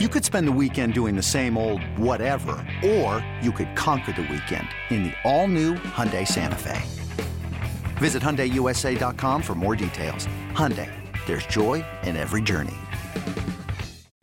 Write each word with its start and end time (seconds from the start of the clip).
You 0.00 0.08
could 0.08 0.24
spend 0.24 0.48
the 0.48 0.58
weekend 0.60 0.92
doing 0.92 1.14
the 1.14 1.22
same 1.22 1.56
old 1.56 1.80
whatever, 1.96 2.56
or 2.84 3.24
you 3.40 3.52
could 3.52 3.76
conquer 3.76 4.10
the 4.10 4.22
weekend 4.22 4.66
in 4.90 5.04
the 5.04 5.12
all-new 5.22 5.74
Hyundai 5.74 6.26
Santa 6.26 6.58
Fe. 6.58 6.82
Visit 7.98 8.20
HyundaiUSA.com 8.20 9.40
for 9.40 9.54
more 9.54 9.76
details. 9.76 10.26
Hyundai, 10.50 10.90
there's 11.26 11.46
joy 11.46 11.84
in 12.02 12.16
every 12.16 12.42
journey. 12.42 12.74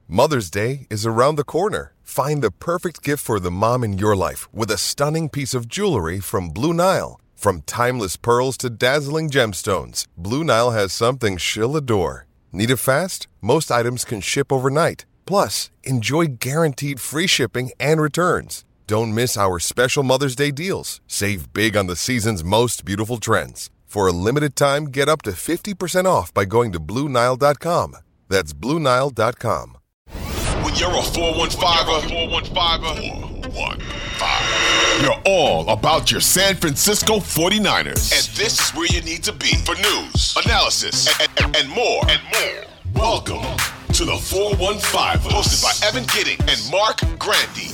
Mother's 0.09 0.51
Day 0.51 0.87
is 0.89 1.05
around 1.05 1.37
the 1.37 1.45
corner. 1.45 1.93
Find 2.03 2.41
the 2.41 2.51
perfect 2.51 3.01
gift 3.01 3.23
for 3.23 3.39
the 3.39 3.49
mom 3.49 3.81
in 3.85 3.97
your 3.97 4.13
life 4.13 4.53
with 4.53 4.71
a 4.71 4.77
stunning 4.77 5.29
piece 5.29 5.53
of 5.53 5.69
jewelry 5.69 6.19
from 6.19 6.49
Blue 6.49 6.73
Nile. 6.73 7.17
From 7.33 7.61
timeless 7.61 8.17
pearls 8.17 8.57
to 8.57 8.69
dazzling 8.69 9.29
gemstones, 9.29 10.05
Blue 10.17 10.43
Nile 10.43 10.71
has 10.71 10.91
something 10.91 11.37
she'll 11.37 11.77
adore. 11.77 12.27
Need 12.51 12.71
it 12.71 12.75
fast? 12.75 13.29
Most 13.39 13.71
items 13.71 14.03
can 14.03 14.19
ship 14.19 14.51
overnight. 14.51 15.05
Plus, 15.31 15.71
enjoy 15.83 16.25
guaranteed 16.41 16.99
free 16.99 17.25
shipping 17.25 17.71
and 17.79 18.01
returns. 18.01 18.65
Don't 18.85 19.15
miss 19.15 19.37
our 19.37 19.59
special 19.59 20.03
Mother's 20.03 20.35
Day 20.35 20.51
deals. 20.51 20.99
Save 21.07 21.53
big 21.53 21.77
on 21.77 21.87
the 21.87 21.95
season's 21.95 22.43
most 22.43 22.83
beautiful 22.83 23.15
trends. 23.17 23.69
For 23.85 24.07
a 24.07 24.11
limited 24.11 24.57
time, 24.57 24.87
get 24.87 25.07
up 25.07 25.21
to 25.21 25.31
50% 25.31 26.05
off 26.05 26.33
by 26.33 26.43
going 26.43 26.73
to 26.73 26.81
Bluenile.com. 26.81 27.95
That's 28.27 28.51
Bluenile.com. 28.51 29.77
When 30.65 30.75
you're 30.75 30.89
a 30.89 31.01
415er, 31.01 32.01
415er, 32.11 33.53
415. 33.53 35.05
You're 35.05 35.21
all 35.25 35.69
about 35.69 36.11
your 36.11 36.19
San 36.19 36.55
Francisco 36.55 37.19
49ers. 37.19 38.11
And 38.11 38.35
this 38.35 38.59
is 38.59 38.71
where 38.71 38.87
you 38.87 38.99
need 38.99 39.23
to 39.23 39.31
be 39.31 39.55
for 39.63 39.75
news, 39.75 40.35
analysis, 40.43 41.07
and, 41.21 41.29
and, 41.41 41.55
and 41.55 41.69
more. 41.69 42.01
And 42.09 42.21
more. 42.33 42.65
Welcome 42.95 43.45
to 43.93 44.05
the 44.05 44.15
415, 44.15 45.29
hosted 45.29 45.61
by 45.61 45.85
Evan 45.85 46.05
Gidding 46.15 46.37
and 46.47 46.71
Marc 46.71 46.99
Grandi. 47.19 47.67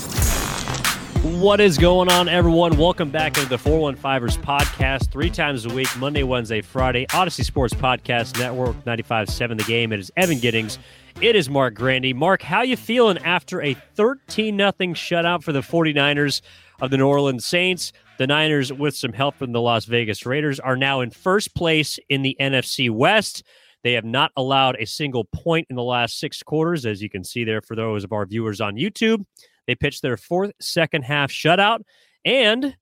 What 1.40 1.62
is 1.62 1.78
going 1.78 2.10
on, 2.12 2.28
everyone? 2.28 2.76
Welcome 2.76 3.12
back 3.12 3.34
to 3.34 3.46
the 3.46 3.58
415ers 3.58 4.40
podcast, 4.40 5.12
three 5.12 5.30
times 5.30 5.66
a 5.66 5.70
week, 5.70 5.88
Monday, 5.98 6.24
Wednesday, 6.24 6.62
Friday, 6.62 7.06
Audacy 7.08 7.46
Sports 7.46 7.76
Podcast 7.76 8.40
Network, 8.40 8.76
95.7 8.84 9.60
The 9.60 9.64
Game. 9.66 9.94
It 9.94 10.00
is 10.00 10.12
Evan 10.18 10.40
Giddings. 10.40 10.80
It 11.22 11.36
is 11.36 11.52
Marc 11.52 11.76
Grandi. 11.76 12.14
Mark, 12.14 12.42
how 12.42 12.64
you 12.64 12.78
feeling 12.78 13.20
after 13.20 13.62
a 13.62 13.76
13 13.76 14.58
nothing 14.58 14.96
shutout 14.96 15.44
for 15.44 15.52
the 15.52 15.62
49ers 15.62 16.42
of 16.82 16.90
the 16.90 16.98
New 16.98 17.08
Orleans 17.08 17.46
Saints? 17.46 17.94
The 18.18 18.26
Niners, 18.26 18.74
with 18.74 18.96
some 18.96 19.14
help 19.14 19.36
from 19.36 19.52
the 19.52 19.62
Las 19.62 19.86
Vegas 19.86 20.26
Raiders, 20.26 20.60
are 20.60 20.78
now 20.78 21.02
in 21.02 21.12
first 21.12 21.54
place 21.54 22.00
in 22.10 22.24
the 22.24 22.36
NFC 22.40 22.90
West. 22.90 23.44
They 23.88 23.94
have 23.94 24.04
not 24.04 24.34
allowed 24.36 24.76
a 24.82 24.86
single 24.86 25.24
point 25.24 25.68
in 25.70 25.78
the 25.78 25.82
last 25.82 26.20
six 26.20 26.44
quarters, 26.44 26.86
as 26.86 27.02
you 27.02 27.10
can 27.10 27.24
see 27.24 27.46
there 27.46 27.62
for 27.62 27.74
those 27.74 28.04
of 28.04 28.12
our 28.12 28.26
viewers 28.26 28.60
on 28.60 28.76
YouTube. 28.76 29.24
They 29.66 29.76
pitched 29.76 30.02
their 30.02 30.18
fourth 30.18 30.52
second 30.60 31.04
half 31.04 31.32
shutout, 31.32 31.80
and 32.26 32.76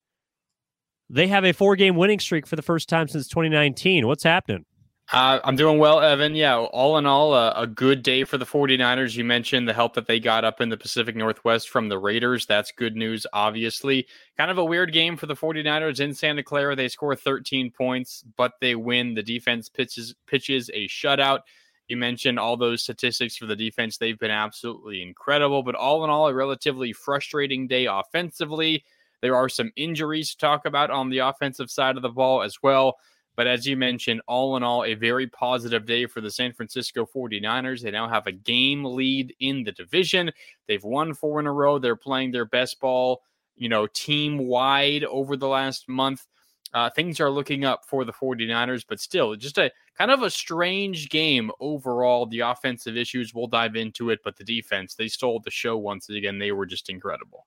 they 1.07 1.27
have 1.27 1.45
a 1.45 1.51
four 1.51 1.75
game 1.75 1.95
winning 1.95 2.17
streak 2.17 2.47
for 2.47 2.55
the 2.55 2.63
first 2.63 2.89
time 2.89 3.07
since 3.07 3.27
2019. 3.27 4.07
What's 4.07 4.23
happening? 4.23 4.65
Uh, 5.11 5.39
I'm 5.43 5.55
doing 5.55 5.77
well, 5.77 5.99
Evan. 6.01 6.33
Yeah, 6.33 6.57
all 6.57 6.97
in 6.97 7.05
all, 7.05 7.33
uh, 7.33 7.53
a 7.55 7.67
good 7.67 8.01
day 8.01 8.23
for 8.23 8.39
the 8.39 8.45
49ers. 8.45 9.15
You 9.15 9.23
mentioned 9.23 9.67
the 9.67 9.73
help 9.73 9.93
that 9.93 10.07
they 10.07 10.19
got 10.19 10.43
up 10.43 10.61
in 10.61 10.69
the 10.69 10.77
Pacific 10.77 11.15
Northwest 11.15 11.69
from 11.69 11.89
the 11.89 11.99
Raiders. 11.99 12.47
That's 12.47 12.71
good 12.71 12.95
news, 12.95 13.27
obviously. 13.31 14.07
Kind 14.35 14.49
of 14.49 14.57
a 14.57 14.65
weird 14.65 14.91
game 14.91 15.15
for 15.15 15.27
the 15.27 15.35
49ers 15.35 15.99
in 15.99 16.15
Santa 16.15 16.41
Clara. 16.41 16.75
They 16.75 16.87
score 16.87 17.15
13 17.15 17.69
points, 17.69 18.23
but 18.35 18.53
they 18.61 18.73
win. 18.73 19.13
The 19.13 19.21
defense 19.21 19.69
pitches 19.69 20.15
pitches 20.25 20.71
a 20.73 20.87
shutout. 20.87 21.41
You 21.87 21.97
mentioned 21.97 22.39
all 22.39 22.57
those 22.57 22.81
statistics 22.81 23.37
for 23.37 23.45
the 23.45 23.55
defense. 23.55 23.97
They've 23.97 24.17
been 24.17 24.31
absolutely 24.31 25.03
incredible, 25.03 25.61
but 25.61 25.75
all 25.75 26.03
in 26.03 26.09
all, 26.09 26.27
a 26.27 26.33
relatively 26.33 26.93
frustrating 26.93 27.67
day 27.67 27.85
offensively. 27.85 28.83
There 29.21 29.35
are 29.35 29.49
some 29.49 29.71
injuries 29.75 30.31
to 30.31 30.37
talk 30.37 30.65
about 30.65 30.89
on 30.89 31.11
the 31.11 31.19
offensive 31.19 31.69
side 31.69 31.95
of 31.95 32.01
the 32.01 32.09
ball 32.09 32.41
as 32.41 32.57
well. 32.63 32.97
But 33.35 33.47
as 33.47 33.65
you 33.65 33.75
mentioned, 33.75 34.21
all 34.27 34.55
in 34.57 34.63
all, 34.63 34.83
a 34.85 34.93
very 34.93 35.27
positive 35.27 35.85
day 35.85 36.05
for 36.05 36.21
the 36.21 36.31
San 36.31 36.53
Francisco 36.53 37.05
49ers. 37.05 37.81
They 37.81 37.91
now 37.91 38.07
have 38.07 38.27
a 38.27 38.31
game 38.31 38.85
lead 38.85 39.35
in 39.39 39.63
the 39.63 39.71
division. 39.71 40.31
They've 40.67 40.83
won 40.83 41.13
four 41.13 41.39
in 41.39 41.47
a 41.47 41.51
row. 41.51 41.77
They're 41.77 41.95
playing 41.95 42.31
their 42.31 42.45
best 42.45 42.79
ball, 42.79 43.23
you 43.55 43.69
know, 43.69 43.87
team 43.87 44.37
wide 44.37 45.03
over 45.03 45.35
the 45.35 45.47
last 45.47 45.89
month. 45.89 46.25
Uh, 46.73 46.89
things 46.89 47.19
are 47.21 47.29
looking 47.29 47.63
up 47.63 47.85
for 47.85 48.03
the 48.03 48.11
49ers, 48.11 48.83
but 48.87 48.99
still, 48.99 49.33
just 49.35 49.57
a 49.57 49.71
kind 49.97 50.11
of 50.11 50.23
a 50.23 50.29
strange 50.29 51.09
game 51.09 51.49
overall. 51.61 52.25
The 52.25 52.41
offensive 52.41 52.97
issues, 52.97 53.33
we'll 53.33 53.47
dive 53.47 53.77
into 53.77 54.09
it, 54.09 54.19
but 54.23 54.35
the 54.35 54.43
defense, 54.43 54.93
they 54.93 55.07
stole 55.07 55.39
the 55.39 55.51
show 55.51 55.77
once 55.77 56.09
again. 56.09 56.37
They 56.37 56.51
were 56.51 56.65
just 56.65 56.89
incredible. 56.89 57.45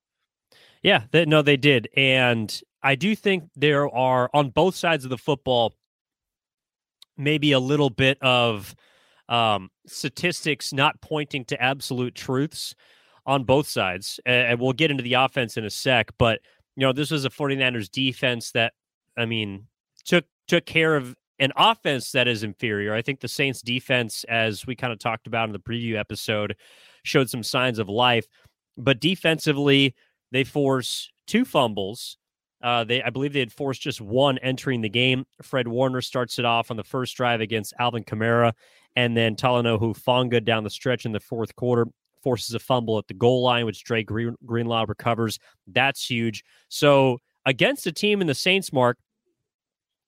Yeah, 0.83 1.05
they, 1.11 1.27
no, 1.27 1.43
they 1.43 1.57
did. 1.57 1.89
And 1.97 2.59
I 2.83 2.95
do 2.95 3.17
think 3.17 3.45
there 3.57 3.89
are, 3.89 4.31
on 4.33 4.51
both 4.51 4.75
sides 4.75 5.05
of 5.05 5.11
the 5.11 5.19
football, 5.19 5.75
maybe 7.17 7.53
a 7.53 7.59
little 7.59 7.91
bit 7.91 8.19
of 8.23 8.75
um, 9.29 9.71
statistics 9.87 10.73
not 10.73 11.01
pointing 11.01 11.45
to 11.47 11.61
absolute 11.61 12.15
truths 12.15 12.75
on 13.27 13.45
both 13.45 13.67
sides. 13.67 14.21
And 14.25 14.61
we'll 14.61 14.73
get 14.73 14.91
into 14.91 15.03
the 15.03 15.15
offense 15.15 15.57
in 15.57 15.65
a 15.65 15.71
sec. 15.71 16.11
But, 16.19 16.41
you 16.77 16.87
know, 16.87 16.93
this 16.93 17.11
was 17.11 17.25
a 17.25 17.31
49ers 17.31 17.91
defense 17.91 18.53
that, 18.53 18.73
I 19.17 19.27
mean, 19.27 19.67
took 20.05 20.25
took 20.47 20.65
care 20.65 20.97
of 20.97 21.15
an 21.39 21.53
offense 21.57 22.13
that 22.13 22.27
is 22.27 22.43
inferior. 22.43 22.95
I 22.95 23.03
think 23.03 23.21
the 23.21 23.29
Saints 23.29 23.61
defense, 23.61 24.25
as 24.25 24.67
we 24.67 24.75
kind 24.75 24.93
of 24.93 24.99
talked 24.99 25.27
about 25.27 25.49
in 25.49 25.53
the 25.53 25.59
preview 25.59 25.97
episode, 25.97 26.57
showed 27.03 27.29
some 27.29 27.43
signs 27.43 27.79
of 27.79 27.89
life. 27.89 28.27
But 28.77 29.01
defensively, 29.01 29.95
they 30.33 30.45
force 30.45 31.11
two 31.27 31.45
fumbles 31.45 32.17
uh, 32.63 32.85
they, 32.85 33.03
I 33.03 33.11
believe, 33.11 33.33
they 33.33 33.41
had 33.41 33.53
forced 33.53 33.83
just 33.83 34.01
one 34.01 34.39
entering 34.39 34.81
the 34.81 34.89
game. 34.89 35.25
Fred 35.43 35.69
Warner 35.69 36.01
starts 36.01 36.39
it 36.39 36.45
off 36.45 36.71
on 36.71 36.77
the 36.77 36.85
first 36.85 37.17
drive 37.17 37.41
against 37.41 37.75
Alvin 37.79 38.05
Kamara, 38.05 38.53
and 38.97 39.17
then 39.17 39.37
Talanoa 39.37 39.81
Hufanga 39.81 40.45
down 40.45 40.65
the 40.65 40.71
stretch 40.71 41.07
in 41.07 41.13
the 41.13 41.21
fourth 41.21 41.55
quarter 41.55 41.87
forces 42.23 42.55
a 42.55 42.59
fumble 42.59 42.99
at 42.99 43.07
the 43.07 43.15
goal 43.15 43.43
line, 43.43 43.65
which 43.65 43.85
Dre 43.85 44.03
Green, 44.03 44.35
Greenlaw 44.45 44.85
recovers. 44.89 45.39
That's 45.67 46.05
huge. 46.05 46.45
So 46.69 47.19
against 47.47 47.87
a 47.87 47.93
team 47.93 48.21
in 48.21 48.27
the 48.27 48.35
Saints, 48.35 48.73
Mark, 48.73 48.99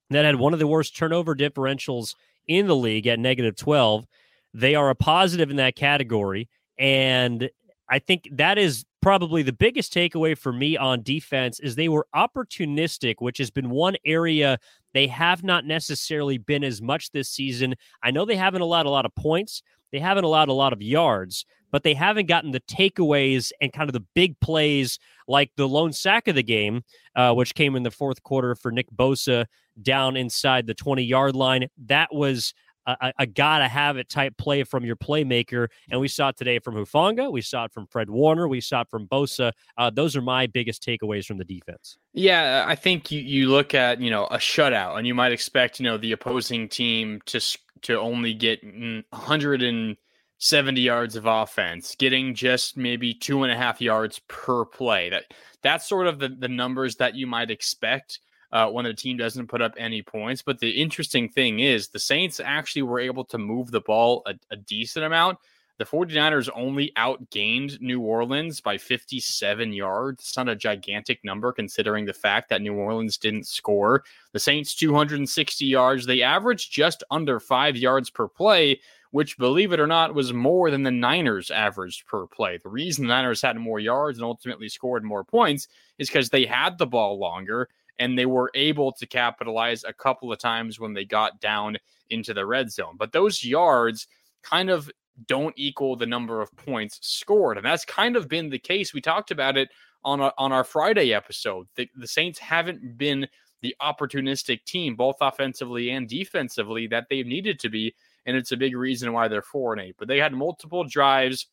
that 0.09 0.25
had 0.25 0.35
one 0.35 0.53
of 0.53 0.59
the 0.59 0.67
worst 0.67 0.95
turnover 0.95 1.35
differentials 1.35 2.15
in 2.47 2.67
the 2.67 2.75
league 2.75 3.07
at 3.07 3.19
negative 3.19 3.55
12, 3.55 4.05
they 4.53 4.75
are 4.75 4.89
a 4.89 4.95
positive 4.95 5.49
in 5.49 5.55
that 5.55 5.75
category. 5.75 6.49
And 6.77 7.49
I 7.91 7.99
think 7.99 8.29
that 8.31 8.57
is 8.57 8.85
probably 9.01 9.43
the 9.43 9.51
biggest 9.51 9.93
takeaway 9.93 10.37
for 10.37 10.53
me 10.53 10.77
on 10.77 11.03
defense 11.03 11.59
is 11.59 11.75
they 11.75 11.89
were 11.89 12.07
opportunistic, 12.15 13.15
which 13.19 13.37
has 13.37 13.51
been 13.51 13.69
one 13.69 13.97
area 14.05 14.57
they 14.93 15.07
have 15.07 15.43
not 15.43 15.65
necessarily 15.65 16.37
been 16.37 16.63
as 16.63 16.81
much 16.81 17.11
this 17.11 17.29
season. 17.29 17.75
I 18.01 18.11
know 18.11 18.25
they 18.25 18.37
haven't 18.37 18.61
allowed 18.61 18.85
a 18.85 18.89
lot 18.89 19.05
of 19.05 19.13
points, 19.15 19.61
they 19.91 19.99
haven't 19.99 20.23
allowed 20.23 20.47
a 20.47 20.53
lot 20.53 20.71
of 20.71 20.81
yards, 20.81 21.45
but 21.69 21.83
they 21.83 21.93
haven't 21.93 22.27
gotten 22.27 22.51
the 22.51 22.61
takeaways 22.61 23.51
and 23.59 23.73
kind 23.73 23.89
of 23.89 23.93
the 23.93 24.05
big 24.13 24.39
plays 24.39 24.97
like 25.27 25.51
the 25.57 25.67
lone 25.67 25.91
sack 25.91 26.29
of 26.29 26.35
the 26.35 26.43
game, 26.43 26.83
uh, 27.15 27.33
which 27.33 27.55
came 27.55 27.75
in 27.75 27.83
the 27.83 27.91
fourth 27.91 28.23
quarter 28.23 28.55
for 28.55 28.71
Nick 28.71 28.89
Bosa 28.91 29.45
down 29.81 30.15
inside 30.15 30.65
the 30.65 30.73
20 30.73 31.03
yard 31.03 31.35
line. 31.35 31.67
That 31.85 32.13
was 32.13 32.53
a, 32.85 33.13
a 33.19 33.27
gotta 33.27 33.67
have 33.67 33.97
it 33.97 34.09
type 34.09 34.37
play 34.37 34.63
from 34.63 34.85
your 34.85 34.95
playmaker. 34.95 35.67
And 35.89 35.99
we 35.99 36.07
saw 36.07 36.29
it 36.29 36.37
today 36.37 36.59
from 36.59 36.75
Hufanga. 36.75 37.31
We 37.31 37.41
saw 37.41 37.65
it 37.65 37.73
from 37.73 37.87
Fred 37.87 38.09
Warner. 38.09 38.47
We 38.47 38.61
saw 38.61 38.81
it 38.81 38.89
from 38.89 39.07
Bosa. 39.07 39.51
Uh, 39.77 39.89
those 39.89 40.15
are 40.15 40.21
my 40.21 40.47
biggest 40.47 40.83
takeaways 40.83 41.25
from 41.25 41.37
the 41.37 41.45
defense. 41.45 41.97
Yeah, 42.13 42.65
I 42.67 42.75
think 42.75 43.11
you, 43.11 43.21
you 43.21 43.49
look 43.49 43.73
at, 43.73 44.01
you 44.01 44.09
know, 44.09 44.25
a 44.25 44.37
shutout 44.37 44.97
and 44.97 45.07
you 45.07 45.13
might 45.13 45.31
expect, 45.31 45.79
you 45.79 45.85
know, 45.85 45.97
the 45.97 46.11
opposing 46.11 46.67
team 46.67 47.21
to, 47.27 47.39
to 47.83 47.99
only 47.99 48.33
get 48.33 48.61
170 48.63 50.81
yards 50.81 51.15
of 51.15 51.25
offense, 51.25 51.95
getting 51.95 52.35
just 52.35 52.77
maybe 52.77 53.13
two 53.13 53.43
and 53.43 53.51
a 53.51 53.57
half 53.57 53.81
yards 53.81 54.19
per 54.27 54.65
play. 54.65 55.09
That 55.09 55.25
That's 55.61 55.87
sort 55.87 56.07
of 56.07 56.19
the, 56.19 56.29
the 56.29 56.49
numbers 56.49 56.95
that 56.97 57.15
you 57.15 57.27
might 57.27 57.51
expect 57.51 58.19
uh, 58.51 58.69
when 58.69 58.85
the 58.85 58.93
team 58.93 59.17
doesn't 59.17 59.47
put 59.47 59.61
up 59.61 59.73
any 59.77 60.01
points. 60.01 60.41
But 60.41 60.59
the 60.59 60.69
interesting 60.69 61.29
thing 61.29 61.59
is 61.59 61.87
the 61.87 61.99
Saints 61.99 62.39
actually 62.39 62.83
were 62.83 62.99
able 62.99 63.25
to 63.25 63.37
move 63.37 63.71
the 63.71 63.81
ball 63.81 64.23
a, 64.25 64.33
a 64.51 64.55
decent 64.55 65.05
amount. 65.05 65.39
The 65.77 65.85
49ers 65.85 66.47
only 66.53 66.91
outgained 66.95 67.81
New 67.81 68.01
Orleans 68.01 68.61
by 68.61 68.77
57 68.77 69.73
yards. 69.73 70.21
It's 70.21 70.37
not 70.37 70.47
a 70.47 70.55
gigantic 70.55 71.23
number 71.23 71.51
considering 71.51 72.05
the 72.05 72.13
fact 72.13 72.49
that 72.49 72.61
New 72.61 72.75
Orleans 72.75 73.17
didn't 73.17 73.47
score. 73.47 74.03
The 74.31 74.39
Saints 74.39 74.75
260 74.75 75.65
yards. 75.65 76.05
They 76.05 76.21
averaged 76.21 76.71
just 76.71 77.03
under 77.09 77.39
five 77.39 77.75
yards 77.75 78.11
per 78.11 78.27
play, 78.27 78.79
which, 79.09 79.39
believe 79.39 79.73
it 79.73 79.79
or 79.79 79.87
not, 79.87 80.13
was 80.13 80.33
more 80.33 80.69
than 80.69 80.83
the 80.83 80.91
Niners 80.91 81.49
averaged 81.49 82.05
per 82.05 82.27
play. 82.27 82.59
The 82.61 82.69
reason 82.69 83.07
the 83.07 83.13
Niners 83.15 83.41
had 83.41 83.57
more 83.57 83.79
yards 83.79 84.19
and 84.19 84.25
ultimately 84.25 84.69
scored 84.69 85.03
more 85.03 85.23
points 85.23 85.67
is 85.97 86.09
because 86.09 86.29
they 86.29 86.45
had 86.45 86.77
the 86.77 86.85
ball 86.85 87.17
longer 87.17 87.69
and 88.01 88.17
they 88.17 88.25
were 88.25 88.49
able 88.55 88.91
to 88.91 89.05
capitalize 89.05 89.83
a 89.83 89.93
couple 89.93 90.33
of 90.33 90.39
times 90.39 90.79
when 90.79 90.91
they 90.91 91.05
got 91.05 91.39
down 91.39 91.77
into 92.09 92.33
the 92.33 92.43
red 92.43 92.71
zone. 92.71 92.95
But 92.97 93.11
those 93.11 93.43
yards 93.43 94.07
kind 94.41 94.71
of 94.71 94.89
don't 95.27 95.53
equal 95.55 95.95
the 95.95 96.07
number 96.07 96.41
of 96.41 96.53
points 96.55 96.97
scored. 97.03 97.57
And 97.57 97.65
that's 97.65 97.85
kind 97.85 98.15
of 98.15 98.27
been 98.27 98.49
the 98.49 98.57
case. 98.57 98.91
We 98.91 99.01
talked 99.01 99.29
about 99.29 99.55
it 99.55 99.69
on, 100.03 100.19
a, 100.19 100.33
on 100.39 100.51
our 100.51 100.63
Friday 100.63 101.13
episode. 101.13 101.67
The, 101.75 101.87
the 101.95 102.07
Saints 102.07 102.39
haven't 102.39 102.97
been 102.97 103.27
the 103.61 103.75
opportunistic 103.79 104.65
team, 104.65 104.95
both 104.95 105.17
offensively 105.21 105.91
and 105.91 106.09
defensively, 106.09 106.87
that 106.87 107.05
they've 107.07 107.27
needed 107.27 107.59
to 107.59 107.69
be. 107.69 107.93
And 108.25 108.35
it's 108.35 108.51
a 108.51 108.57
big 108.57 108.75
reason 108.75 109.13
why 109.13 109.27
they're 109.27 109.43
four 109.43 109.73
and 109.73 109.81
eight. 109.81 109.95
But 109.99 110.07
they 110.07 110.17
had 110.17 110.33
multiple 110.33 110.83
drives 110.83 111.45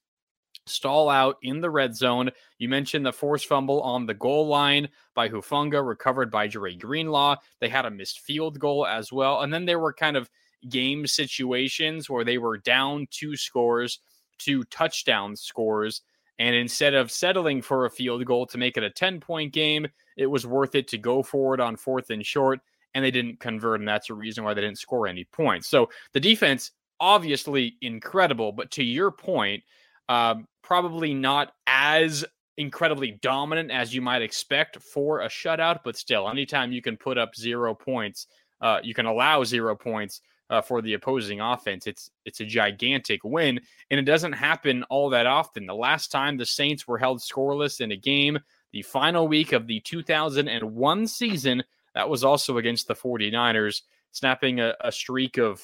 stall 0.68 1.08
out 1.08 1.36
in 1.42 1.60
the 1.60 1.70
red 1.70 1.96
zone. 1.96 2.30
You 2.58 2.68
mentioned 2.68 3.06
the 3.06 3.12
force 3.12 3.44
fumble 3.44 3.80
on 3.82 4.06
the 4.06 4.14
goal 4.14 4.46
line 4.46 4.88
by 5.14 5.28
Hufanga, 5.28 5.86
recovered 5.86 6.30
by 6.30 6.46
Dre 6.46 6.74
Greenlaw. 6.74 7.36
They 7.60 7.68
had 7.68 7.86
a 7.86 7.90
missed 7.90 8.20
field 8.20 8.58
goal 8.58 8.86
as 8.86 9.12
well. 9.12 9.40
And 9.42 9.52
then 9.52 9.64
there 9.64 9.78
were 9.78 9.92
kind 9.92 10.16
of 10.16 10.30
game 10.68 11.06
situations 11.06 12.10
where 12.10 12.24
they 12.24 12.38
were 12.38 12.58
down 12.58 13.06
two 13.10 13.36
scores, 13.36 14.00
two 14.38 14.64
touchdown 14.64 15.36
scores. 15.36 16.02
And 16.38 16.54
instead 16.54 16.94
of 16.94 17.10
settling 17.10 17.62
for 17.62 17.84
a 17.84 17.90
field 17.90 18.24
goal 18.24 18.46
to 18.46 18.58
make 18.58 18.76
it 18.76 18.84
a 18.84 18.90
10 18.90 19.20
point 19.20 19.52
game, 19.52 19.86
it 20.16 20.26
was 20.26 20.46
worth 20.46 20.74
it 20.74 20.88
to 20.88 20.98
go 20.98 21.22
forward 21.22 21.60
on 21.60 21.76
fourth 21.76 22.10
and 22.10 22.24
short. 22.24 22.60
And 22.94 23.04
they 23.04 23.10
didn't 23.10 23.40
convert. 23.40 23.80
And 23.80 23.88
that's 23.88 24.10
a 24.10 24.14
reason 24.14 24.44
why 24.44 24.54
they 24.54 24.60
didn't 24.60 24.78
score 24.78 25.06
any 25.06 25.24
points. 25.24 25.68
So 25.68 25.90
the 26.12 26.20
defense, 26.20 26.70
obviously 27.00 27.76
incredible. 27.80 28.52
But 28.52 28.70
to 28.72 28.84
your 28.84 29.10
point, 29.10 29.62
um, 30.08 30.46
probably 30.62 31.14
not 31.14 31.52
as 31.66 32.24
incredibly 32.56 33.12
dominant 33.22 33.70
as 33.70 33.94
you 33.94 34.02
might 34.02 34.22
expect 34.22 34.78
for 34.82 35.20
a 35.20 35.28
shutout, 35.28 35.80
but 35.84 35.96
still, 35.96 36.28
anytime 36.28 36.72
you 36.72 36.82
can 36.82 36.96
put 36.96 37.16
up 37.16 37.34
zero 37.34 37.74
points, 37.74 38.26
uh, 38.60 38.80
you 38.82 38.94
can 38.94 39.06
allow 39.06 39.44
zero 39.44 39.76
points 39.76 40.20
uh, 40.50 40.60
for 40.60 40.82
the 40.82 40.94
opposing 40.94 41.40
offense. 41.40 41.86
It's 41.86 42.10
it's 42.24 42.40
a 42.40 42.44
gigantic 42.44 43.22
win, 43.24 43.60
and 43.90 44.00
it 44.00 44.04
doesn't 44.04 44.32
happen 44.32 44.82
all 44.84 45.10
that 45.10 45.26
often. 45.26 45.66
The 45.66 45.74
last 45.74 46.10
time 46.10 46.36
the 46.36 46.46
Saints 46.46 46.86
were 46.88 46.98
held 46.98 47.20
scoreless 47.20 47.80
in 47.80 47.92
a 47.92 47.96
game, 47.96 48.38
the 48.72 48.82
final 48.82 49.28
week 49.28 49.52
of 49.52 49.66
the 49.66 49.80
2001 49.80 51.06
season, 51.06 51.62
that 51.94 52.08
was 52.08 52.24
also 52.24 52.58
against 52.58 52.88
the 52.88 52.94
49ers, 52.94 53.82
snapping 54.12 54.60
a, 54.60 54.74
a 54.80 54.92
streak 54.92 55.38
of 55.38 55.62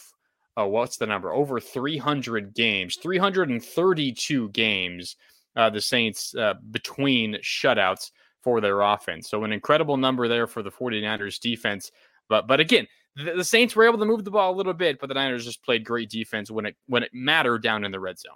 oh, 0.57 0.67
what's 0.69 0.97
the 0.97 1.07
number? 1.07 1.33
Over 1.33 1.61
300 1.61 2.55
games, 2.55 2.97
332 2.97 4.49
games. 4.51 5.17
Uh, 5.57 5.71
the 5.71 5.81
Saints 5.81 6.35
uh, 6.35 6.55
between 6.73 7.35
shutouts 7.35 8.11
for 8.43 8.61
their 8.61 8.81
offense. 8.81 9.31
So 9.31 9.45
an 9.45 9.53
incredible 9.53 9.97
number 9.97 10.27
there 10.27 10.47
for 10.47 10.63
the 10.63 10.71
49ers 10.71 11.39
defense. 11.39 11.93
But 12.29 12.49
but 12.49 12.59
again, 12.61 12.87
the, 13.17 13.35
the, 13.37 13.45
Saints 13.45 13.77
were 13.77 13.85
able 13.85 13.99
to 13.99 14.05
move 14.05 14.25
the 14.25 14.31
ball 14.31 14.53
a 14.53 14.57
little 14.57 14.75
bit, 14.75 14.99
but 15.01 15.07
the 15.07 15.15
Niners 15.15 15.45
just 15.45 15.63
played 15.63 15.85
great 15.85 16.11
defense 16.11 16.51
when 16.51 16.67
it 16.67 16.77
when 16.87 17.03
it 17.03 17.11
mattered 17.13 17.63
down 17.63 17.85
in 17.85 17.93
the 17.93 18.01
red 18.01 18.19
zone. 18.19 18.35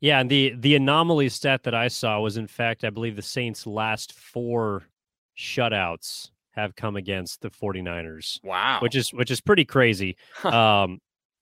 Yeah, 0.00 0.20
and 0.20 0.30
the 0.30 0.54
the 0.58 0.74
anomaly 0.74 1.28
stat 1.28 1.62
that 1.64 1.74
I 1.74 1.88
saw 1.88 2.20
was 2.20 2.36
in 2.36 2.46
fact, 2.46 2.84
I 2.84 2.90
believe 2.90 3.16
the 3.16 3.22
Saints 3.22 3.66
last 3.66 4.12
four 4.12 4.84
shutouts 5.36 6.30
have 6.52 6.74
come 6.74 6.96
against 6.96 7.40
the 7.40 7.50
49ers. 7.50 8.42
Wow. 8.44 8.78
Which 8.80 8.96
is 8.96 9.12
which 9.12 9.30
is 9.30 9.40
pretty 9.40 9.64
crazy. 9.64 10.16
um 10.44 11.00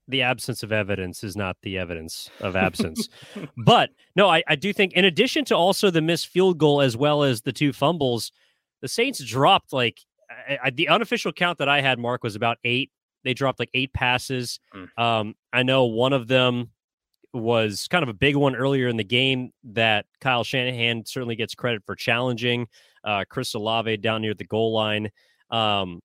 the 0.09 0.23
absence 0.23 0.63
of 0.63 0.73
evidence 0.73 1.25
is 1.25 1.37
not 1.37 1.57
the 1.63 1.79
evidence 1.79 2.31
of 2.41 2.57
absence. 2.57 3.09
but 3.57 3.91
no, 4.15 4.29
I, 4.29 4.43
I 4.47 4.57
do 4.57 4.73
think 4.73 4.93
in 4.93 5.05
addition 5.05 5.45
to 5.47 5.57
also 5.57 5.91
the 5.91 6.03
missed 6.03 6.29
field 6.29 6.59
goal 6.59 6.81
as 6.81 6.97
well 6.97 7.23
as 7.23 7.43
the 7.43 7.53
two 7.53 7.73
fumbles, 7.73 8.33
the 8.83 8.89
Saints 8.89 9.23
dropped 9.25 9.73
like 9.73 10.01
I, 10.31 10.59
I, 10.65 10.71
the 10.71 10.89
unofficial 10.89 11.33
count 11.33 11.59
that 11.59 11.69
I 11.69 11.81
had, 11.81 11.99
Mark, 11.99 12.23
was 12.23 12.37
about 12.37 12.59
eight. 12.65 12.91
They 13.25 13.35
dropped 13.35 13.59
like 13.59 13.71
eight 13.75 13.93
passes. 13.93 14.61
Mm. 14.75 15.03
Um, 15.03 15.35
I 15.53 15.63
know 15.63 15.85
one 15.87 16.13
of 16.13 16.29
them 16.29 16.71
was 17.33 17.87
kind 17.89 18.03
of 18.03 18.09
a 18.09 18.15
big 18.15 18.37
one 18.37 18.57
earlier 18.57 18.89
in 18.89 18.97
the 18.97 19.05
game 19.05 19.51
that 19.65 20.07
Kyle 20.21 20.45
Shanahan 20.45 21.05
certainly 21.07 21.37
gets 21.37 21.55
credit 21.55 21.83
for 21.85 21.95
challenging. 21.95 22.67
Uh, 23.05 23.25
Chris 23.29 23.55
Olave 23.55 23.97
down 23.99 24.23
near 24.23 24.35
the 24.35 24.45
goal 24.45 24.73
line. 24.73 25.11
Um, 25.51 26.01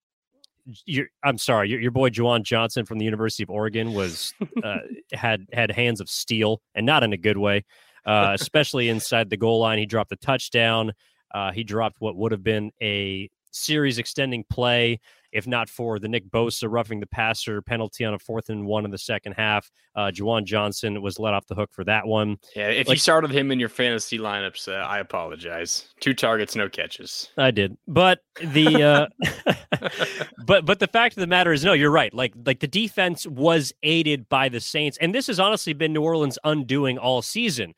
I'm 1.24 1.38
sorry, 1.38 1.70
your, 1.70 1.80
your 1.80 1.92
boy 1.92 2.10
Juwan 2.10 2.44
Johnson 2.44 2.86
from 2.86 2.98
the 2.98 3.06
University 3.06 3.44
of 3.44 3.50
Oregon 3.50 3.94
was 3.94 4.34
uh, 4.64 4.78
had 5.14 5.48
had 5.54 5.72
hands 5.72 6.00
of 6.00 6.10
steel, 6.10 6.62
and 6.76 6.86
not 6.86 7.04
in 7.04 7.14
a 7.14 7.18
good 7.18 7.38
way. 7.38 7.66
Uh, 8.06 8.32
especially 8.34 8.90
inside 8.90 9.30
the 9.30 9.38
goal 9.38 9.60
line, 9.60 9.78
he 9.78 9.86
dropped 9.86 10.12
a 10.12 10.16
touchdown. 10.18 10.92
Uh, 11.34 11.52
he 11.52 11.64
dropped 11.64 11.98
what 12.00 12.16
would 12.16 12.32
have 12.32 12.44
been 12.44 12.72
a 12.82 13.30
series 13.52 14.00
extending 14.00 14.44
play 14.50 15.00
if 15.32 15.48
not 15.48 15.70
for 15.70 16.00
the 16.00 16.08
Nick 16.08 16.30
Bosa 16.30 16.68
roughing 16.70 17.00
the 17.00 17.08
passer 17.08 17.62
penalty 17.62 18.06
on 18.06 18.14
a 18.14 18.20
fourth 18.20 18.50
and 18.50 18.66
one 18.66 18.86
in 18.86 18.92
the 18.92 18.98
second 18.98 19.34
half. 19.34 19.72
Uh, 19.96 20.12
Juwan 20.14 20.46
Johnson 20.46 21.02
was 21.02 21.20
let 21.20 21.34
off 21.34 21.48
the 21.48 21.56
hook 21.56 21.72
for 21.74 21.84
that 21.86 22.06
one. 22.06 22.38
Yeah, 22.56 22.70
if 22.70 22.88
like, 22.88 22.96
you 22.96 23.00
started 23.00 23.32
him 23.32 23.52
in 23.52 23.60
your 23.60 23.70
fantasy 23.70 24.18
lineups, 24.18 24.68
uh, 24.68 24.86
I 24.86 25.00
apologize. 25.00 25.90
Two 26.00 26.14
targets, 26.14 26.56
no 26.56 26.70
catches. 26.70 27.30
I 27.38 27.52
did, 27.52 27.78
but 27.88 28.20
the 28.42 28.84
uh, 28.84 29.54
but 30.46 30.66
but 30.66 30.80
the 30.80 30.88
fact 30.88 31.18
of 31.18 31.22
the 31.22 31.28
matter 31.28 31.54
is, 31.54 31.64
no, 31.64 31.74
you're 31.74 31.92
right. 31.92 32.14
Like 32.14 32.34
like 32.46 32.60
the 32.60 32.68
defense 32.68 33.26
was 33.28 33.74
aided 33.84 34.30
by 34.30 34.50
the 34.50 34.60
Saints, 34.60 34.98
and 35.00 35.14
this 35.14 35.28
has 35.28 35.40
honestly 35.40 35.74
been 35.74 35.94
New 35.94 36.04
Orleans' 36.04 36.40
undoing 36.44 36.98
all 36.98 37.22
season. 37.22 37.74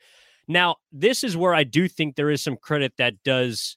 Now, 0.46 0.76
this 0.92 1.24
is 1.24 1.36
where 1.36 1.54
I 1.54 1.64
do 1.64 1.88
think 1.88 2.16
there 2.16 2.30
is 2.30 2.42
some 2.42 2.56
credit 2.56 2.92
that 2.98 3.22
does 3.24 3.76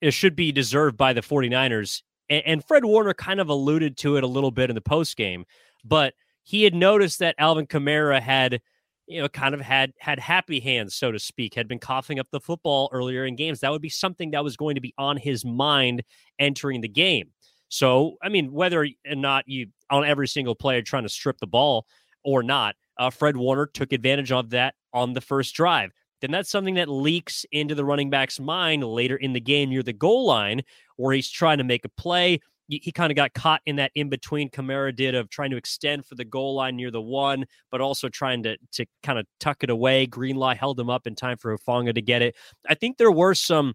it 0.00 0.12
should 0.12 0.36
be 0.36 0.52
deserved 0.52 0.96
by 0.96 1.12
the 1.12 1.20
49ers 1.20 2.02
and, 2.30 2.42
and 2.46 2.64
Fred 2.64 2.84
Warner 2.84 3.14
kind 3.14 3.40
of 3.40 3.48
alluded 3.48 3.96
to 3.98 4.16
it 4.16 4.24
a 4.24 4.28
little 4.28 4.50
bit 4.50 4.70
in 4.70 4.74
the 4.74 4.80
post 4.80 5.16
game, 5.16 5.44
but 5.84 6.14
he 6.42 6.64
had 6.64 6.74
noticed 6.74 7.18
that 7.18 7.34
Alvin 7.38 7.66
Kamara 7.66 8.20
had 8.20 8.60
you 9.06 9.22
know, 9.22 9.28
kind 9.28 9.54
of 9.54 9.60
had 9.62 9.92
had 9.98 10.18
happy 10.18 10.60
hands, 10.60 10.94
so 10.94 11.10
to 11.10 11.18
speak, 11.18 11.54
had 11.54 11.66
been 11.66 11.78
coughing 11.78 12.18
up 12.18 12.28
the 12.30 12.40
football 12.40 12.90
earlier 12.92 13.24
in 13.24 13.36
games. 13.36 13.60
That 13.60 13.72
would 13.72 13.82
be 13.82 13.88
something 13.88 14.32
that 14.32 14.44
was 14.44 14.56
going 14.56 14.74
to 14.74 14.82
be 14.82 14.92
on 14.98 15.16
his 15.16 15.46
mind 15.46 16.02
entering 16.38 16.82
the 16.82 16.88
game. 16.88 17.30
So, 17.70 18.16
I 18.22 18.28
mean, 18.28 18.52
whether 18.52 18.82
or 18.82 19.14
not 19.14 19.44
you 19.48 19.68
on 19.90 20.04
every 20.04 20.28
single 20.28 20.54
player 20.54 20.82
trying 20.82 21.04
to 21.04 21.08
strip 21.08 21.38
the 21.38 21.46
ball 21.46 21.86
or 22.22 22.42
not, 22.42 22.76
uh, 22.98 23.08
Fred 23.08 23.36
Warner 23.36 23.66
took 23.66 23.94
advantage 23.94 24.30
of 24.30 24.50
that 24.50 24.74
on 24.92 25.14
the 25.14 25.20
first 25.22 25.54
drive 25.54 25.90
then 26.20 26.30
that's 26.30 26.50
something 26.50 26.74
that 26.74 26.88
leaks 26.88 27.44
into 27.52 27.74
the 27.74 27.84
running 27.84 28.10
back's 28.10 28.40
mind 28.40 28.84
later 28.84 29.16
in 29.16 29.32
the 29.32 29.40
game 29.40 29.70
near 29.70 29.82
the 29.82 29.92
goal 29.92 30.26
line 30.26 30.62
where 30.98 31.14
he's 31.14 31.30
trying 31.30 31.58
to 31.58 31.64
make 31.64 31.86
a 31.86 31.88
play. 31.88 32.40
He 32.68 32.92
kind 32.92 33.10
of 33.10 33.16
got 33.16 33.32
caught 33.32 33.62
in 33.64 33.76
that 33.76 33.92
in 33.94 34.10
between 34.10 34.50
Kamara 34.50 34.94
did 34.94 35.14
of 35.14 35.30
trying 35.30 35.50
to 35.52 35.56
extend 35.56 36.04
for 36.04 36.16
the 36.16 36.24
goal 36.26 36.54
line 36.54 36.76
near 36.76 36.90
the 36.90 37.00
one, 37.00 37.46
but 37.70 37.80
also 37.80 38.10
trying 38.10 38.42
to 38.42 38.58
to 38.72 38.84
kind 39.02 39.18
of 39.18 39.24
tuck 39.40 39.62
it 39.62 39.70
away. 39.70 40.04
Greenlaw 40.04 40.54
held 40.54 40.78
him 40.78 40.90
up 40.90 41.06
in 41.06 41.14
time 41.14 41.38
for 41.38 41.56
Hufanga 41.56 41.94
to 41.94 42.02
get 42.02 42.20
it. 42.20 42.36
I 42.68 42.74
think 42.74 42.98
there 42.98 43.10
were 43.10 43.34
some 43.34 43.72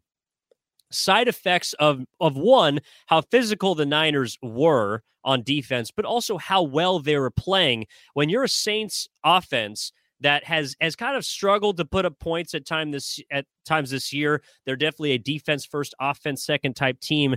side 0.91 1.27
effects 1.27 1.73
of 1.73 2.05
of 2.19 2.37
one 2.37 2.81
how 3.07 3.21
physical 3.21 3.73
the 3.73 3.87
Niners 3.87 4.37
were 4.43 5.01
on 5.23 5.41
defense, 5.41 5.89
but 5.89 6.05
also 6.05 6.37
how 6.37 6.61
well 6.61 6.99
they 6.99 7.17
were 7.17 7.31
playing. 7.31 7.87
When 8.13 8.29
you're 8.29 8.43
a 8.43 8.49
Saints 8.49 9.07
offense 9.23 9.91
that 10.23 10.43
has 10.43 10.75
has 10.81 10.95
kind 10.95 11.15
of 11.15 11.23
struggled 11.23 11.77
to 11.77 11.85
put 11.85 12.05
up 12.05 12.19
points 12.19 12.53
at 12.53 12.65
time 12.65 12.91
this 12.91 13.19
at 13.31 13.45
times 13.65 13.91
this 13.91 14.11
year. 14.11 14.41
They're 14.65 14.75
definitely 14.75 15.11
a 15.11 15.19
defense 15.19 15.65
first, 15.65 15.93
offense 15.99 16.45
second 16.45 16.75
type 16.75 16.99
team. 16.99 17.35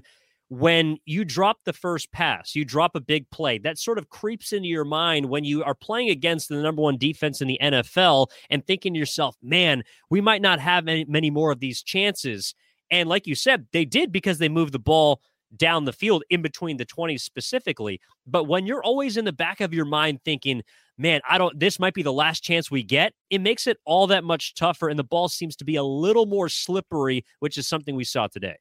When 0.48 0.98
you 1.04 1.24
drop 1.24 1.58
the 1.64 1.72
first 1.72 2.12
pass, 2.12 2.54
you 2.54 2.64
drop 2.64 2.94
a 2.94 3.00
big 3.00 3.28
play. 3.30 3.58
That 3.58 3.78
sort 3.78 3.98
of 3.98 4.08
creeps 4.08 4.52
into 4.52 4.68
your 4.68 4.84
mind 4.84 5.26
when 5.26 5.44
you 5.44 5.64
are 5.64 5.74
playing 5.74 6.10
against 6.10 6.48
the 6.48 6.62
number 6.62 6.82
one 6.82 6.98
defense 6.98 7.40
in 7.40 7.48
the 7.48 7.58
NFL 7.60 8.28
and 8.48 8.64
thinking 8.64 8.94
to 8.94 8.98
yourself, 8.98 9.36
"Man, 9.42 9.82
we 10.08 10.20
might 10.20 10.42
not 10.42 10.60
have 10.60 10.84
many, 10.84 11.04
many 11.04 11.30
more 11.30 11.50
of 11.50 11.58
these 11.58 11.82
chances." 11.82 12.54
And 12.90 13.08
like 13.08 13.26
you 13.26 13.34
said, 13.34 13.66
they 13.72 13.84
did 13.84 14.12
because 14.12 14.38
they 14.38 14.48
moved 14.48 14.72
the 14.72 14.78
ball 14.78 15.20
down 15.56 15.84
the 15.84 15.92
field 15.92 16.22
in 16.30 16.42
between 16.42 16.76
the 16.76 16.86
20s 16.86 17.20
specifically. 17.20 18.00
But 18.26 18.44
when 18.44 18.66
you're 18.66 18.82
always 18.82 19.16
in 19.16 19.24
the 19.24 19.32
back 19.32 19.60
of 19.60 19.72
your 19.72 19.84
mind 19.84 20.20
thinking, 20.24 20.62
man, 20.98 21.20
I 21.28 21.38
don't, 21.38 21.58
this 21.58 21.78
might 21.78 21.94
be 21.94 22.02
the 22.02 22.12
last 22.12 22.42
chance 22.42 22.70
we 22.70 22.82
get, 22.82 23.12
it 23.30 23.40
makes 23.40 23.66
it 23.66 23.78
all 23.84 24.06
that 24.08 24.24
much 24.24 24.54
tougher. 24.54 24.88
And 24.88 24.98
the 24.98 25.04
ball 25.04 25.28
seems 25.28 25.56
to 25.56 25.64
be 25.64 25.76
a 25.76 25.82
little 25.82 26.26
more 26.26 26.48
slippery, 26.48 27.24
which 27.40 27.58
is 27.58 27.68
something 27.68 27.94
we 27.94 28.04
saw 28.04 28.26
today. 28.26 28.56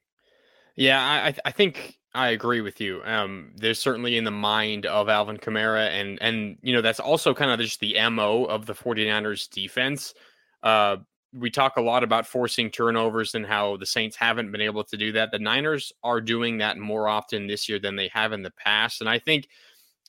Yeah, 0.76 1.00
I, 1.00 1.34
I 1.44 1.50
think 1.52 1.98
I 2.14 2.28
agree 2.28 2.60
with 2.60 2.80
you. 2.80 3.02
Um, 3.04 3.52
there's 3.56 3.78
certainly 3.78 4.16
in 4.16 4.24
the 4.24 4.30
mind 4.30 4.86
of 4.86 5.08
Alvin 5.08 5.38
Kamara, 5.38 5.88
and 5.88 6.18
and 6.20 6.58
you 6.62 6.74
know 6.74 6.82
that's 6.82 7.00
also 7.00 7.34
kind 7.34 7.50
of 7.50 7.58
just 7.58 7.80
the 7.80 7.96
mo 8.10 8.44
of 8.44 8.66
the 8.66 8.74
49ers 8.74 9.48
defense. 9.50 10.14
Uh, 10.62 10.96
we 11.38 11.50
talk 11.50 11.76
a 11.76 11.82
lot 11.82 12.02
about 12.02 12.26
forcing 12.26 12.70
turnovers 12.70 13.34
and 13.34 13.46
how 13.46 13.76
the 13.76 13.86
Saints 13.86 14.16
haven't 14.16 14.52
been 14.52 14.60
able 14.60 14.84
to 14.84 14.96
do 14.96 15.12
that. 15.12 15.30
The 15.30 15.38
Niners 15.38 15.92
are 16.02 16.20
doing 16.20 16.58
that 16.58 16.78
more 16.78 17.08
often 17.08 17.46
this 17.46 17.68
year 17.68 17.78
than 17.78 17.96
they 17.96 18.08
have 18.08 18.32
in 18.32 18.42
the 18.42 18.50
past, 18.52 19.00
and 19.00 19.10
I 19.10 19.18
think 19.18 19.48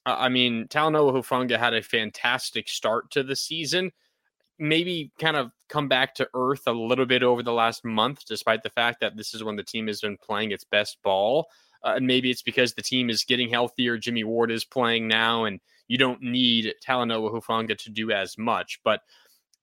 I 0.07 0.29
mean, 0.29 0.67
Talanoa 0.67 1.13
Hufanga 1.13 1.59
had 1.59 1.73
a 1.73 1.81
fantastic 1.81 2.69
start 2.69 3.11
to 3.11 3.23
the 3.23 3.35
season. 3.35 3.91
Maybe 4.57 5.11
kind 5.19 5.35
of 5.35 5.51
come 5.67 5.87
back 5.87 6.15
to 6.15 6.29
earth 6.33 6.63
a 6.65 6.71
little 6.71 7.05
bit 7.05 7.23
over 7.23 7.43
the 7.43 7.51
last 7.51 7.83
month, 7.83 8.25
despite 8.25 8.63
the 8.63 8.69
fact 8.69 9.01
that 9.01 9.17
this 9.17 9.33
is 9.33 9.43
when 9.43 9.57
the 9.57 9.63
team 9.63 9.87
has 9.87 9.99
been 9.99 10.17
playing 10.17 10.51
its 10.51 10.63
best 10.63 10.97
ball. 11.03 11.47
Uh, 11.83 11.93
and 11.97 12.07
maybe 12.07 12.31
it's 12.31 12.41
because 12.41 12.73
the 12.73 12.81
team 12.81 13.09
is 13.09 13.23
getting 13.23 13.49
healthier. 13.49 13.97
Jimmy 13.97 14.23
Ward 14.23 14.49
is 14.49 14.63
playing 14.63 15.07
now, 15.07 15.43
and 15.43 15.59
you 15.89 15.97
don't 15.97 16.21
need 16.21 16.73
Talanoa 16.85 17.31
Hufanga 17.31 17.77
to 17.77 17.89
do 17.89 18.11
as 18.11 18.37
much. 18.37 18.79
But 18.83 19.01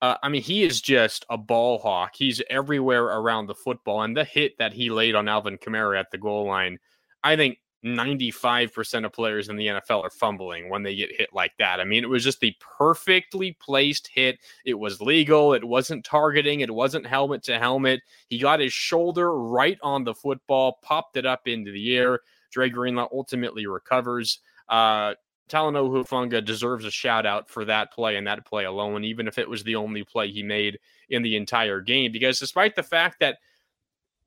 uh, 0.04 0.18
I 0.23 0.28
mean, 0.28 0.42
he 0.42 0.64
is 0.64 0.82
just 0.82 1.25
a 1.30 1.38
ball 1.38 1.78
hawk. 1.78 2.11
He's 2.14 2.42
everywhere 2.50 3.04
around 3.04 3.46
the 3.46 3.54
football. 3.54 4.02
And 4.02 4.14
the 4.14 4.25
hit 4.25 4.58
that 4.58 4.75
he 4.75 4.90
laid 4.90 5.14
on 5.14 5.28
Alvin 5.28 5.56
Kamara 5.56 5.99
at 5.99 6.11
the 6.11 6.18
goal 6.18 6.46
line, 6.46 6.78
I 7.23 7.37
think 7.37 7.56
95% 7.87 9.06
of 9.06 9.12
players 9.14 9.49
in 9.49 9.56
the 9.56 9.66
NFL 9.68 10.02
are 10.02 10.11
fumbling 10.11 10.68
when 10.68 10.82
they 10.82 10.94
get 10.94 11.16
hit 11.16 11.30
like 11.32 11.52
that. 11.58 11.80
I 11.80 11.84
mean, 11.84 12.04
it 12.04 12.11
was 12.11 12.23
just 12.23 12.40
the 12.40 12.54
perfectly 12.78 13.56
placed 13.58 14.11
hit. 14.14 14.40
It 14.66 14.75
was 14.75 15.00
legal. 15.00 15.54
It 15.54 15.64
wasn't 15.64 16.04
targeting. 16.04 16.61
It 16.61 16.75
wasn't 16.75 17.06
helmet 17.06 17.42
to 17.44 17.58
helmet. 17.58 18.00
He 18.28 18.38
got 18.38 18.61
his 18.61 18.75
shoulder 18.75 19.38
right 19.38 19.78
on 19.82 20.04
the 20.04 20.14
football, 20.14 20.80
popped 20.82 21.16
it 21.16 21.25
up 21.25 21.49
into 21.49 21.73
the 21.73 21.96
air. 21.96 22.20
Dre 22.50 22.68
Greenlaw 22.68 23.08
ultimately 23.11 23.66
recovers. 23.66 24.40
Uh, 24.68 25.14
Talanoa 25.48 26.04
Hufanga 26.04 26.44
deserves 26.44 26.84
a 26.84 26.90
shout 26.90 27.26
out 27.26 27.48
for 27.48 27.64
that 27.66 27.92
play 27.92 28.16
and 28.16 28.26
that 28.26 28.46
play 28.46 28.64
alone, 28.64 29.04
even 29.04 29.28
if 29.28 29.38
it 29.38 29.48
was 29.48 29.62
the 29.62 29.76
only 29.76 30.02
play 30.02 30.30
he 30.30 30.42
made 30.42 30.78
in 31.10 31.22
the 31.22 31.36
entire 31.36 31.80
game. 31.80 32.12
Because 32.12 32.38
despite 32.38 32.74
the 32.74 32.82
fact 32.82 33.20
that 33.20 33.38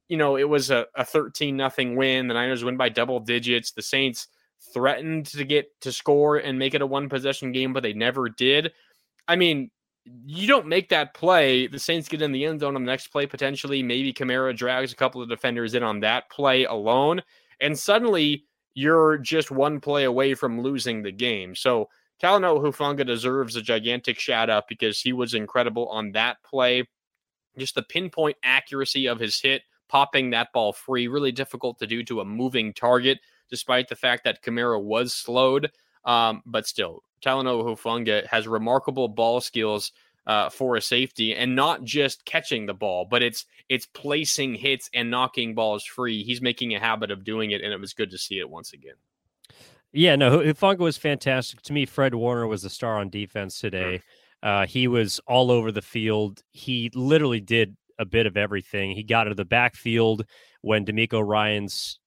you 0.07 0.17
know, 0.17 0.37
it 0.37 0.47
was 0.47 0.71
a, 0.71 0.85
a 0.95 1.03
13 1.03 1.55
nothing 1.55 1.95
win. 1.95 2.27
The 2.27 2.33
Niners 2.33 2.63
win 2.63 2.77
by 2.77 2.89
double 2.89 3.19
digits. 3.19 3.71
The 3.71 3.81
Saints 3.81 4.27
threatened 4.73 5.25
to 5.27 5.43
get 5.43 5.79
to 5.81 5.91
score 5.91 6.37
and 6.37 6.57
make 6.57 6.73
it 6.73 6.81
a 6.81 6.87
one 6.87 7.09
possession 7.09 7.51
game, 7.51 7.73
but 7.73 7.83
they 7.83 7.93
never 7.93 8.29
did. 8.29 8.71
I 9.27 9.35
mean, 9.35 9.69
you 10.25 10.47
don't 10.47 10.67
make 10.67 10.89
that 10.89 11.13
play. 11.13 11.67
The 11.67 11.79
Saints 11.79 12.07
get 12.07 12.21
in 12.21 12.31
the 12.31 12.45
end 12.45 12.61
zone 12.61 12.75
on 12.75 12.83
the 12.83 12.91
next 12.91 13.07
play, 13.07 13.25
potentially. 13.25 13.83
Maybe 13.83 14.13
Kamara 14.13 14.55
drags 14.55 14.93
a 14.93 14.95
couple 14.95 15.21
of 15.21 15.29
defenders 15.29 15.73
in 15.73 15.83
on 15.83 15.99
that 16.01 16.29
play 16.29 16.63
alone. 16.63 17.21
And 17.59 17.77
suddenly 17.77 18.45
you're 18.77 19.17
just 19.17 19.49
one 19.49 19.79
play 19.79 20.03
away 20.03 20.35
from 20.35 20.61
losing 20.61 21.01
the 21.01 21.11
game. 21.11 21.55
So 21.55 21.89
Talanoa 22.21 22.61
Hufanga 22.61 23.03
deserves 23.03 23.55
a 23.55 23.61
gigantic 23.63 24.19
shout 24.19 24.51
out 24.51 24.67
because 24.67 25.01
he 25.01 25.13
was 25.13 25.33
incredible 25.33 25.87
on 25.89 26.11
that 26.11 26.43
play. 26.43 26.87
Just 27.57 27.73
the 27.73 27.81
pinpoint 27.81 28.37
accuracy 28.43 29.07
of 29.07 29.19
his 29.19 29.41
hit 29.41 29.63
popping 29.89 30.29
that 30.29 30.53
ball 30.53 30.73
free. 30.73 31.07
Really 31.07 31.31
difficult 31.31 31.79
to 31.79 31.87
do 31.87 32.03
to 32.03 32.21
a 32.21 32.25
moving 32.25 32.71
target, 32.71 33.17
despite 33.49 33.89
the 33.89 33.95
fact 33.95 34.25
that 34.25 34.43
Kamara 34.43 34.79
was 34.79 35.11
slowed. 35.11 35.71
Um, 36.05 36.43
but 36.45 36.67
still, 36.67 37.01
Talanoa 37.25 37.63
Hufanga 37.63 38.27
has 38.27 38.47
remarkable 38.47 39.07
ball 39.07 39.41
skills 39.41 39.91
uh, 40.27 40.49
for 40.49 40.75
a 40.75 40.81
safety, 40.81 41.33
and 41.33 41.55
not 41.55 41.83
just 41.83 42.25
catching 42.25 42.65
the 42.65 42.73
ball, 42.73 43.07
but 43.09 43.23
it's 43.23 43.45
it's 43.69 43.85
placing 43.85 44.55
hits 44.55 44.89
and 44.93 45.09
knocking 45.09 45.55
balls 45.55 45.83
free. 45.83 46.23
He's 46.23 46.41
making 46.41 46.75
a 46.75 46.79
habit 46.79 47.09
of 47.09 47.23
doing 47.23 47.51
it, 47.51 47.61
and 47.61 47.73
it 47.73 47.79
was 47.79 47.93
good 47.93 48.11
to 48.11 48.17
see 48.17 48.39
it 48.39 48.49
once 48.49 48.73
again. 48.73 48.95
Yeah, 49.93 50.15
no, 50.15 50.39
Hufanga 50.39 50.79
was 50.79 50.97
fantastic. 50.97 51.61
To 51.63 51.73
me, 51.73 51.85
Fred 51.85 52.13
Warner 52.13 52.45
was 52.45 52.61
the 52.61 52.69
star 52.69 52.97
on 52.97 53.09
defense 53.09 53.59
today. 53.59 54.01
Uh, 54.43 54.67
he 54.67 54.87
was 54.87 55.19
all 55.25 55.49
over 55.49 55.71
the 55.71 55.81
field. 55.81 56.43
He 56.51 56.91
literally 56.93 57.39
did 57.39 57.75
a 57.97 58.05
bit 58.05 58.27
of 58.27 58.37
everything. 58.37 58.91
He 58.91 59.03
got 59.03 59.27
out 59.27 59.31
of 59.31 59.37
the 59.37 59.45
backfield 59.45 60.25
when 60.61 60.85
DeMeco 60.85 61.25
Ryans 61.25 61.99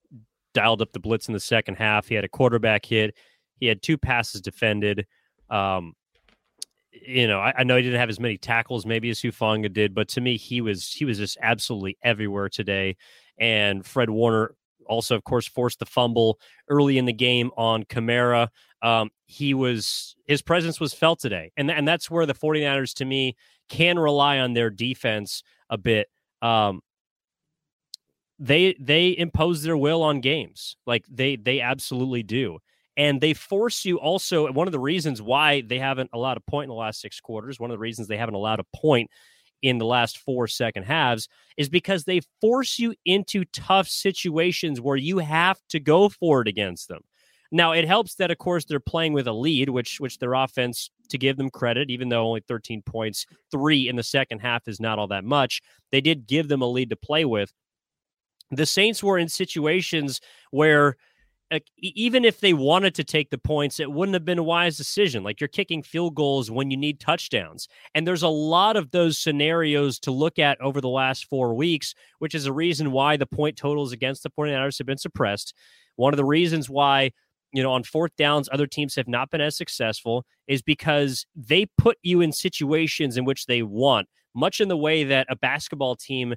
dialed 0.55 0.83
up 0.83 0.93
the 0.93 1.01
blitz 1.01 1.27
in 1.27 1.35
the 1.35 1.41
second 1.41 1.77
half. 1.77 2.07
He 2.07 2.15
had 2.15 2.25
a 2.25 2.29
quarterback 2.29 2.85
hit. 2.85 3.17
He 3.57 3.67
had 3.67 3.83
two 3.83 3.99
passes 3.99 4.41
defended. 4.41 5.07
Um, 5.49 5.95
you 7.07 7.27
know, 7.27 7.41
I, 7.41 7.55
I, 7.59 7.65
know 7.65 7.77
he 7.77 7.83
didn't 7.83 8.01
have 8.01 8.09
as 8.09 8.21
many 8.21 8.37
tackles 8.37 8.87
maybe 8.87 9.11
as 9.11 9.21
Hufanga 9.21 9.73
did, 9.73 9.95
but 9.95 10.09
to 10.09 10.21
me, 10.21 10.37
he 10.37 10.61
was 10.61 10.93
he 10.93 11.05
was 11.05 11.19
just 11.19 11.39
absolutely 11.41 11.99
everywhere 12.03 12.49
today. 12.49 12.97
And 13.39 13.85
Fred 13.85 14.11
Warner 14.11 14.55
also, 14.87 15.15
of 15.15 15.25
course, 15.25 15.47
forced 15.47 15.79
the 15.79 15.87
fumble 15.87 16.39
early 16.69 16.99
in 16.99 17.07
the 17.07 17.13
game 17.13 17.51
on 17.57 17.85
Kamara. 17.85 18.49
Um, 18.83 19.11
he 19.27 19.55
was 19.55 20.17
his 20.27 20.43
presence 20.43 20.81
was 20.81 20.93
felt 20.93 21.21
today, 21.21 21.53
and 21.57 21.71
and 21.71 21.87
that's 21.87 22.11
where 22.11 22.27
the 22.27 22.35
49ers 22.35 22.95
to 22.95 23.05
me 23.05 23.37
can 23.69 23.99
rely 23.99 24.39
on 24.39 24.53
their 24.53 24.71
defense 24.71 25.43
a 25.69 25.79
bit. 25.79 26.09
Um, 26.43 26.81
they 28.39 28.75
they 28.81 29.17
impose 29.17 29.63
their 29.63 29.77
will 29.77 30.03
on 30.03 30.21
games, 30.21 30.77
like 30.87 31.05
they 31.09 31.37
they 31.37 31.61
absolutely 31.61 32.23
do, 32.23 32.59
and 33.01 33.19
they 33.19 33.33
force 33.33 33.87
you. 33.87 33.99
Also, 33.99 34.53
one 34.53 34.69
of 34.69 34.73
the 34.73 34.79
reasons 34.79 35.23
why 35.23 35.63
they 35.63 35.79
haven't 35.79 36.11
allowed 36.13 36.37
a 36.37 36.51
point 36.51 36.65
in 36.65 36.69
the 36.69 36.75
last 36.75 37.01
six 37.01 37.19
quarters, 37.19 37.59
one 37.59 37.71
of 37.71 37.75
the 37.75 37.79
reasons 37.79 38.07
they 38.07 38.19
haven't 38.19 38.35
allowed 38.35 38.61
a 38.61 38.77
point 38.77 39.11
in 39.63 39.79
the 39.79 39.87
last 39.87 40.19
four 40.19 40.47
second 40.47 40.83
halves 40.83 41.27
is 41.57 41.71
because 41.71 42.05
they 42.05 42.21
force 42.43 42.79
you 42.79 42.95
into 43.07 43.47
tough 43.55 43.89
situations 43.89 44.83
where 44.83 44.99
you 44.99 45.17
have 45.17 45.59
to 45.71 45.81
go 45.81 46.11
for 46.11 46.43
it 46.43 46.49
against 46.49 46.89
them. 46.89 47.01
Now 47.51 47.73
it 47.73 47.87
helps 47.87 48.17
that 48.17 48.31
of 48.31 48.37
course 48.37 48.67
they're 48.67 48.79
playing 48.79 49.15
with 49.15 49.27
a 49.27 49.33
lead, 49.33 49.71
which 49.71 49.99
which 49.99 50.19
their 50.19 50.35
offense, 50.35 50.91
to 51.09 51.17
give 51.17 51.39
them 51.39 51.49
credit, 51.49 51.89
even 51.91 52.11
though 52.11 52.27
only 52.27 52.43
13 52.47 52.83
points, 52.83 53.25
three 53.51 53.89
in 53.89 53.97
the 53.97 54.03
second 54.03 54.41
half 54.41 54.69
is 54.69 54.79
not 54.79 54.99
all 54.99 55.09
that 55.09 55.25
much. 55.25 55.63
They 55.91 56.03
did 56.03 56.27
give 56.27 56.49
them 56.49 56.61
a 56.61 56.69
lead 56.69 56.91
to 56.91 56.97
play 56.97 57.25
with. 57.25 57.51
The 58.51 58.67
Saints 58.67 59.03
were 59.03 59.17
in 59.17 59.29
situations 59.29 60.21
where 60.51 60.97
even 61.79 62.25
if 62.25 62.41
they 62.41 62.53
wanted 62.53 62.95
to 62.95 63.05
take 63.05 63.31
the 63.31 63.39
points, 63.39 63.81
it 63.81 63.91
wouldn't 63.91 64.15
have 64.15 64.25
been 64.25 64.39
a 64.39 64.43
wise 64.43 64.77
decision. 64.77 65.25
Like 65.25 65.41
you're 65.41 65.49
kicking 65.49 65.83
field 65.83 66.15
goals 66.15 66.51
when 66.51 66.71
you 66.71 66.77
need 66.77 67.01
touchdowns. 67.01 67.69
And 67.95 68.07
there's 68.07 68.23
a 68.23 68.29
lot 68.29 68.77
of 68.77 68.91
those 68.91 69.19
scenarios 69.19 69.99
to 70.01 70.11
look 70.13 70.39
at 70.39 70.61
over 70.61 70.81
the 70.81 70.89
last 70.89 71.27
four 71.27 71.55
weeks, 71.55 71.95
which 72.21 72.35
is 72.35 72.47
a 72.47 72.53
reason 72.53 72.93
why 72.93 73.17
the 73.17 73.27
point 73.27 73.57
totals 73.57 73.93
against 73.93 74.23
the 74.23 74.31
49ers 74.31 74.79
have 74.79 74.87
been 74.87 74.99
suppressed. 74.99 75.55
One 75.97 76.13
of 76.13 76.19
the 76.19 76.25
reasons 76.25 76.71
why 76.71 77.11
you 77.53 77.63
know, 77.63 77.73
on 77.73 77.83
fourth 77.83 78.15
downs, 78.17 78.49
other 78.53 78.67
teams 78.67 78.95
have 78.95 79.09
not 79.09 79.31
been 79.31 79.41
as 79.41 79.57
successful 79.57 80.25
is 80.47 80.63
because 80.63 81.27
they 81.35 81.67
put 81.79 81.99
you 82.03 82.21
in 82.21 82.33
situations 82.33 83.17
in 83.17 83.25
which 83.25 83.47
they 83.47 83.63
want, 83.63 84.09
much 84.35 84.61
in 84.61 84.69
the 84.69 84.77
way 84.77 85.05
that 85.05 85.27
a 85.29 85.37
basketball 85.37 85.97
team, 85.97 86.35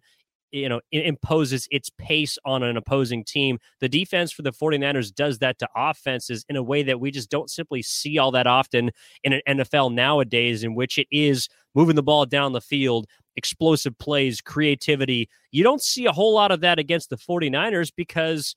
you 0.53 0.69
know, 0.69 0.79
imposes 0.91 1.67
its 1.71 1.89
pace 1.97 2.37
on 2.45 2.61
an 2.61 2.77
opposing 2.77 3.23
team. 3.23 3.57
The 3.79 3.89
defense 3.89 4.31
for 4.31 4.43
the 4.43 4.51
49ers 4.51 5.13
does 5.13 5.39
that 5.39 5.57
to 5.59 5.67
offenses 5.75 6.45
in 6.47 6.55
a 6.55 6.63
way 6.63 6.83
that 6.83 6.99
we 6.99 7.09
just 7.09 7.31
don't 7.31 7.49
simply 7.49 7.81
see 7.81 8.19
all 8.19 8.29
that 8.31 8.45
often 8.45 8.91
in 9.23 9.33
an 9.33 9.41
NFL 9.47 9.93
nowadays, 9.93 10.63
in 10.63 10.75
which 10.75 10.99
it 10.99 11.07
is 11.11 11.49
moving 11.73 11.95
the 11.95 12.03
ball 12.03 12.27
down 12.27 12.53
the 12.53 12.61
field, 12.61 13.07
explosive 13.35 13.97
plays, 13.97 14.41
creativity. 14.41 15.27
You 15.51 15.63
don't 15.63 15.81
see 15.81 16.05
a 16.05 16.11
whole 16.11 16.35
lot 16.35 16.51
of 16.51 16.61
that 16.61 16.77
against 16.77 17.09
the 17.09 17.17
49ers 17.17 17.91
because 17.95 18.55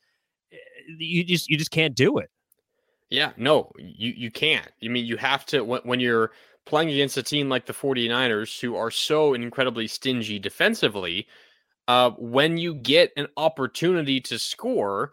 eh, 0.52 0.56
you 0.98 1.24
just 1.24 1.48
you 1.48 1.56
just 1.56 1.70
can't 1.70 1.94
do 1.94 2.18
it. 2.18 2.30
Yeah, 3.08 3.32
no, 3.38 3.72
you 3.78 4.12
you 4.14 4.30
can't. 4.30 4.70
I 4.84 4.88
mean, 4.88 5.06
you 5.06 5.16
have 5.16 5.46
to 5.46 5.62
when, 5.62 5.80
when 5.84 6.00
you're 6.00 6.32
playing 6.66 6.90
against 6.90 7.16
a 7.16 7.22
team 7.22 7.48
like 7.48 7.64
the 7.64 7.72
49ers 7.72 8.60
who 8.60 8.76
are 8.76 8.90
so 8.90 9.32
incredibly 9.32 9.86
stingy 9.86 10.38
defensively, 10.38 11.26
uh, 11.88 12.10
when 12.18 12.58
you 12.58 12.74
get 12.74 13.12
an 13.16 13.28
opportunity 13.36 14.20
to 14.20 14.38
score, 14.38 15.12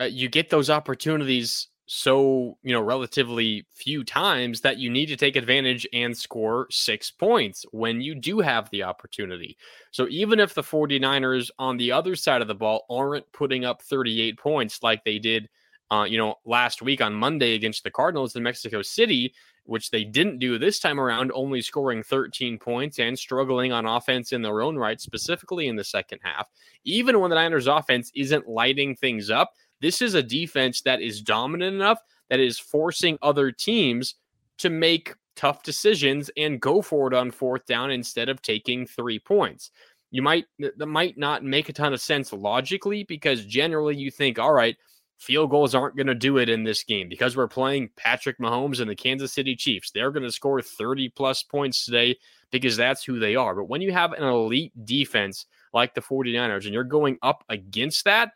uh, 0.00 0.04
you 0.04 0.28
get 0.28 0.50
those 0.50 0.70
opportunities 0.70 1.68
so, 1.86 2.56
you 2.62 2.72
know, 2.72 2.80
relatively 2.80 3.66
few 3.74 4.04
times 4.04 4.62
that 4.62 4.78
you 4.78 4.88
need 4.88 5.06
to 5.06 5.16
take 5.16 5.36
advantage 5.36 5.86
and 5.92 6.16
score 6.16 6.66
six 6.70 7.10
points 7.10 7.66
when 7.72 8.00
you 8.00 8.14
do 8.14 8.40
have 8.40 8.70
the 8.70 8.82
opportunity. 8.82 9.56
So 9.90 10.08
even 10.08 10.40
if 10.40 10.54
the 10.54 10.62
49ers 10.62 11.50
on 11.58 11.76
the 11.76 11.92
other 11.92 12.16
side 12.16 12.40
of 12.40 12.48
the 12.48 12.54
ball 12.54 12.86
aren't 12.88 13.30
putting 13.32 13.66
up 13.66 13.82
38 13.82 14.38
points 14.38 14.82
like 14.82 15.04
they 15.04 15.18
did– 15.18 15.48
uh, 15.90 16.04
you 16.04 16.18
know, 16.18 16.36
last 16.44 16.82
week 16.82 17.00
on 17.00 17.14
Monday 17.14 17.54
against 17.54 17.84
the 17.84 17.90
Cardinals 17.90 18.36
in 18.36 18.42
Mexico 18.42 18.82
City, 18.82 19.34
which 19.64 19.90
they 19.90 20.04
didn't 20.04 20.38
do 20.38 20.58
this 20.58 20.78
time 20.78 21.00
around, 21.00 21.32
only 21.34 21.62
scoring 21.62 22.02
13 22.02 22.58
points 22.58 22.98
and 22.98 23.18
struggling 23.18 23.72
on 23.72 23.86
offense 23.86 24.32
in 24.32 24.42
their 24.42 24.60
own 24.60 24.76
right, 24.76 25.00
specifically 25.00 25.68
in 25.68 25.76
the 25.76 25.84
second 25.84 26.20
half. 26.22 26.48
Even 26.84 27.20
when 27.20 27.30
the 27.30 27.36
Niners 27.36 27.66
offense 27.66 28.10
isn't 28.14 28.48
lighting 28.48 28.94
things 28.94 29.30
up, 29.30 29.54
this 29.80 30.02
is 30.02 30.14
a 30.14 30.22
defense 30.22 30.82
that 30.82 31.00
is 31.00 31.20
dominant 31.20 31.74
enough 31.74 31.98
that 32.30 32.40
is 32.40 32.58
forcing 32.58 33.18
other 33.22 33.50
teams 33.50 34.14
to 34.58 34.70
make 34.70 35.14
tough 35.36 35.62
decisions 35.62 36.30
and 36.36 36.60
go 36.60 36.80
for 36.80 37.08
it 37.08 37.14
on 37.14 37.30
fourth 37.30 37.66
down 37.66 37.90
instead 37.90 38.28
of 38.28 38.40
taking 38.40 38.86
three 38.86 39.18
points. 39.18 39.70
You 40.10 40.22
might 40.22 40.46
that 40.58 40.86
might 40.86 41.18
not 41.18 41.42
make 41.42 41.68
a 41.68 41.72
ton 41.72 41.92
of 41.92 42.00
sense 42.00 42.32
logically 42.32 43.02
because 43.04 43.44
generally 43.44 43.96
you 43.96 44.10
think, 44.10 44.38
all 44.38 44.52
right, 44.52 44.76
field 45.18 45.50
goals 45.50 45.74
aren't 45.74 45.96
going 45.96 46.06
to 46.06 46.14
do 46.14 46.38
it 46.38 46.48
in 46.48 46.64
this 46.64 46.82
game 46.82 47.08
because 47.08 47.36
we're 47.36 47.48
playing 47.48 47.90
Patrick 47.96 48.38
Mahomes 48.38 48.80
and 48.80 48.90
the 48.90 48.96
Kansas 48.96 49.32
City 49.32 49.56
Chiefs. 49.56 49.90
They're 49.90 50.10
going 50.10 50.24
to 50.24 50.32
score 50.32 50.60
30 50.60 51.10
plus 51.10 51.42
points 51.42 51.84
today 51.84 52.16
because 52.50 52.76
that's 52.76 53.04
who 53.04 53.18
they 53.18 53.36
are. 53.36 53.54
But 53.54 53.68
when 53.68 53.80
you 53.80 53.92
have 53.92 54.12
an 54.12 54.24
elite 54.24 54.72
defense 54.84 55.46
like 55.72 55.94
the 55.94 56.00
49ers 56.00 56.64
and 56.64 56.74
you're 56.74 56.84
going 56.84 57.18
up 57.22 57.44
against 57.48 58.04
that, 58.04 58.32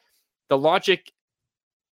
the 0.49 0.59
logic 0.59 1.13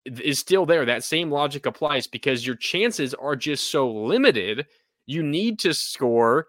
is 0.05 0.39
still 0.39 0.67
there. 0.67 0.85
That 0.85 1.05
same 1.05 1.31
logic 1.31 1.67
applies 1.67 2.07
because 2.07 2.47
your 2.47 2.57
chances 2.57 3.15
are 3.15 3.37
just 3.37 3.71
so 3.71 3.91
limited. 3.91 4.67
You 5.07 5.23
need 5.23 5.59
to 5.61 5.75
score 5.75 6.49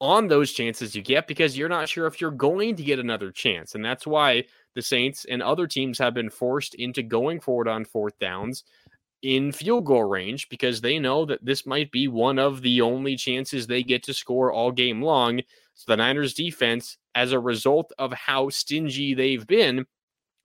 on 0.00 0.26
those 0.26 0.52
chances 0.52 0.96
you 0.96 1.02
get 1.02 1.28
because 1.28 1.56
you're 1.56 1.68
not 1.68 1.88
sure 1.88 2.06
if 2.06 2.20
you're 2.20 2.30
going 2.30 2.74
to 2.74 2.82
get 2.82 2.98
another 2.98 3.30
chance. 3.30 3.74
And 3.74 3.84
that's 3.84 4.06
why 4.06 4.44
the 4.74 4.82
Saints 4.82 5.24
and 5.28 5.42
other 5.42 5.66
teams 5.66 5.98
have 5.98 6.14
been 6.14 6.30
forced 6.30 6.74
into 6.74 7.02
going 7.02 7.40
forward 7.40 7.68
on 7.68 7.84
fourth 7.84 8.18
downs 8.18 8.64
in 9.22 9.52
field 9.52 9.84
goal 9.84 10.04
range 10.04 10.48
because 10.48 10.80
they 10.80 10.98
know 10.98 11.24
that 11.24 11.44
this 11.44 11.64
might 11.64 11.90
be 11.92 12.08
one 12.08 12.38
of 12.38 12.60
the 12.62 12.80
only 12.80 13.16
chances 13.16 13.66
they 13.66 13.82
get 13.82 14.02
to 14.02 14.12
score 14.14 14.52
all 14.52 14.72
game 14.72 15.00
long. 15.00 15.40
So 15.74 15.84
the 15.92 15.96
Niners 15.96 16.34
defense, 16.34 16.98
as 17.14 17.32
a 17.32 17.38
result 17.38 17.92
of 17.98 18.12
how 18.12 18.48
stingy 18.48 19.14
they've 19.14 19.46
been, 19.46 19.86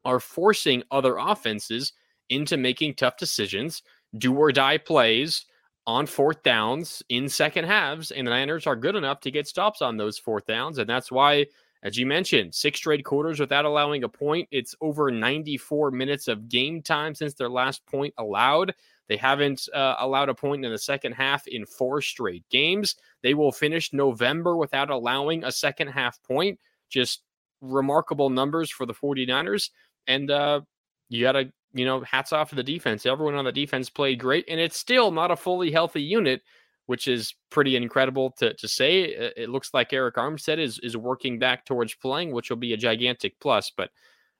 are 0.05 0.19
forcing 0.19 0.84
other 0.91 1.17
offenses 1.17 1.93
into 2.29 2.55
making 2.55 2.93
tough 2.93 3.17
decisions, 3.17 3.81
do 4.17 4.36
or 4.36 4.51
die 4.51 4.77
plays 4.77 5.46
on 5.86 6.05
fourth 6.05 6.43
downs 6.43 7.01
in 7.10 7.27
second 7.27 7.65
halves. 7.65 8.12
And 8.12 8.27
the 8.27 8.31
Niners 8.31 8.67
are 8.67 8.75
good 8.75 8.96
enough 8.96 9.22
to 9.22 9.31
get 9.31 9.48
stops 9.48 9.81
on 9.81 9.98
those 9.98 10.17
fourth 10.17 10.46
downs. 10.46 10.77
And 10.77 10.89
that's 10.89 11.12
why 11.12 11.48
as 11.84 11.98
you 11.98 12.05
mentioned, 12.05 12.55
six 12.55 12.79
straight 12.79 13.05
quarters 13.05 13.39
without 13.39 13.65
allowing 13.65 14.03
a 14.03 14.10
point. 14.10 14.48
It's 14.51 14.75
over 14.81 15.12
94 15.12 15.91
minutes 15.91 16.27
of 16.27 16.50
game 16.50 16.81
time 16.81 17.13
since 17.13 17.34
their 17.34 17.50
last 17.50 17.86
point 17.86 18.13
allowed. 18.17 18.74
They 19.07 19.17
haven't 19.17 19.69
uh, 19.74 19.96
allowed 20.00 20.29
a 20.29 20.36
point 20.36 20.65
in 20.65 20.72
the 20.72 20.77
second 20.77 21.13
half 21.13 21.48
in 21.48 21.65
four 21.65 22.01
straight 22.01 22.48
games. 22.50 22.96
They 23.24 23.34
will 23.34 23.51
finish 23.51 23.93
November 23.93 24.57
without 24.57 24.89
allowing 24.89 25.43
a 25.43 25.51
second 25.51 25.89
half 25.89 26.22
point. 26.24 26.60
Just 26.89 27.22
remarkable 27.62 28.29
numbers 28.29 28.69
for 28.69 28.86
the 28.86 28.93
49ers. 28.93 29.69
And 30.07 30.29
uh, 30.29 30.62
you 31.10 31.24
got 31.24 31.34
to, 31.34 31.51
you 31.74 31.86
know, 31.86 32.01
hats 32.01 32.34
off 32.34 32.50
to 32.50 32.55
the 32.55 32.63
defense. 32.63 33.05
Everyone 33.05 33.36
on 33.36 33.46
the 33.46 33.51
defense 33.51 33.89
played 33.89 34.19
great, 34.19 34.46
and 34.48 34.60
it's 34.60 34.77
still 34.77 35.12
not 35.12 35.31
a 35.31 35.36
fully 35.36 35.72
healthy 35.72 36.01
unit 36.01 36.41
which 36.88 37.08
is 37.08 37.36
pretty 37.50 37.75
incredible 37.75 38.32
to, 38.39 38.53
to 38.56 38.67
say. 38.67 39.03
It 39.38 39.50
looks 39.50 39.74
like 39.74 39.91
Arik 39.91 40.13
Armstead 40.13 40.58
is, 40.58 40.79
is 40.79 40.98
working 40.98 41.38
back 41.38 41.65
towards 41.65 41.94
playing, 41.94 42.32
which 42.32 42.50
will 42.50 42.58
be 42.58 42.74
a 42.74 42.77
gigantic 42.77 43.39
plus. 43.39 43.72
But 43.75 43.91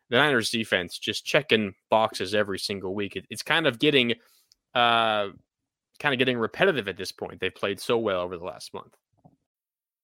the 0.10 0.18
Niners 0.18 0.50
defense 0.50 0.98
just 0.98 1.26
checking 1.26 1.76
boxes 1.90 2.34
every 2.34 2.60
single 2.60 2.96
week. 2.96 3.16
It, 3.16 3.26
it's 3.30 3.44
kind 3.44 3.68
of 3.68 3.80
getting 3.80 4.14
uh, 4.74 5.30
kind 6.00 6.14
of 6.14 6.20
getting 6.20 6.38
repetitive 6.38 6.88
at 6.88 6.98
this 6.98 7.12
point. 7.12 7.40
They've 7.40 7.54
played 7.54 7.80
so 7.80 7.98
well 7.98 8.22
over 8.22 8.38
the 8.38 8.46
last 8.46 8.74
month. 8.74 8.96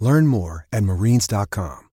Learn 0.00 0.26
more 0.26 0.66
at 0.72 0.82
marines.com. 0.82 1.88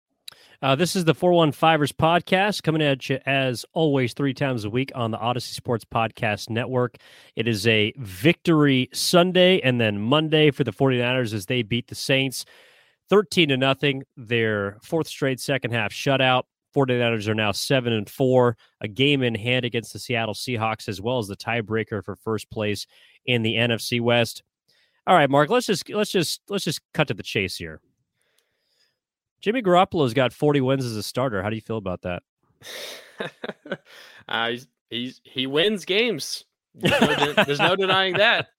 Uh, 0.62 0.76
this 0.76 0.96
is 0.96 1.06
the 1.06 1.14
415ers 1.14 1.92
podcast 1.94 2.64
coming 2.64 2.82
at 2.82 3.08
you 3.10 3.20
as 3.26 3.66
always 3.74 4.14
three 4.14 4.34
times 4.34 4.66
a 4.66 4.70
week 4.70 4.92
on 4.96 5.12
the 5.12 5.18
Audacy 5.18 5.54
Sports 5.54 5.86
Podcast 5.86 6.50
Network. 6.50 6.98
It 7.36 7.48
is 7.48 7.68
a 7.68 7.94
victory 7.98 8.90
Sunday 8.94 9.60
and 9.62 9.80
then 9.80 10.02
Monday 10.02 10.52
for 10.52 10.64
the 10.64 10.74
49ers 10.74 11.34
as 11.34 11.46
they 11.46 11.62
beat 11.62 11.88
the 11.88 11.96
Saints 11.96 12.46
13 13.10 13.50
to 13.50 13.58
nothing. 13.58 14.04
Their 14.18 14.78
fourth 14.82 15.08
straight 15.08 15.40
second 15.40 15.72
half 15.72 15.92
shutout. 15.92 16.44
49ers 16.76 17.28
are 17.28 17.36
now 17.36 17.52
7 17.52 17.94
and 17.94 18.10
4, 18.10 18.58
a 18.82 18.88
game 18.88 19.24
in 19.24 19.36
hand 19.36 19.66
against 19.66 19.94
the 19.94 20.00
Seattle 20.00 20.34
Seahawks 20.34 20.90
as 20.90 21.00
well 21.00 21.20
as 21.20 21.28
the 21.28 21.38
tiebreaker 21.38 22.04
for 22.04 22.16
first 22.16 22.50
place 22.50 22.86
in 23.26 23.44
the 23.44 23.56
NFC 23.56 24.02
West. 24.02 24.44
All 25.08 25.16
right, 25.16 25.30
Mark, 25.30 25.50
let's 25.50 25.68
just 25.68 25.88
let's 25.90 26.12
just 26.12 26.42
let's 26.50 26.64
just 26.64 26.82
cut 26.94 27.08
to 27.10 27.14
the 27.14 27.24
chase 27.24 27.56
here. 27.56 27.80
Jimmy 29.42 29.62
Garoppolo's 29.62 30.14
got 30.14 30.34
40 30.34 30.62
wins 30.62 30.86
as 30.86 30.96
a 30.96 31.04
starter. 31.04 31.44
How 31.44 31.50
do 31.50 31.56
you 31.56 31.62
feel 31.62 31.78
about 31.78 32.02
that? 32.04 32.24
uh, 34.28 34.50
he's, 34.50 34.68
he's 34.90 35.22
he 35.24 35.48
wins 35.48 35.86
games. 35.86 36.46
There's 36.74 37.02
no, 37.02 37.44
there's 37.44 37.60
no 37.60 37.76
denying 37.76 38.18
that. 38.18 38.50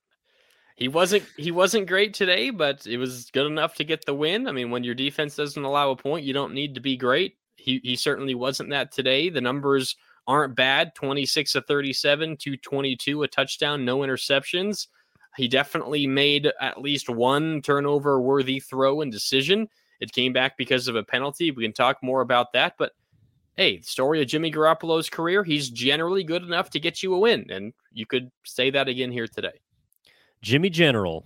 He 0.78 0.88
wasn't 0.88 1.24
he 1.38 1.52
wasn't 1.52 1.88
great 1.88 2.12
today, 2.12 2.50
but 2.50 2.86
it 2.86 2.98
was 2.98 3.30
good 3.30 3.46
enough 3.46 3.76
to 3.76 3.84
get 3.84 4.04
the 4.04 4.12
win. 4.12 4.46
I 4.46 4.52
mean, 4.52 4.70
when 4.70 4.84
your 4.84 4.94
defense 4.94 5.34
doesn't 5.34 5.64
allow 5.64 5.90
a 5.90 5.96
point, 5.96 6.26
you 6.26 6.34
don't 6.34 6.52
need 6.52 6.74
to 6.74 6.82
be 6.82 6.98
great. 6.98 7.38
He 7.56 7.80
he 7.82 7.96
certainly 7.96 8.34
wasn't 8.34 8.68
that 8.68 8.92
today. 8.92 9.30
The 9.30 9.40
numbers 9.40 9.96
aren't 10.26 10.56
bad 10.56 10.94
26 10.94 11.52
to 11.52 11.62
37 11.62 12.36
to 12.38 12.56
22 12.56 13.22
a 13.22 13.28
touchdown 13.28 13.84
no 13.84 13.98
interceptions 13.98 14.88
he 15.36 15.48
definitely 15.48 16.06
made 16.06 16.50
at 16.60 16.80
least 16.80 17.08
one 17.08 17.62
turnover 17.62 18.20
worthy 18.20 18.58
throw 18.58 19.02
and 19.02 19.12
decision 19.12 19.68
it 20.00 20.12
came 20.12 20.32
back 20.32 20.56
because 20.56 20.88
of 20.88 20.96
a 20.96 21.02
penalty. 21.02 21.50
We 21.50 21.64
can 21.64 21.72
talk 21.72 22.02
more 22.02 22.20
about 22.20 22.52
that. 22.52 22.74
But 22.78 22.92
hey, 23.56 23.78
the 23.78 23.84
story 23.84 24.22
of 24.22 24.28
Jimmy 24.28 24.50
Garoppolo's 24.50 25.08
career, 25.08 25.42
he's 25.42 25.70
generally 25.70 26.24
good 26.24 26.42
enough 26.42 26.70
to 26.70 26.80
get 26.80 27.02
you 27.02 27.14
a 27.14 27.18
win. 27.18 27.46
And 27.50 27.72
you 27.92 28.06
could 28.06 28.30
say 28.44 28.70
that 28.70 28.88
again 28.88 29.10
here 29.10 29.26
today. 29.26 29.60
Jimmy 30.42 30.70
General. 30.70 31.24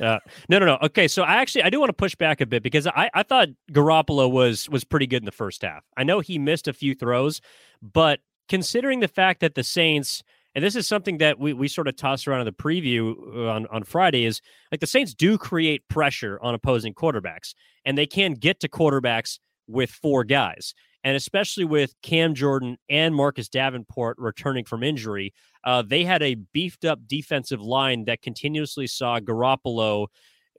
Uh, 0.00 0.18
no, 0.48 0.58
no, 0.58 0.66
no. 0.66 0.78
Okay, 0.82 1.08
so 1.08 1.22
I 1.22 1.36
actually 1.36 1.62
I 1.62 1.70
do 1.70 1.80
want 1.80 1.88
to 1.88 1.94
push 1.94 2.14
back 2.14 2.40
a 2.42 2.46
bit 2.46 2.62
because 2.62 2.86
I, 2.86 3.10
I 3.14 3.22
thought 3.22 3.48
Garoppolo 3.72 4.30
was 4.30 4.68
was 4.68 4.84
pretty 4.84 5.06
good 5.06 5.22
in 5.22 5.24
the 5.24 5.32
first 5.32 5.62
half. 5.62 5.84
I 5.96 6.04
know 6.04 6.20
he 6.20 6.38
missed 6.38 6.68
a 6.68 6.74
few 6.74 6.94
throws, 6.94 7.40
but 7.80 8.20
considering 8.48 9.00
the 9.00 9.08
fact 9.08 9.40
that 9.40 9.54
the 9.54 9.64
Saints 9.64 10.22
and 10.54 10.64
this 10.64 10.76
is 10.76 10.86
something 10.86 11.18
that 11.18 11.38
we, 11.38 11.52
we 11.52 11.68
sort 11.68 11.88
of 11.88 11.96
tossed 11.96 12.28
around 12.28 12.40
in 12.40 12.46
the 12.46 12.52
preview 12.52 13.14
uh, 13.34 13.50
on, 13.50 13.66
on 13.68 13.84
Friday 13.84 14.24
is 14.24 14.40
like 14.70 14.80
the 14.80 14.86
Saints 14.86 15.14
do 15.14 15.38
create 15.38 15.86
pressure 15.88 16.38
on 16.42 16.54
opposing 16.54 16.94
quarterbacks, 16.94 17.54
and 17.84 17.96
they 17.96 18.06
can 18.06 18.34
get 18.34 18.60
to 18.60 18.68
quarterbacks 18.68 19.38
with 19.66 19.90
four 19.90 20.24
guys. 20.24 20.74
And 21.04 21.16
especially 21.16 21.64
with 21.64 21.94
Cam 22.02 22.34
Jordan 22.34 22.76
and 22.88 23.14
Marcus 23.14 23.48
Davenport 23.48 24.18
returning 24.18 24.64
from 24.64 24.84
injury, 24.84 25.32
uh, 25.64 25.82
they 25.82 26.04
had 26.04 26.22
a 26.22 26.36
beefed 26.52 26.84
up 26.84 27.00
defensive 27.08 27.60
line 27.60 28.04
that 28.04 28.22
continuously 28.22 28.86
saw 28.86 29.18
Garoppolo 29.18 30.06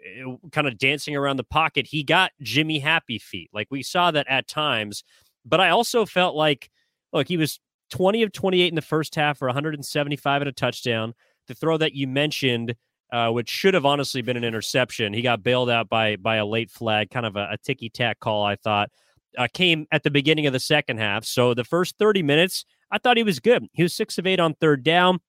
eh, 0.06 0.24
kind 0.52 0.68
of 0.68 0.78
dancing 0.78 1.16
around 1.16 1.38
the 1.38 1.46
pocket. 1.46 1.88
He 1.88 2.04
got 2.04 2.32
Jimmy 2.42 2.80
happy 2.80 3.20
feet. 3.20 3.52
Like 3.54 3.68
we 3.72 3.84
saw 3.84 4.12
that 4.12 4.28
at 4.28 4.48
times. 4.48 5.04
But 5.46 5.62
I 5.62 5.70
also 5.70 6.06
felt 6.06 6.36
like, 6.36 6.70
look, 7.14 7.28
he 7.28 7.38
was 7.38 7.60
20 7.94 8.24
of 8.24 8.32
28 8.32 8.68
in 8.70 8.76
the 8.76 8.82
first 8.82 9.14
half 9.14 9.38
for 9.38 9.48
175 9.48 10.42
and 10.42 10.50
a 10.50 10.52
touchdown. 10.52 11.14
The 11.48 11.54
throw 11.54 11.78
that 11.78 11.94
you 11.94 12.08
mentioned, 12.08 12.74
uh, 13.12 13.30
which 13.30 13.48
should 13.48 13.76
have 13.76 13.86
honestly 13.86 14.24
been 14.24 14.36
an 14.36 14.44
interception, 14.44 15.14
he 15.14 15.22
got 15.22 15.44
bailed 15.44 15.70
out 15.70 15.90
by 15.90 16.16
by 16.16 16.38
a 16.38 16.46
late 16.46 16.72
flag, 16.72 17.12
kind 17.12 17.28
of 17.28 17.36
a, 17.36 17.50
a 17.52 17.58
ticky 17.64 17.90
tack 17.90 18.20
call. 18.20 18.44
I 18.44 18.56
thought 18.56 18.90
uh, 19.38 19.48
came 19.54 19.86
at 19.92 20.02
the 20.02 20.10
beginning 20.10 20.48
of 20.48 20.54
the 20.54 20.60
second 20.60 20.98
half. 20.98 21.24
So 21.24 21.54
the 21.54 21.64
first 21.64 22.00
30 22.00 22.24
minutes, 22.24 22.66
I 22.90 22.98
thought 22.98 23.16
he 23.16 23.22
was 23.22 23.40
good. 23.40 23.68
He 23.74 23.84
was 23.84 23.94
six 23.94 24.18
of 24.18 24.26
eight 24.26 24.40
on 24.40 24.56
third 24.56 24.84
down. 24.84 25.20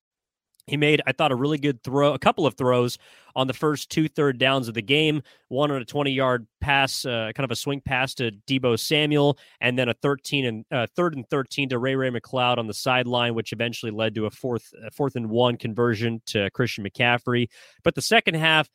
He 0.66 0.76
made, 0.76 1.02
I 1.06 1.12
thought, 1.12 1.30
a 1.30 1.36
really 1.36 1.58
good 1.58 1.82
throw, 1.82 2.14
a 2.14 2.18
couple 2.18 2.46
of 2.46 2.54
throws 2.54 2.98
on 3.36 3.46
the 3.46 3.52
first 3.52 3.90
two 3.90 4.08
third 4.08 4.38
downs 4.38 4.68
of 4.68 4.74
the 4.74 4.82
game. 4.82 5.22
One 5.48 5.70
on 5.70 5.82
a 5.82 5.84
20 5.84 6.10
yard 6.10 6.46
pass, 6.60 7.04
uh, 7.04 7.32
kind 7.34 7.44
of 7.44 7.50
a 7.50 7.56
swing 7.56 7.82
pass 7.82 8.14
to 8.14 8.32
Deebo 8.48 8.78
Samuel, 8.78 9.38
and 9.60 9.78
then 9.78 9.88
a 9.88 9.94
13 9.94 10.46
and 10.46 10.64
uh, 10.70 10.86
third 10.96 11.16
and 11.16 11.28
13 11.28 11.68
to 11.70 11.78
Ray 11.78 11.96
Ray 11.96 12.10
McCloud 12.10 12.58
on 12.58 12.66
the 12.66 12.74
sideline, 12.74 13.34
which 13.34 13.52
eventually 13.52 13.92
led 13.92 14.14
to 14.14 14.26
a 14.26 14.30
fourth, 14.30 14.72
fourth 14.92 15.16
and 15.16 15.28
one 15.28 15.56
conversion 15.56 16.22
to 16.26 16.48
Christian 16.50 16.84
McCaffrey. 16.84 17.48
But 17.82 17.94
the 17.94 18.02
second 18.02 18.34
half, 18.34 18.68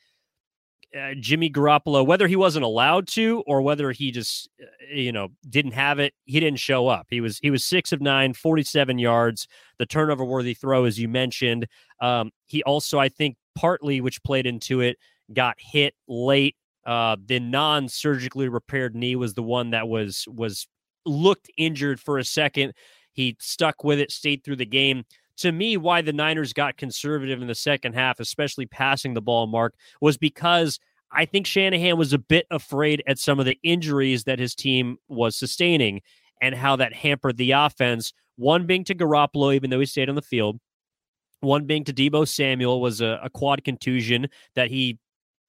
uh, 0.98 1.14
Jimmy 1.20 1.50
Garoppolo, 1.50 2.06
whether 2.06 2.28
he 2.28 2.36
wasn't 2.36 2.66
allowed 2.66 3.08
to 3.10 3.44
or 3.46 3.62
whether 3.62 3.92
he 3.92 4.12
just, 4.12 4.50
uh, 4.62 4.66
you 4.94 5.12
know, 5.12 5.30
didn't 5.48 5.74
have 5.74 6.00
it, 6.00 6.14
he 6.26 6.40
didn't 6.40 6.60
show 6.60 6.88
up. 6.88 7.08
He 7.10 7.22
was 7.22 7.38
he 7.40 7.52
was 7.52 7.64
six 7.64 7.92
of 7.92 8.02
nine, 8.02 8.34
47 8.34 8.98
yards, 8.98 9.48
the 9.78 9.86
turnover 9.86 10.26
worthy 10.26 10.54
throw, 10.54 10.86
as 10.86 11.00
you 11.00 11.08
mentioned. 11.08 11.68
Um, 12.02 12.32
he 12.48 12.64
also, 12.64 13.00
I 13.00 13.10
think, 13.10 13.38
partly 13.56 14.02
which 14.02 14.24
played 14.24 14.46
into 14.46 14.82
it, 14.82 14.98
got 15.34 15.56
hit 15.60 15.94
late. 16.08 16.56
Uh, 16.86 17.18
the 17.24 17.40
non-surgically 17.40 18.50
repaired 18.50 18.96
knee 18.96 19.16
was 19.16 19.34
the 19.36 19.44
one 19.44 19.72
that 19.72 19.88
was 19.88 20.26
was 20.28 20.68
looked 21.06 21.50
injured 21.58 22.00
for 22.00 22.18
a 22.18 22.24
second. 22.24 22.74
He 23.12 23.36
stuck 23.40 23.84
with 23.84 24.00
it, 24.00 24.12
stayed 24.12 24.44
through 24.44 24.56
the 24.56 24.66
game 24.66 25.04
to 25.40 25.52
me, 25.52 25.78
why 25.78 26.02
the 26.02 26.14
Niners 26.14 26.54
got 26.54 26.78
conservative 26.78 27.42
in 27.42 27.48
the 27.48 27.56
second 27.56 27.94
half, 27.94 28.20
especially 28.20 28.66
passing 28.66 29.14
the 29.14 29.22
ball, 29.22 29.48
Mark, 29.48 29.74
was 30.02 30.18
because 30.18 30.80
I 31.12 31.26
think 31.26 31.48
Shanahan 31.48 31.98
was 31.98 32.14
a 32.14 32.20
bit 32.20 32.46
afraid 32.52 33.04
at 33.08 33.20
some 33.20 33.40
of 33.40 33.46
the 33.46 33.58
injuries 33.64 34.26
that 34.26 34.40
his 34.40 34.54
team 34.54 34.98
was 35.08 35.36
sustaining 35.36 36.02
and 36.42 36.56
how 36.56 36.76
that 36.76 36.94
hampered 36.94 37.38
the 37.38 37.52
offense. 37.52 38.14
One 38.36 38.66
being 38.66 38.84
to 38.86 38.96
Garoppolo, 38.96 39.54
even 39.56 39.70
though 39.70 39.80
he 39.80 39.86
stayed 39.86 40.10
on 40.10 40.16
the 40.16 40.22
field. 40.22 40.60
One 41.42 41.66
being 41.66 41.86
to 41.86 41.94
Deebo 41.94 42.28
Samuel 42.28 42.82
was 42.82 43.02
a, 43.02 43.20
a 43.24 43.30
quad 43.30 43.64
contusion 43.64 44.28
that 44.56 44.70
he 44.70 45.00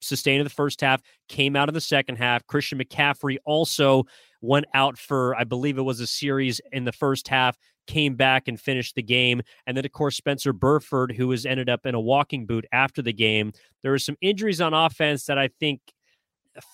sustained 0.01 0.41
in 0.41 0.45
the 0.45 0.51
first 0.51 0.81
half, 0.81 1.03
came 1.29 1.57
out 1.57 1.69
in 1.69 1.75
the 1.75 1.81
second 1.81 2.17
half. 2.17 2.47
Christian 2.47 2.79
McCaffrey 2.79 3.37
also 3.45 4.05
went 4.41 4.67
out 4.75 4.99
for, 4.99 5.35
I 5.37 5.45
believe 5.45 5.79
it 5.79 5.83
was 5.83 6.01
a 6.01 6.07
series 6.07 6.61
in 6.73 6.85
the 6.85 6.93
first 6.93 7.29
half, 7.29 7.57
came 7.87 8.15
back 8.15 8.49
and 8.49 8.61
finished 8.61 8.95
the 8.95 9.03
game. 9.03 9.43
And 9.67 9.77
then, 9.77 9.85
of 9.85 9.93
course, 9.93 10.17
Spencer 10.17 10.53
Burford, 10.53 11.13
who 11.13 11.31
has 11.31 11.45
ended 11.45 11.69
up 11.69 11.87
in 11.87 11.95
a 11.95 12.01
walking 12.01 12.47
boot 12.47 12.65
after 12.73 13.03
the 13.03 13.13
game. 13.13 13.53
There 13.83 13.93
were 13.93 13.99
some 13.99 14.17
injuries 14.21 14.61
on 14.61 14.75
offense 14.75 15.25
that 15.27 15.39
I 15.39 15.49
think 15.61 15.81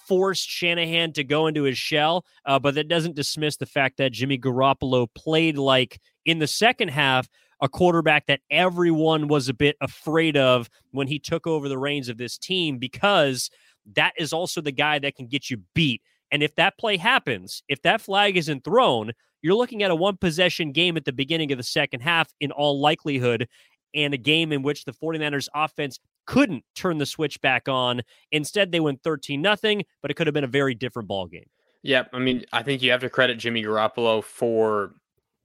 forced 0.08 0.48
Shanahan 0.48 1.12
to 1.14 1.24
go 1.24 1.46
into 1.46 1.64
his 1.64 1.78
shell, 1.78 2.24
uh, 2.44 2.58
but 2.58 2.74
that 2.74 2.88
doesn't 2.88 3.16
dismiss 3.16 3.56
the 3.56 3.66
fact 3.66 3.98
that 3.98 4.12
Jimmy 4.12 4.38
Garoppolo 4.38 5.06
played 5.14 5.58
like 5.58 6.00
in 6.24 6.38
the 6.38 6.46
second 6.46 6.88
half 6.88 7.28
a 7.60 7.68
quarterback 7.68 8.26
that 8.26 8.40
everyone 8.50 9.28
was 9.28 9.48
a 9.48 9.54
bit 9.54 9.76
afraid 9.80 10.36
of 10.36 10.68
when 10.90 11.06
he 11.06 11.18
took 11.18 11.46
over 11.46 11.68
the 11.68 11.78
reins 11.78 12.08
of 12.08 12.18
this 12.18 12.36
team 12.36 12.78
because 12.78 13.50
that 13.94 14.12
is 14.18 14.32
also 14.32 14.60
the 14.60 14.72
guy 14.72 14.98
that 14.98 15.14
can 15.14 15.26
get 15.26 15.48
you 15.48 15.58
beat. 15.74 16.02
And 16.36 16.42
if 16.42 16.54
that 16.56 16.76
play 16.76 16.98
happens, 16.98 17.62
if 17.66 17.80
that 17.80 18.02
flag 18.02 18.36
isn't 18.36 18.62
thrown, 18.62 19.12
you're 19.40 19.54
looking 19.54 19.82
at 19.82 19.90
a 19.90 19.94
one 19.94 20.18
possession 20.18 20.70
game 20.70 20.98
at 20.98 21.06
the 21.06 21.12
beginning 21.14 21.50
of 21.50 21.56
the 21.56 21.64
second 21.64 22.00
half 22.00 22.30
in 22.42 22.50
all 22.50 22.78
likelihood, 22.78 23.48
and 23.94 24.12
a 24.12 24.18
game 24.18 24.52
in 24.52 24.60
which 24.60 24.84
the 24.84 24.92
49ers 24.92 25.48
offense 25.54 25.98
couldn't 26.26 26.62
turn 26.74 26.98
the 26.98 27.06
switch 27.06 27.40
back 27.40 27.70
on. 27.70 28.02
Instead, 28.32 28.70
they 28.70 28.80
went 28.80 29.02
13 29.02 29.40
nothing, 29.40 29.82
but 30.02 30.10
it 30.10 30.14
could 30.14 30.26
have 30.26 30.34
been 30.34 30.44
a 30.44 30.46
very 30.46 30.74
different 30.74 31.08
ball 31.08 31.26
game. 31.26 31.46
Yeah, 31.82 32.04
I 32.12 32.18
mean, 32.18 32.44
I 32.52 32.62
think 32.62 32.82
you 32.82 32.90
have 32.90 33.00
to 33.00 33.08
credit 33.08 33.38
Jimmy 33.38 33.62
Garoppolo 33.62 34.22
for 34.22 34.92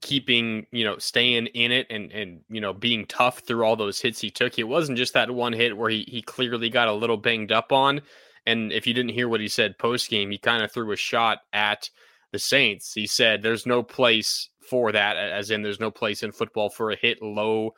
keeping, 0.02 0.68
you 0.74 0.84
know, 0.84 0.98
staying 0.98 1.46
in 1.46 1.72
it 1.72 1.88
and 1.90 2.12
and 2.12 2.42
you 2.50 2.60
know, 2.60 2.74
being 2.74 3.06
tough 3.06 3.40
through 3.40 3.64
all 3.64 3.78
those 3.78 4.02
hits 4.02 4.20
he 4.20 4.30
took. 4.30 4.60
It 4.60 4.64
wasn't 4.64 4.98
just 4.98 5.14
that 5.14 5.32
one 5.32 5.54
hit 5.54 5.78
where 5.78 5.90
he 5.90 6.04
he 6.10 6.22
clearly 6.22 6.70
got 6.70 6.90
a 6.90 6.94
little 6.94 7.16
banged 7.16 7.54
up 7.54 7.72
on. 7.72 8.02
And 8.46 8.72
if 8.72 8.88
you 8.88 8.94
didn't 8.94 9.14
hear 9.14 9.30
what 9.30 9.40
he 9.42 9.48
said 9.48 9.78
post 9.78 10.10
game, 10.10 10.32
he 10.32 10.38
kind 10.38 10.64
of 10.64 10.72
threw 10.72 10.92
a 10.92 10.98
shot 10.98 11.40
at 11.54 11.90
the 12.32 12.40
Saints. 12.40 12.94
He 12.94 13.08
said 13.08 13.42
there's 13.42 13.66
no 13.66 13.84
place 13.84 14.50
for 14.70 14.92
that, 14.92 15.18
as 15.18 15.52
in 15.52 15.62
there's 15.62 15.80
no 15.80 15.92
place 15.92 16.24
in 16.24 16.32
football 16.32 16.70
for 16.70 16.92
a 16.92 16.96
hit 16.96 17.22
low 17.22 17.74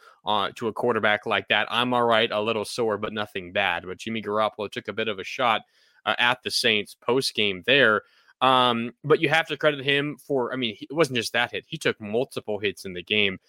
to 0.56 0.68
a 0.68 0.74
quarterback 0.74 1.26
like 1.26 1.48
that. 1.48 1.68
I'm 1.70 1.94
all 1.94 2.06
right, 2.06 2.32
a 2.32 2.42
little 2.42 2.66
sore, 2.66 2.98
but 2.98 3.14
nothing 3.14 3.52
bad. 3.52 3.84
But 3.86 3.98
Jimmy 3.98 4.22
Garoppolo 4.22 4.72
took 4.72 4.88
a 4.88 4.94
bit 4.94 5.08
of 5.08 5.20
a 5.20 5.24
shot 5.24 5.62
uh, 6.06 6.16
at 6.20 6.44
the 6.44 6.52
Saints 6.52 6.96
post 6.96 7.34
game 7.34 7.64
there. 7.66 8.04
Um, 8.42 8.92
but 9.04 9.22
you 9.22 9.30
have 9.30 9.48
to 9.48 9.58
credit 9.58 9.86
him 9.86 10.18
for, 10.18 10.54
I 10.54 10.58
mean, 10.58 10.76
it 10.82 10.94
wasn't 10.94 11.16
just 11.18 11.34
that 11.34 11.52
hit. 11.52 11.64
He 11.68 11.78
took 11.78 12.00
multiple 12.02 12.60
hits 12.60 12.84
in 12.84 12.94
the 12.94 13.02
game, 13.02 13.40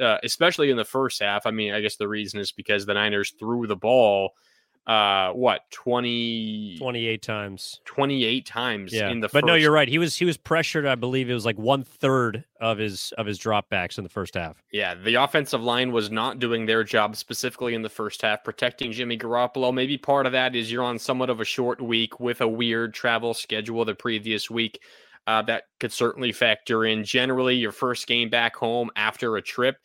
uh, 0.00 0.18
especially 0.22 0.70
in 0.70 0.76
the 0.76 0.84
first 0.84 1.22
half. 1.22 1.46
I 1.46 1.52
mean, 1.52 1.72
I 1.72 1.80
guess 1.80 1.96
the 1.96 2.08
reason 2.08 2.40
is 2.40 2.50
because 2.50 2.86
the 2.86 2.94
Niners 2.94 3.32
threw 3.38 3.66
the 3.68 3.76
ball 3.76 4.32
uh 4.86 5.30
what 5.32 5.62
20 5.70 6.76
28 6.78 7.22
times 7.22 7.80
28 7.86 8.44
times 8.44 8.92
yeah. 8.92 9.08
in 9.08 9.20
the 9.20 9.28
but 9.28 9.40
first. 9.40 9.46
no 9.46 9.54
you're 9.54 9.72
right 9.72 9.88
he 9.88 9.96
was 9.98 10.14
he 10.14 10.26
was 10.26 10.36
pressured 10.36 10.84
i 10.84 10.94
believe 10.94 11.30
it 11.30 11.34
was 11.34 11.46
like 11.46 11.58
one 11.58 11.82
third 11.82 12.44
of 12.60 12.76
his 12.76 13.12
of 13.16 13.24
his 13.26 13.38
dropbacks 13.38 13.96
in 13.96 14.04
the 14.04 14.10
first 14.10 14.34
half 14.34 14.62
yeah 14.72 14.94
the 14.94 15.14
offensive 15.14 15.62
line 15.62 15.90
was 15.90 16.10
not 16.10 16.38
doing 16.38 16.66
their 16.66 16.84
job 16.84 17.16
specifically 17.16 17.74
in 17.74 17.80
the 17.80 17.88
first 17.88 18.20
half 18.20 18.44
protecting 18.44 18.92
jimmy 18.92 19.16
garoppolo 19.16 19.72
maybe 19.72 19.96
part 19.96 20.26
of 20.26 20.32
that 20.32 20.54
is 20.54 20.70
you're 20.70 20.84
on 20.84 20.98
somewhat 20.98 21.30
of 21.30 21.40
a 21.40 21.44
short 21.44 21.80
week 21.80 22.20
with 22.20 22.42
a 22.42 22.48
weird 22.48 22.92
travel 22.92 23.32
schedule 23.32 23.86
the 23.86 23.94
previous 23.94 24.50
week 24.50 24.80
uh, 25.26 25.40
that 25.40 25.64
could 25.80 25.92
certainly 25.92 26.32
factor 26.32 26.84
in 26.84 27.02
generally 27.04 27.54
your 27.54 27.72
first 27.72 28.06
game 28.06 28.28
back 28.28 28.54
home 28.54 28.90
after 28.96 29.36
a 29.36 29.42
trip 29.42 29.78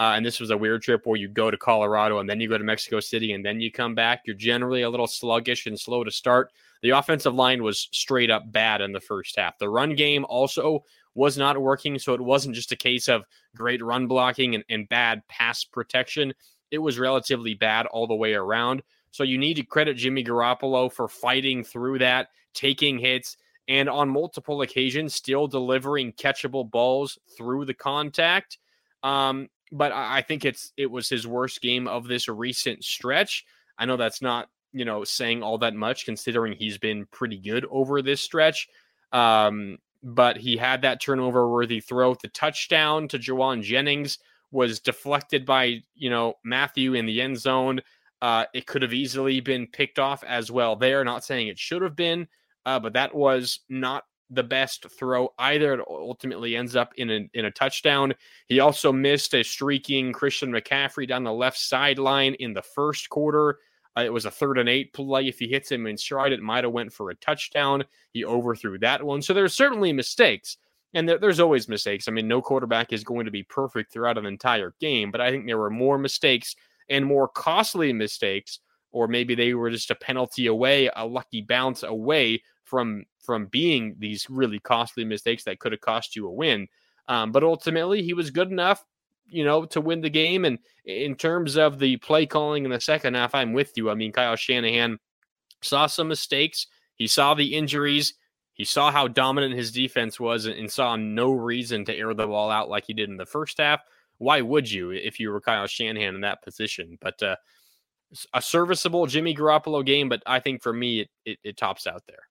uh, 0.00 0.14
and 0.16 0.24
this 0.24 0.40
was 0.40 0.50
a 0.50 0.56
weird 0.56 0.80
trip 0.80 1.02
where 1.04 1.18
you 1.18 1.28
go 1.28 1.50
to 1.50 1.58
Colorado 1.58 2.20
and 2.20 2.28
then 2.28 2.40
you 2.40 2.48
go 2.48 2.56
to 2.56 2.64
Mexico 2.64 3.00
City 3.00 3.34
and 3.34 3.44
then 3.44 3.60
you 3.60 3.70
come 3.70 3.94
back. 3.94 4.22
You're 4.24 4.34
generally 4.34 4.80
a 4.80 4.88
little 4.88 5.06
sluggish 5.06 5.66
and 5.66 5.78
slow 5.78 6.04
to 6.04 6.10
start. 6.10 6.52
The 6.80 6.90
offensive 6.90 7.34
line 7.34 7.62
was 7.62 7.86
straight 7.92 8.30
up 8.30 8.50
bad 8.50 8.80
in 8.80 8.92
the 8.92 9.00
first 9.00 9.36
half. 9.36 9.58
The 9.58 9.68
run 9.68 9.94
game 9.94 10.24
also 10.26 10.86
was 11.14 11.36
not 11.36 11.60
working. 11.60 11.98
So 11.98 12.14
it 12.14 12.20
wasn't 12.20 12.54
just 12.54 12.72
a 12.72 12.76
case 12.76 13.08
of 13.08 13.26
great 13.54 13.84
run 13.84 14.06
blocking 14.06 14.54
and, 14.54 14.64
and 14.70 14.88
bad 14.88 15.22
pass 15.28 15.64
protection. 15.64 16.32
It 16.70 16.78
was 16.78 16.98
relatively 16.98 17.52
bad 17.52 17.84
all 17.84 18.06
the 18.06 18.14
way 18.14 18.32
around. 18.32 18.82
So 19.10 19.22
you 19.22 19.36
need 19.36 19.54
to 19.54 19.64
credit 19.64 19.98
Jimmy 19.98 20.24
Garoppolo 20.24 20.90
for 20.90 21.08
fighting 21.08 21.62
through 21.62 21.98
that, 21.98 22.28
taking 22.54 22.98
hits, 22.98 23.36
and 23.68 23.86
on 23.86 24.08
multiple 24.08 24.62
occasions 24.62 25.14
still 25.14 25.46
delivering 25.46 26.14
catchable 26.14 26.70
balls 26.70 27.18
through 27.36 27.66
the 27.66 27.74
contact. 27.74 28.56
Um, 29.02 29.48
but 29.72 29.92
I 29.92 30.22
think 30.22 30.44
it's 30.44 30.72
it 30.76 30.90
was 30.90 31.08
his 31.08 31.26
worst 31.26 31.60
game 31.60 31.86
of 31.86 32.06
this 32.06 32.28
recent 32.28 32.84
stretch. 32.84 33.44
I 33.78 33.86
know 33.86 33.96
that's 33.96 34.22
not 34.22 34.48
you 34.72 34.84
know 34.84 35.04
saying 35.04 35.42
all 35.42 35.58
that 35.58 35.74
much 35.74 36.04
considering 36.04 36.52
he's 36.52 36.78
been 36.78 37.06
pretty 37.06 37.38
good 37.38 37.66
over 37.70 38.02
this 38.02 38.20
stretch. 38.20 38.68
Um, 39.12 39.78
but 40.02 40.36
he 40.36 40.56
had 40.56 40.82
that 40.82 41.00
turnover 41.00 41.50
worthy 41.50 41.80
throw. 41.80 42.14
The 42.14 42.28
touchdown 42.28 43.08
to 43.08 43.18
Jauan 43.18 43.62
Jennings 43.62 44.18
was 44.50 44.80
deflected 44.80 45.46
by 45.46 45.82
you 45.94 46.10
know 46.10 46.34
Mathieu 46.44 46.94
in 46.94 47.06
the 47.06 47.20
end 47.20 47.38
zone. 47.38 47.80
Uh, 48.22 48.44
it 48.52 48.66
could 48.66 48.82
have 48.82 48.92
easily 48.92 49.40
been 49.40 49.66
picked 49.66 49.98
off 49.98 50.22
as 50.24 50.50
well. 50.50 50.76
There, 50.76 51.04
not 51.04 51.24
saying 51.24 51.48
it 51.48 51.58
should 51.58 51.80
have 51.82 51.96
been, 51.96 52.28
uh, 52.66 52.78
but 52.78 52.92
that 52.92 53.14
was 53.14 53.60
not 53.68 54.04
the 54.30 54.42
best 54.42 54.86
throw 54.98 55.32
either. 55.38 55.74
It 55.74 55.84
ultimately 55.88 56.56
ends 56.56 56.76
up 56.76 56.92
in 56.96 57.10
a, 57.10 57.28
in 57.34 57.44
a 57.44 57.50
touchdown. 57.50 58.14
He 58.46 58.60
also 58.60 58.92
missed 58.92 59.34
a 59.34 59.42
streaking 59.42 60.12
Christian 60.12 60.52
McCaffrey 60.52 61.08
down 61.08 61.24
the 61.24 61.32
left 61.32 61.58
sideline 61.58 62.34
in 62.34 62.54
the 62.54 62.62
first 62.62 63.08
quarter. 63.08 63.58
Uh, 63.98 64.02
it 64.02 64.12
was 64.12 64.24
a 64.24 64.30
third 64.30 64.58
and 64.58 64.68
eight 64.68 64.92
play. 64.92 65.26
If 65.26 65.38
he 65.40 65.48
hits 65.48 65.70
him 65.70 65.86
in 65.86 65.96
stride, 65.96 66.32
it 66.32 66.42
might 66.42 66.64
have 66.64 66.72
went 66.72 66.92
for 66.92 67.10
a 67.10 67.16
touchdown. 67.16 67.84
He 68.12 68.24
overthrew 68.24 68.78
that 68.78 69.02
one. 69.02 69.20
So 69.20 69.34
there's 69.34 69.54
certainly 69.54 69.92
mistakes. 69.92 70.58
And 70.94 71.08
there, 71.08 71.18
there's 71.18 71.40
always 71.40 71.68
mistakes. 71.68 72.08
I 72.08 72.12
mean, 72.12 72.28
no 72.28 72.40
quarterback 72.40 72.92
is 72.92 73.04
going 73.04 73.24
to 73.24 73.30
be 73.30 73.42
perfect 73.42 73.92
throughout 73.92 74.18
an 74.18 74.26
entire 74.26 74.74
game, 74.80 75.10
but 75.10 75.20
I 75.20 75.30
think 75.30 75.46
there 75.46 75.58
were 75.58 75.70
more 75.70 75.98
mistakes 75.98 76.54
and 76.88 77.04
more 77.04 77.28
costly 77.28 77.92
mistakes, 77.92 78.60
or 78.90 79.06
maybe 79.06 79.34
they 79.34 79.54
were 79.54 79.70
just 79.70 79.92
a 79.92 79.94
penalty 79.94 80.46
away, 80.46 80.90
a 80.96 81.06
lucky 81.06 81.42
bounce 81.42 81.84
away 81.84 82.42
from 82.70 83.04
from 83.18 83.46
being 83.46 83.96
these 83.98 84.30
really 84.30 84.60
costly 84.60 85.04
mistakes 85.04 85.44
that 85.44 85.58
could 85.58 85.72
have 85.72 85.80
cost 85.80 86.16
you 86.16 86.26
a 86.26 86.32
win. 86.32 86.68
Um, 87.08 87.32
but 87.32 87.42
ultimately, 87.42 88.02
he 88.02 88.14
was 88.14 88.30
good 88.30 88.50
enough, 88.50 88.84
you 89.28 89.44
know, 89.44 89.64
to 89.66 89.80
win 89.80 90.00
the 90.00 90.08
game. 90.08 90.44
And 90.44 90.58
in 90.84 91.16
terms 91.16 91.56
of 91.56 91.78
the 91.78 91.96
play 91.98 92.24
calling 92.24 92.64
in 92.64 92.70
the 92.70 92.80
second 92.80 93.14
half, 93.14 93.34
I'm 93.34 93.52
with 93.52 93.76
you. 93.76 93.90
I 93.90 93.94
mean, 93.94 94.12
Kyle 94.12 94.36
Shanahan 94.36 94.98
saw 95.60 95.86
some 95.86 96.08
mistakes. 96.08 96.68
He 96.94 97.08
saw 97.08 97.34
the 97.34 97.54
injuries. 97.54 98.14
He 98.52 98.64
saw 98.64 98.92
how 98.92 99.08
dominant 99.08 99.54
his 99.54 99.72
defense 99.72 100.20
was 100.20 100.46
and, 100.46 100.70
saw 100.70 100.94
no 100.94 101.32
reason 101.32 101.84
to 101.86 101.96
air 101.96 102.14
the 102.14 102.26
ball 102.26 102.50
out 102.50 102.68
like 102.68 102.84
he 102.86 102.92
did 102.92 103.08
in 103.08 103.16
the 103.16 103.26
first 103.26 103.58
half. 103.58 103.80
Why 104.18 104.42
would 104.42 104.70
you 104.70 104.90
if 104.90 105.18
you 105.18 105.30
were 105.30 105.40
Kyle 105.40 105.66
Shanahan 105.66 106.14
in 106.14 106.20
that 106.20 106.42
position? 106.42 106.98
But 107.00 107.22
uh, 107.22 107.36
a 108.34 108.42
serviceable 108.42 109.06
Jimmy 109.06 109.34
Garoppolo 109.34 109.84
game, 109.84 110.08
but 110.08 110.22
I 110.26 110.40
think 110.40 110.62
for 110.62 110.72
me, 110.72 111.00
it, 111.00 111.08
it, 111.24 111.38
it 111.42 111.56
tops 111.56 111.86
out 111.86 112.02
there. 112.06 112.29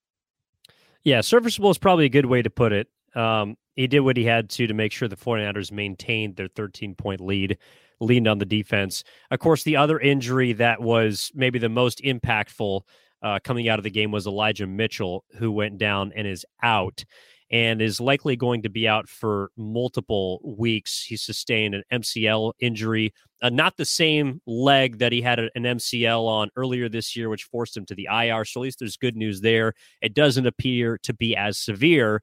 Yeah, 1.04 1.22
serviceable 1.22 1.72
is 1.72 1.78
probably 1.78 2.06
a 2.06 2.10
good 2.10 2.26
way 2.26 2.42
to 2.42 2.50
put 2.50 2.72
it. 2.72 2.88
Um, 3.16 3.56
he 3.76 3.88
did 3.88 4.02
what 4.02 4.18
he 4.18 4.26
had 4.26 4.50
to 4.52 4.68
to 4.68 4.74
make 4.74 4.92
sure 4.92 5.08
the 5.08 5.16
49ers 5.16 5.72
maintained 5.72 6.36
their 6.36 6.50
13 6.50 6.96
point 6.96 7.22
lead, 7.22 7.58
leaned 8.00 8.28
on 8.28 8.38
the 8.38 8.46
defense. 8.46 9.04
Of 9.32 9.40
course, 9.40 9.64
the 9.64 9.78
other 9.78 10.00
injury 10.00 10.54
that 10.54 10.82
was 10.82 11.32
maybe 11.34 11.60
the 11.60 11.70
most 11.70 12.02
impactful 12.04 12.82
uh, 13.22 13.40
coming 13.44 13.70
out 13.70 13.80
of 13.80 13.84
the 13.84 13.90
game 13.90 14.12
was 14.12 14.28
Elijah 14.28 14.68
Mitchell, 14.68 15.24
who 15.38 15.52
went 15.52 15.78
down 15.78 16.12
and 16.16 16.28
is 16.28 16.46
out 16.62 17.06
and 17.52 17.82
is 17.82 18.00
likely 18.00 18.36
going 18.36 18.62
to 18.62 18.70
be 18.70 18.88
out 18.88 19.10
for 19.10 19.52
multiple 19.58 20.40
weeks. 20.44 21.04
He 21.04 21.18
sustained 21.18 21.74
an 21.76 21.84
MCL 21.92 22.54
injury, 22.60 23.14
uh, 23.42 23.50
not 23.50 23.78
the 23.78 23.86
same 23.86 24.42
leg 24.46 25.00
that 25.00 25.12
he 25.12 25.22
had 25.22 25.40
an 25.40 25.50
MCL 25.56 26.28
on 26.28 26.50
earlier 26.56 26.90
this 26.90 27.16
year, 27.16 27.30
which 27.30 27.46
forced 27.46 27.76
him 27.76 27.86
to 27.88 27.96
the 27.96 28.08
IR. 28.12 28.46
So 28.46 28.60
at 28.60 28.64
least 28.64 28.80
there's 28.80 28.98
good 28.98 29.16
news 29.16 29.42
there. 29.42 29.74
It 30.02 30.14
doesn't 30.14 30.46
appear 30.46 30.98
to 31.00 31.14
be 31.14 31.36
as 31.36 31.58
severe, 31.58 32.22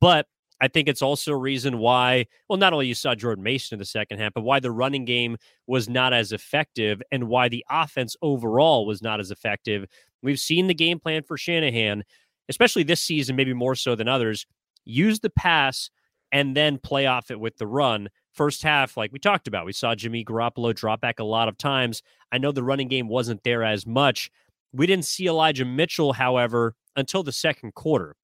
but 0.00 0.26
I 0.60 0.68
think 0.68 0.88
it's 0.88 1.02
also 1.02 1.32
a 1.32 1.36
reason 1.36 1.78
why, 1.78 2.26
well, 2.48 2.58
not 2.58 2.72
only 2.72 2.86
you 2.86 2.94
saw 2.94 3.14
Jordan 3.14 3.44
Mason 3.44 3.76
in 3.76 3.78
the 3.80 3.84
second 3.84 4.18
half, 4.18 4.32
but 4.34 4.42
why 4.42 4.60
the 4.60 4.70
running 4.70 5.04
game 5.04 5.36
was 5.66 5.88
not 5.88 6.12
as 6.12 6.32
effective 6.32 7.02
and 7.12 7.28
why 7.28 7.48
the 7.48 7.64
offense 7.68 8.16
overall 8.22 8.86
was 8.86 9.02
not 9.02 9.20
as 9.20 9.30
effective. 9.30 9.84
We've 10.22 10.38
seen 10.38 10.68
the 10.68 10.74
game 10.74 11.00
plan 11.00 11.22
for 11.22 11.36
Shanahan, 11.36 12.04
especially 12.48 12.84
this 12.84 13.02
season, 13.02 13.36
maybe 13.36 13.52
more 13.52 13.74
so 13.74 13.94
than 13.94 14.08
others, 14.08 14.46
use 14.84 15.20
the 15.20 15.30
pass 15.30 15.90
and 16.32 16.56
then 16.56 16.78
play 16.78 17.06
off 17.06 17.30
it 17.30 17.38
with 17.38 17.56
the 17.58 17.66
run. 17.66 18.08
first 18.32 18.64
half, 18.64 18.96
like 18.96 19.12
we 19.12 19.18
talked 19.20 19.46
about, 19.46 19.64
we 19.64 19.72
saw 19.72 19.94
Jimmy 19.94 20.24
Garoppolo 20.24 20.74
drop 20.74 21.00
back 21.00 21.20
a 21.20 21.24
lot 21.24 21.48
of 21.48 21.56
times. 21.56 22.02
I 22.32 22.38
know 22.38 22.50
the 22.50 22.64
running 22.64 22.88
game 22.88 23.08
wasn't 23.08 23.44
there 23.44 23.62
as 23.62 23.86
much. 23.86 24.30
We 24.72 24.88
didn't 24.88 25.04
see 25.04 25.28
Elijah 25.28 25.64
Mitchell, 25.64 26.12
however, 26.12 26.74
until 26.96 27.22
the 27.22 27.30
second 27.30 27.74
quarter. 27.74 28.16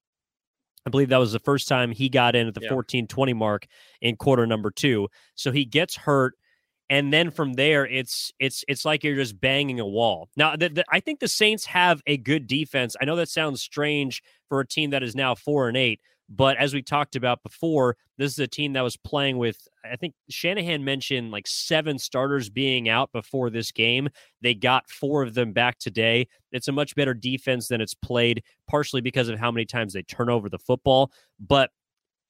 I 0.85 0.89
believe 0.89 1.09
that 1.09 1.17
was 1.17 1.31
the 1.31 1.39
first 1.39 1.67
time 1.67 1.91
he 1.91 2.09
got 2.09 2.35
in 2.35 2.47
at 2.47 2.53
the 2.53 2.61
yeah. 2.61 2.69
14 2.69 3.07
20 3.07 3.33
mark 3.33 3.67
in 4.01 4.15
quarter 4.15 4.45
number 4.45 4.71
two. 4.71 5.07
So 5.35 5.51
he 5.51 5.65
gets 5.65 5.95
hurt. 5.95 6.33
And 6.89 7.13
then 7.13 7.31
from 7.31 7.53
there, 7.53 7.87
it's 7.87 8.33
it's 8.37 8.65
it's 8.67 8.83
like 8.83 9.01
you're 9.05 9.15
just 9.15 9.39
banging 9.39 9.79
a 9.79 9.87
wall. 9.87 10.27
Now, 10.35 10.57
the, 10.57 10.67
the, 10.67 10.85
I 10.91 10.99
think 10.99 11.21
the 11.21 11.27
Saints 11.29 11.65
have 11.67 12.01
a 12.05 12.17
good 12.17 12.47
defense. 12.47 12.97
I 13.01 13.05
know 13.05 13.15
that 13.15 13.29
sounds 13.29 13.61
strange 13.61 14.21
for 14.49 14.59
a 14.59 14.67
team 14.67 14.89
that 14.89 15.01
is 15.01 15.15
now 15.15 15.33
four 15.33 15.69
and 15.69 15.77
eight, 15.77 16.01
but 16.33 16.55
as 16.55 16.73
we 16.73 16.81
talked 16.81 17.17
about 17.17 17.43
before, 17.43 17.97
this 18.17 18.31
is 18.31 18.39
a 18.39 18.47
team 18.47 18.71
that 18.73 18.81
was 18.81 18.95
playing 18.95 19.37
with, 19.37 19.67
I 19.83 19.97
think 19.97 20.13
Shanahan 20.29 20.81
mentioned 20.81 21.29
like 21.29 21.45
seven 21.45 21.99
starters 21.99 22.49
being 22.49 22.87
out 22.87 23.11
before 23.11 23.49
this 23.49 23.73
game. 23.73 24.07
They 24.41 24.53
got 24.53 24.89
four 24.89 25.23
of 25.23 25.33
them 25.33 25.51
back 25.51 25.77
today. 25.77 26.29
It's 26.53 26.69
a 26.69 26.71
much 26.71 26.95
better 26.95 27.13
defense 27.13 27.67
than 27.67 27.81
it's 27.81 27.93
played, 27.93 28.43
partially 28.69 29.01
because 29.01 29.27
of 29.27 29.39
how 29.39 29.51
many 29.51 29.65
times 29.65 29.91
they 29.91 30.03
turn 30.03 30.29
over 30.29 30.47
the 30.47 30.57
football. 30.57 31.11
But 31.37 31.69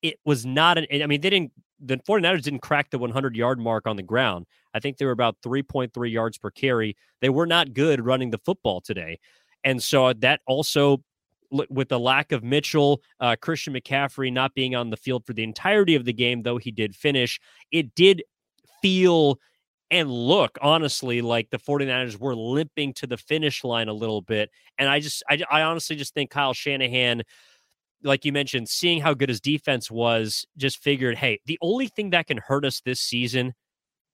it 0.01 0.15
was 0.25 0.47
not 0.47 0.79
an, 0.79 0.87
I 0.91 1.05
mean, 1.05 1.21
they 1.21 1.29
didn't, 1.29 1.51
the 1.79 1.97
49ers 1.97 2.41
didn't 2.41 2.61
crack 2.61 2.89
the 2.89 2.97
100 2.97 3.35
yard 3.35 3.59
mark 3.59 3.85
on 3.85 3.97
the 3.97 4.03
ground. 4.03 4.47
I 4.73 4.79
think 4.79 4.97
they 4.97 5.05
were 5.05 5.11
about 5.11 5.37
3.3 5.45 6.11
yards 6.11 6.39
per 6.39 6.49
carry. 6.49 6.97
They 7.21 7.29
were 7.29 7.45
not 7.45 7.75
good 7.75 8.03
running 8.03 8.31
the 8.31 8.39
football 8.39 8.81
today. 8.81 9.19
And 9.63 9.81
so 9.81 10.11
that 10.13 10.41
also 10.47 11.03
with 11.69 11.89
the 11.89 11.99
lack 11.99 12.31
of 12.31 12.43
Mitchell, 12.43 13.01
uh, 13.19 13.35
Christian 13.39 13.73
McCaffrey 13.73 14.31
not 14.31 14.53
being 14.53 14.75
on 14.75 14.89
the 14.89 14.97
field 14.97 15.25
for 15.25 15.33
the 15.33 15.43
entirety 15.43 15.95
of 15.95 16.05
the 16.05 16.13
game, 16.13 16.43
though 16.43 16.57
he 16.57 16.71
did 16.71 16.95
finish, 16.95 17.39
it 17.71 17.93
did 17.95 18.23
feel 18.81 19.37
and 19.91 20.09
look 20.09 20.57
honestly 20.61 21.21
like 21.21 21.49
the 21.49 21.59
49ers 21.59 22.17
were 22.17 22.35
limping 22.35 22.93
to 22.93 23.05
the 23.05 23.17
finish 23.17 23.63
line 23.63 23.89
a 23.89 23.93
little 23.93 24.21
bit. 24.21 24.49
And 24.77 24.89
I 24.89 25.01
just, 25.01 25.21
I, 25.29 25.41
I 25.51 25.61
honestly 25.63 25.97
just 25.97 26.13
think 26.13 26.29
Kyle 26.29 26.53
Shanahan, 26.53 27.23
like 28.01 28.23
you 28.23 28.31
mentioned, 28.31 28.69
seeing 28.69 29.01
how 29.01 29.13
good 29.13 29.27
his 29.27 29.41
defense 29.41 29.91
was, 29.91 30.45
just 30.55 30.81
figured, 30.81 31.17
hey, 31.17 31.41
the 31.45 31.59
only 31.61 31.87
thing 31.87 32.11
that 32.11 32.27
can 32.27 32.37
hurt 32.37 32.63
us 32.63 32.81
this 32.85 33.01
season 33.01 33.53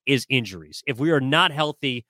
is 0.07 0.25
injuries. 0.29 0.81
If 0.87 0.97
we 0.97 1.11
are 1.11 1.21
not 1.21 1.51
healthy, 1.51 2.05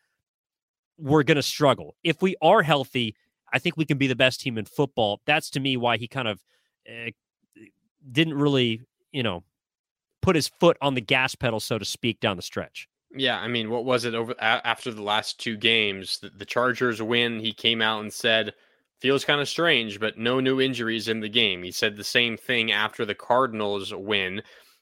we're 0.98 1.24
going 1.24 1.36
to 1.36 1.44
struggle. 1.44 1.96
If 2.04 2.22
we 2.22 2.36
are 2.42 2.64
healthy, 2.64 3.16
I 3.52 3.60
think 3.60 3.78
we 3.78 3.86
can 3.86 3.98
be 3.98 4.08
the 4.08 4.16
best 4.16 4.42
team 4.42 4.58
in 4.58 4.66
football. 4.66 5.22
That's 5.26 5.50
to 5.52 5.60
me 5.60 5.78
why 5.78 5.98
he 5.98 6.08
kind 6.08 6.28
of 6.28 6.44
uh, 6.88 7.12
didn't 8.12 8.36
really, 8.36 8.82
you 9.12 9.24
know, 9.24 9.44
put 10.22 10.36
his 10.36 10.48
foot 10.48 10.78
on 10.82 10.96
the 10.96 11.02
gas 11.02 11.36
pedal, 11.36 11.60
so 11.60 11.78
to 11.78 11.86
speak, 11.86 12.20
down 12.20 12.36
the 12.36 12.42
stretch. 12.42 12.88
Yeah, 13.16 13.40
I 13.40 13.48
mean, 13.48 13.70
what 13.70 13.86
was 13.86 14.06
it 14.06 14.14
over 14.14 14.36
after 14.40 14.92
the 14.92 15.02
last 15.02 15.40
two 15.40 15.56
games? 15.56 16.20
The, 16.20 16.30
the 16.30 16.46
Chargers 16.46 17.02
win. 17.02 17.40
He 17.40 17.54
came 17.54 17.82
out 17.82 18.02
and 18.02 18.12
said, 18.12 18.54
"Feels 19.00 19.24
kind 19.24 19.40
of 19.40 19.48
strange, 19.48 20.00
but 20.00 20.18
no 20.18 20.40
new 20.40 20.60
injuries 20.60 21.08
in 21.08 21.22
the 21.22 21.30
game." 21.30 21.64
He 21.64 21.72
said 21.72 21.96
the 21.96 22.04
same 22.04 22.36
thing 22.36 22.72
after 22.72 23.06
the 23.06 23.16
Cardinals 23.16 23.94
win, 23.94 24.42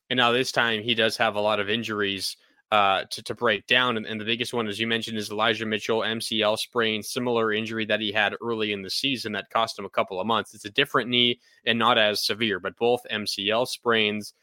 and 0.09 0.17
now 0.17 0.31
this 0.31 0.51
time 0.51 0.81
he 0.81 0.95
does 0.95 1.17
have 1.17 1.35
a 1.35 1.41
lot 1.41 1.59
of 1.59 1.69
injuries 1.69 2.35
uh, 2.75 3.05
to, 3.09 3.23
to 3.23 3.33
break 3.33 3.65
down. 3.67 3.95
And, 3.95 4.05
and, 4.05 4.19
the 4.19 4.25
biggest 4.25 4.53
one, 4.53 4.67
as 4.67 4.77
you 4.77 4.85
mentioned, 4.85 5.17
is 5.17 5.31
Elijah 5.31 5.65
Mitchell, 5.65 5.99
MCL 5.99 6.59
sprain, 6.59 7.01
similar 7.01 7.53
injury 7.53 7.85
that 7.85 8.01
he 8.01 8.11
had 8.11 8.35
early 8.41 8.73
in 8.73 8.81
the 8.81 8.89
season 8.89 9.31
that 9.31 9.49
cost 9.49 9.79
him 9.79 9.85
a 9.85 9.89
couple 9.89 10.19
of 10.19 10.27
months. 10.27 10.53
It's 10.53 10.65
a 10.65 10.69
different 10.69 11.09
knee 11.09 11.39
and 11.65 11.79
not 11.79 11.97
as 11.97 12.25
severe, 12.25 12.59
but 12.59 12.75
both 12.75 12.99
MCL 13.09 13.69
sprains. 13.69 14.33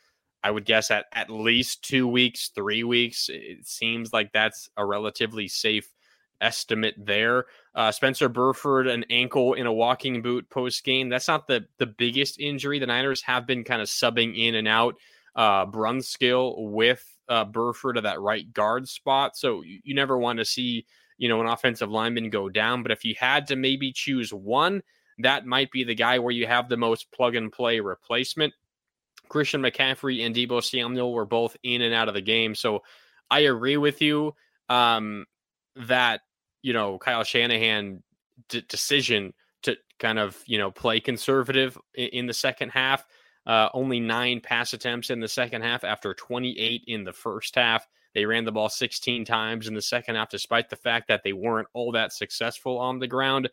I 0.42 0.50
would 0.50 0.64
guess 0.64 0.90
at 0.90 1.04
at 1.12 1.28
least 1.28 1.84
two 1.84 2.08
weeks, 2.08 2.50
three 2.54 2.84
weeks. 2.84 3.28
It 3.28 3.66
seems 3.66 4.14
like 4.14 4.32
that's 4.32 4.70
a 4.78 4.86
relatively 4.86 5.46
safe 5.46 5.92
estimate 6.40 6.94
there. 6.96 7.44
Uh, 7.74 7.92
Spencer 7.92 8.30
Burford, 8.30 8.86
an 8.86 9.04
ankle 9.10 9.52
in 9.52 9.66
a 9.66 9.72
walking 9.72 10.22
boot 10.22 10.48
post 10.48 10.84
game. 10.84 11.10
That's 11.10 11.28
not 11.28 11.46
the 11.48 11.66
the 11.76 11.86
biggest 11.86 12.40
injury. 12.40 12.78
The 12.78 12.86
Niners 12.86 13.20
have 13.22 13.46
been 13.46 13.62
kind 13.62 13.82
of 13.82 13.88
subbing 13.88 14.38
in 14.38 14.54
and 14.54 14.66
out. 14.66 14.94
Uh, 15.36 15.66
Brunskill 15.66 16.54
with 16.72 17.04
uh, 17.28 17.44
Burford 17.44 17.96
to 17.96 18.00
that 18.02 18.20
right 18.20 18.52
guard 18.52 18.88
spot. 18.88 19.37
So 19.37 19.62
you, 19.62 19.80
you 19.85 19.94
never 19.94 20.18
want 20.18 20.38
to 20.38 20.44
see, 20.44 20.87
you 21.18 21.28
know, 21.28 21.40
an 21.40 21.46
offensive 21.46 21.90
lineman 21.90 22.30
go 22.30 22.48
down. 22.48 22.82
But 22.82 22.92
if 22.92 23.04
you 23.04 23.14
had 23.18 23.46
to 23.48 23.56
maybe 23.56 23.92
choose 23.92 24.32
one, 24.32 24.82
that 25.18 25.46
might 25.46 25.70
be 25.70 25.85
the 25.85 25.94
guy 25.94 26.18
where 26.18 26.32
you 26.32 26.46
have 26.46 26.68
the 26.68 26.76
most 26.76 27.11
plug 27.12 27.35
and 27.35 27.52
play 27.52 27.80
replacement. 27.80 28.52
Christian 29.28 29.62
McCaffrey 29.62 30.26
and 30.26 30.35
Deebo 30.35 30.62
Samuel 30.62 31.12
were 31.12 31.24
both 31.24 31.56
in 31.62 31.82
and 31.82 31.94
out 31.94 32.08
of 32.08 32.14
the 32.14 32.20
game. 32.20 32.54
So 32.54 32.82
I 33.30 33.40
agree 33.40 33.76
with 33.76 34.02
you 34.02 34.35
um, 34.68 35.26
that, 35.76 36.22
you 36.62 36.72
know, 36.72 36.98
Kyle 36.98 37.24
Shanahan 37.24 38.02
d- 38.48 38.64
decision 38.68 39.32
to 39.62 39.76
kind 39.98 40.18
of, 40.18 40.42
you 40.46 40.58
know, 40.58 40.70
play 40.70 41.00
conservative 41.00 41.78
in, 41.94 42.08
in 42.08 42.26
the 42.26 42.35
second 42.35 42.70
half 42.70 43.06
uh, 43.46 43.68
only 43.74 44.00
nine 44.00 44.40
pass 44.40 44.72
attempts 44.72 45.11
in 45.11 45.20
the 45.20 45.28
second 45.28 45.62
half 45.62 45.85
after 45.85 46.14
28 46.14 46.85
in 46.87 47.05
the 47.05 47.12
first 47.12 47.55
half. 47.55 47.87
They 48.14 48.26
ran 48.26 48.44
the 48.44 48.52
ball 48.52 48.68
16 48.68 49.24
times 49.24 49.68
in 49.68 49.74
the 49.74 49.83
second 49.83 50.16
half, 50.16 50.28
despite 50.28 50.68
the 50.68 50.76
fact 50.76 51.09
that 51.09 51.22
they 51.24 51.33
weren't 51.33 51.68
all 51.72 51.92
that 51.92 52.12
successful 52.12 52.78
on 52.78 52.98
the 52.98 53.09
ground. 53.09 53.48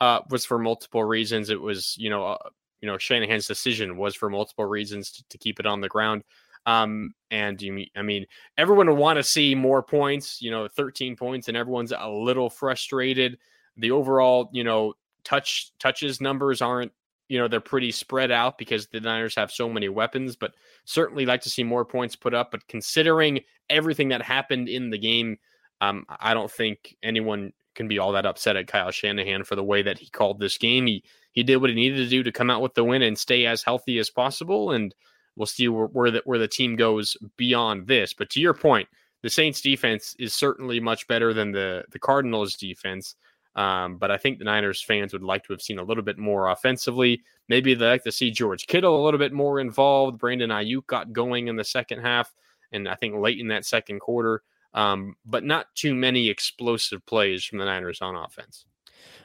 Uh, 0.00 0.20
was 0.30 0.44
for 0.44 0.58
multiple 0.58 1.02
reasons. 1.02 1.50
It 1.50 1.60
was, 1.60 1.96
you 1.98 2.08
know, 2.08 2.24
uh, 2.24 2.48
you 2.80 2.86
know, 2.86 2.98
Shanahan's 2.98 3.48
decision 3.48 3.96
was 3.96 4.14
for 4.14 4.30
multiple 4.30 4.64
reasons 4.64 5.10
to, 5.10 5.24
to 5.30 5.38
keep 5.38 5.58
it 5.58 5.66
on 5.66 5.80
the 5.80 5.88
ground. 5.88 6.22
Um, 6.66 7.14
and 7.30 7.60
you 7.60 7.86
I 7.96 8.02
mean, 8.02 8.26
everyone 8.56 8.88
would 8.88 8.98
want 8.98 9.16
to 9.16 9.22
see 9.22 9.54
more 9.54 9.82
points, 9.82 10.40
you 10.40 10.50
know, 10.50 10.68
13 10.68 11.16
points, 11.16 11.48
and 11.48 11.56
everyone's 11.56 11.92
a 11.96 12.08
little 12.08 12.50
frustrated. 12.50 13.38
The 13.76 13.90
overall, 13.90 14.50
you 14.52 14.64
know, 14.64 14.94
touch 15.24 15.72
touches 15.78 16.20
numbers 16.20 16.62
aren't 16.62 16.92
you 17.28 17.38
know 17.38 17.48
they're 17.48 17.60
pretty 17.60 17.92
spread 17.92 18.30
out 18.30 18.58
because 18.58 18.86
the 18.88 19.00
Niners 19.00 19.36
have 19.36 19.50
so 19.50 19.68
many 19.68 19.88
weapons, 19.88 20.36
but 20.36 20.54
certainly 20.84 21.26
like 21.26 21.42
to 21.42 21.50
see 21.50 21.62
more 21.62 21.84
points 21.84 22.16
put 22.16 22.34
up. 22.34 22.50
But 22.50 22.66
considering 22.68 23.40
everything 23.68 24.08
that 24.08 24.22
happened 24.22 24.68
in 24.68 24.90
the 24.90 24.98
game, 24.98 25.38
um, 25.80 26.06
I 26.08 26.34
don't 26.34 26.50
think 26.50 26.96
anyone 27.02 27.52
can 27.74 27.86
be 27.86 27.98
all 27.98 28.12
that 28.12 28.26
upset 28.26 28.56
at 28.56 28.66
Kyle 28.66 28.90
Shanahan 28.90 29.44
for 29.44 29.54
the 29.54 29.62
way 29.64 29.82
that 29.82 29.98
he 29.98 30.08
called 30.10 30.40
this 30.40 30.58
game. 30.58 30.86
He 30.86 31.04
he 31.32 31.42
did 31.42 31.56
what 31.56 31.70
he 31.70 31.76
needed 31.76 31.98
to 31.98 32.08
do 32.08 32.22
to 32.22 32.32
come 32.32 32.50
out 32.50 32.62
with 32.62 32.74
the 32.74 32.84
win 32.84 33.02
and 33.02 33.16
stay 33.18 33.46
as 33.46 33.62
healthy 33.62 33.98
as 33.98 34.10
possible, 34.10 34.72
and 34.72 34.94
we'll 35.36 35.46
see 35.46 35.68
where, 35.68 35.86
where 35.86 36.10
the 36.10 36.22
where 36.24 36.38
the 36.38 36.48
team 36.48 36.76
goes 36.76 37.16
beyond 37.36 37.86
this. 37.86 38.12
But 38.14 38.30
to 38.30 38.40
your 38.40 38.54
point, 38.54 38.88
the 39.22 39.30
Saints 39.30 39.60
defense 39.60 40.16
is 40.18 40.34
certainly 40.34 40.80
much 40.80 41.06
better 41.06 41.32
than 41.32 41.52
the 41.52 41.84
the 41.90 41.98
Cardinals 41.98 42.54
defense. 42.54 43.14
Um, 43.58 43.96
but 43.96 44.12
I 44.12 44.16
think 44.16 44.38
the 44.38 44.44
Niners 44.44 44.80
fans 44.80 45.12
would 45.12 45.24
like 45.24 45.42
to 45.44 45.52
have 45.52 45.60
seen 45.60 45.80
a 45.80 45.82
little 45.82 46.04
bit 46.04 46.16
more 46.16 46.46
offensively. 46.46 47.22
Maybe 47.48 47.74
they 47.74 47.86
like 47.86 48.04
to 48.04 48.12
see 48.12 48.30
George 48.30 48.68
Kittle 48.68 49.02
a 49.02 49.04
little 49.04 49.18
bit 49.18 49.32
more 49.32 49.58
involved. 49.58 50.18
Brandon 50.18 50.50
Aiyuk 50.50 50.86
got 50.86 51.12
going 51.12 51.48
in 51.48 51.56
the 51.56 51.64
second 51.64 52.00
half, 52.00 52.32
and 52.70 52.88
I 52.88 52.94
think 52.94 53.16
late 53.16 53.40
in 53.40 53.48
that 53.48 53.66
second 53.66 53.98
quarter. 53.98 54.42
Um, 54.74 55.16
but 55.26 55.42
not 55.42 55.66
too 55.74 55.92
many 55.92 56.28
explosive 56.28 57.04
plays 57.04 57.44
from 57.44 57.58
the 57.58 57.64
Niners 57.64 58.00
on 58.00 58.14
offense. 58.14 58.66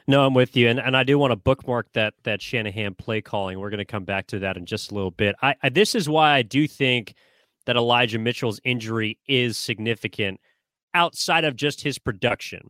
No, 0.08 0.26
I'm 0.26 0.34
with 0.34 0.56
you, 0.56 0.68
and, 0.68 0.80
and 0.80 0.96
I 0.96 1.04
do 1.04 1.16
want 1.16 1.30
to 1.30 1.36
bookmark 1.36 1.92
that 1.92 2.14
that 2.24 2.42
Shanahan 2.42 2.96
play 2.96 3.20
calling. 3.20 3.60
We're 3.60 3.70
going 3.70 3.78
to 3.78 3.84
come 3.84 4.04
back 4.04 4.26
to 4.28 4.40
that 4.40 4.56
in 4.56 4.66
just 4.66 4.90
a 4.90 4.94
little 4.96 5.12
bit. 5.12 5.36
I, 5.42 5.54
I 5.62 5.68
this 5.68 5.94
is 5.94 6.08
why 6.08 6.32
I 6.32 6.42
do 6.42 6.66
think 6.66 7.14
that 7.66 7.76
Elijah 7.76 8.18
Mitchell's 8.18 8.60
injury 8.64 9.16
is 9.28 9.56
significant 9.56 10.40
outside 10.92 11.44
of 11.44 11.54
just 11.54 11.82
his 11.82 12.00
production. 12.00 12.68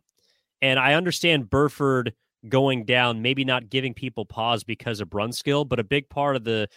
And 0.65 0.79
I 0.79 0.95
understand 0.95 1.47
Burford 1.47 2.11
going 2.49 2.85
down, 2.85 3.21
maybe 3.21 3.45
not 3.45 3.69
giving 3.69 3.93
people 3.93 4.25
pause 4.25 4.63
because 4.63 4.99
of 4.99 5.09
Brunskill, 5.09 5.69
but 5.69 5.79
a 5.79 5.83
big 5.83 6.09
part 6.09 6.35
of 6.35 6.43
the 6.43 6.67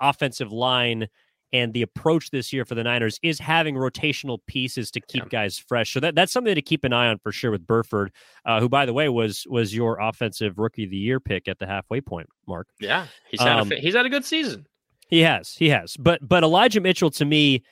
offensive 0.00 0.50
line 0.50 1.08
and 1.52 1.74
the 1.74 1.82
approach 1.82 2.30
this 2.30 2.54
year 2.54 2.64
for 2.64 2.74
the 2.74 2.82
Niners 2.82 3.20
is 3.22 3.38
having 3.38 3.74
rotational 3.74 4.38
pieces 4.46 4.90
to 4.92 5.00
keep 5.00 5.24
yeah. 5.24 5.28
guys 5.28 5.58
fresh. 5.58 5.92
So 5.92 6.00
that, 6.00 6.14
that's 6.14 6.32
something 6.32 6.54
to 6.54 6.62
keep 6.62 6.84
an 6.84 6.94
eye 6.94 7.08
on 7.08 7.18
for 7.18 7.32
sure 7.32 7.50
with 7.50 7.66
Burford, 7.66 8.12
uh, 8.46 8.60
who, 8.60 8.68
by 8.70 8.86
the 8.86 8.94
way, 8.94 9.10
was 9.10 9.46
was 9.46 9.74
your 9.74 10.00
offensive 10.00 10.58
rookie 10.58 10.84
of 10.84 10.90
the 10.90 10.96
year 10.96 11.20
pick 11.20 11.46
at 11.46 11.58
the 11.58 11.66
halfway 11.66 12.00
point, 12.00 12.30
Mark. 12.48 12.68
Yeah, 12.80 13.08
he's 13.30 13.42
had 13.42 13.58
um, 13.58 13.70
a, 13.70 13.76
he's 13.76 13.94
had 13.94 14.06
a 14.06 14.08
good 14.08 14.24
season. 14.24 14.66
He 15.08 15.20
has, 15.20 15.52
he 15.52 15.68
has. 15.68 15.98
But 15.98 16.26
but 16.26 16.44
Elijah 16.44 16.80
Mitchell 16.80 17.10
to 17.10 17.26
me, 17.26 17.62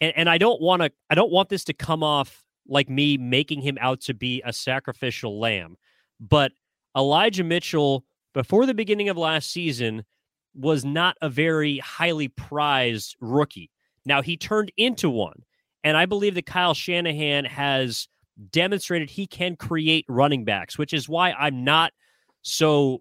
and, 0.00 0.12
and 0.16 0.30
I 0.30 0.38
don't 0.38 0.62
want 0.62 0.82
to 0.82 0.92
I 1.10 1.16
don't 1.16 1.32
want 1.32 1.48
this 1.48 1.64
to 1.64 1.74
come 1.74 2.04
off 2.04 2.45
like 2.68 2.88
me 2.88 3.16
making 3.16 3.60
him 3.60 3.78
out 3.80 4.00
to 4.02 4.14
be 4.14 4.42
a 4.44 4.52
sacrificial 4.52 5.38
lamb. 5.38 5.76
But 6.20 6.52
Elijah 6.96 7.44
Mitchell, 7.44 8.04
before 8.34 8.66
the 8.66 8.74
beginning 8.74 9.08
of 9.08 9.16
last 9.16 9.50
season, 9.50 10.04
was 10.54 10.84
not 10.84 11.16
a 11.20 11.28
very 11.28 11.78
highly 11.78 12.28
prized 12.28 13.16
rookie. 13.20 13.70
Now 14.04 14.22
he 14.22 14.36
turned 14.36 14.72
into 14.76 15.10
one. 15.10 15.42
And 15.84 15.96
I 15.96 16.06
believe 16.06 16.34
that 16.34 16.46
Kyle 16.46 16.74
Shanahan 16.74 17.44
has 17.44 18.08
demonstrated 18.50 19.10
he 19.10 19.26
can 19.26 19.56
create 19.56 20.04
running 20.08 20.44
backs, 20.44 20.76
which 20.76 20.92
is 20.92 21.08
why 21.08 21.32
I'm 21.32 21.64
not 21.64 21.92
so 22.42 23.00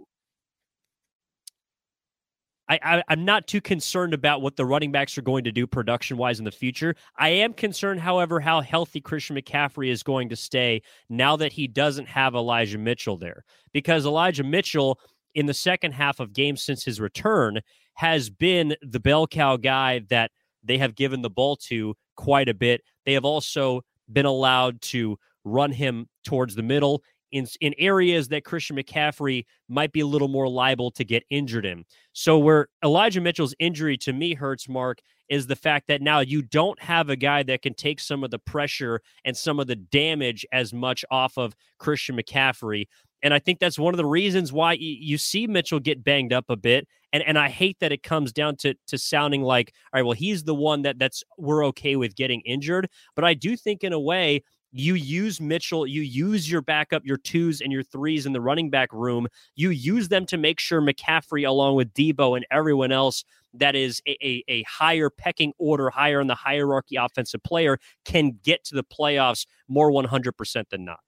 I, 2.67 3.03
I 3.07 3.13
am 3.13 3.25
not 3.25 3.47
too 3.47 3.61
concerned 3.61 4.13
about 4.13 4.41
what 4.41 4.55
the 4.55 4.65
running 4.65 4.91
backs 4.91 5.17
are 5.17 5.21
going 5.21 5.43
to 5.43 5.51
do 5.51 5.67
production 5.67 6.17
wise 6.17 6.39
in 6.39 6.45
the 6.45 6.51
future. 6.51 6.95
I 7.17 7.29
am 7.29 7.53
concerned, 7.53 7.99
however, 7.99 8.39
how 8.39 8.61
healthy 8.61 9.01
Christian 9.01 9.35
McCaffrey 9.35 9.89
is 9.89 10.03
going 10.03 10.29
to 10.29 10.35
stay 10.35 10.81
now 11.09 11.35
that 11.35 11.53
he 11.53 11.67
doesn't 11.67 12.07
have 12.07 12.35
Elijah 12.35 12.77
Mitchell 12.77 13.17
there, 13.17 13.43
because 13.71 14.05
Elijah 14.05 14.43
Mitchell 14.43 14.99
in 15.35 15.45
the 15.45 15.53
second 15.53 15.91
half 15.91 16.19
of 16.19 16.33
games 16.33 16.63
since 16.63 16.83
his 16.83 16.99
return 16.99 17.59
has 17.93 18.29
been 18.29 18.75
the 18.81 18.99
bell 18.99 19.27
cow 19.27 19.57
guy 19.57 19.99
that 20.09 20.31
they 20.63 20.77
have 20.77 20.95
given 20.95 21.21
the 21.21 21.29
ball 21.29 21.55
to 21.55 21.95
quite 22.15 22.49
a 22.49 22.53
bit. 22.53 22.81
They 23.05 23.13
have 23.13 23.25
also 23.25 23.81
been 24.11 24.25
allowed 24.25 24.81
to 24.81 25.17
run 25.43 25.71
him 25.71 26.07
towards 26.23 26.55
the 26.55 26.63
middle 26.63 27.03
in 27.35 27.45
in 27.59 27.75
areas 27.77 28.29
that 28.29 28.45
Christian 28.45 28.77
McCaffrey 28.77 29.45
might 29.67 29.91
be 29.91 29.99
a 29.99 30.07
little 30.07 30.29
more 30.29 30.47
liable 30.47 30.89
to 30.91 31.03
get 31.03 31.23
injured 31.29 31.65
in. 31.65 31.83
So 32.13 32.39
where 32.39 32.69
Elijah 32.83 33.19
Mitchell's 33.19 33.53
injury 33.59 33.97
to 33.97 34.13
me 34.13 34.33
hurts, 34.33 34.69
Marc, 34.69 34.99
is 35.27 35.45
the 35.45 35.55
fact 35.55 35.87
that 35.87 36.01
now 36.01 36.21
you 36.21 36.41
don't 36.41 36.81
have 36.81 37.09
a 37.09 37.15
guy 37.17 37.43
that 37.43 37.61
can 37.61 37.73
take 37.73 37.99
some 37.99 38.23
of 38.23 38.31
the 38.31 38.39
pressure 38.39 39.01
and 39.25 39.35
some 39.35 39.59
of 39.59 39.67
the 39.67 39.75
damage 39.75 40.45
as 40.53 40.73
much 40.73 41.03
off 41.11 41.37
of 41.37 41.55
Christian 41.77 42.15
McCaffrey. 42.15 42.85
And 43.21 43.33
I 43.33 43.39
think 43.39 43.59
that's 43.59 43.79
one 43.79 43.93
of 43.93 43.97
the 43.97 44.05
reasons 44.05 44.53
why 44.53 44.73
you 44.79 45.17
see 45.17 45.45
Mitchell 45.45 45.79
get 45.79 46.03
banged 46.03 46.31
up 46.31 46.45
a 46.47 46.55
bit. 46.55 46.87
And 47.11 47.21
and 47.23 47.37
I 47.37 47.49
hate 47.49 47.77
that 47.81 47.91
it 47.91 48.01
comes 48.01 48.31
down 48.31 48.55
to 48.57 48.75
to 48.87 48.97
sounding 48.97 49.41
like, 49.41 49.73
all 49.91 49.99
right, 49.99 50.05
well, 50.05 50.13
he's 50.13 50.43
the 50.43 50.55
one 50.55 50.83
that 50.83 50.99
that's 50.99 51.21
we're 51.37 51.65
okay 51.65 51.97
with 51.97 52.15
getting 52.15 52.39
injured. 52.41 52.87
But 53.13 53.25
I 53.25 53.33
do 53.33 53.57
think 53.57 53.83
in 53.83 53.91
a 53.91 53.99
way 53.99 54.43
you 54.77 54.95
use 54.95 55.39
Mitchell, 55.39 55.87
you 55.87 56.01
use 56.01 56.51
your 56.51 56.61
backup, 56.61 57.05
your 57.05 57.15
twos 57.15 57.61
and 57.61 57.71
your 57.71 57.81
threes 57.81 58.25
in 58.25 58.33
the 58.33 58.41
running 58.41 58.69
back 58.69 58.91
room. 58.91 59.25
You 59.55 59.69
use 59.69 60.09
them 60.09 60.25
to 60.25 60.37
make 60.37 60.59
sure 60.59 60.81
McCaffrey, 60.81 61.47
along 61.47 61.75
with 61.75 61.93
Deebo 61.93 62.35
and 62.35 62.45
everyone 62.51 62.91
else 62.91 63.23
that 63.53 63.73
is 63.73 64.01
a, 64.05 64.17
a, 64.21 64.43
a 64.49 64.63
higher 64.63 65.09
pecking 65.09 65.53
order, 65.57 65.89
higher 65.89 66.19
in 66.19 66.27
the 66.27 66.35
hierarchy 66.35 66.97
offensive 66.97 67.41
player, 67.41 67.77
can 68.03 68.37
get 68.43 68.65
to 68.65 68.75
the 68.75 68.83
playoffs 68.83 69.45
more 69.69 69.89
100% 69.89 70.69
than 70.69 70.83
not. 70.83 70.99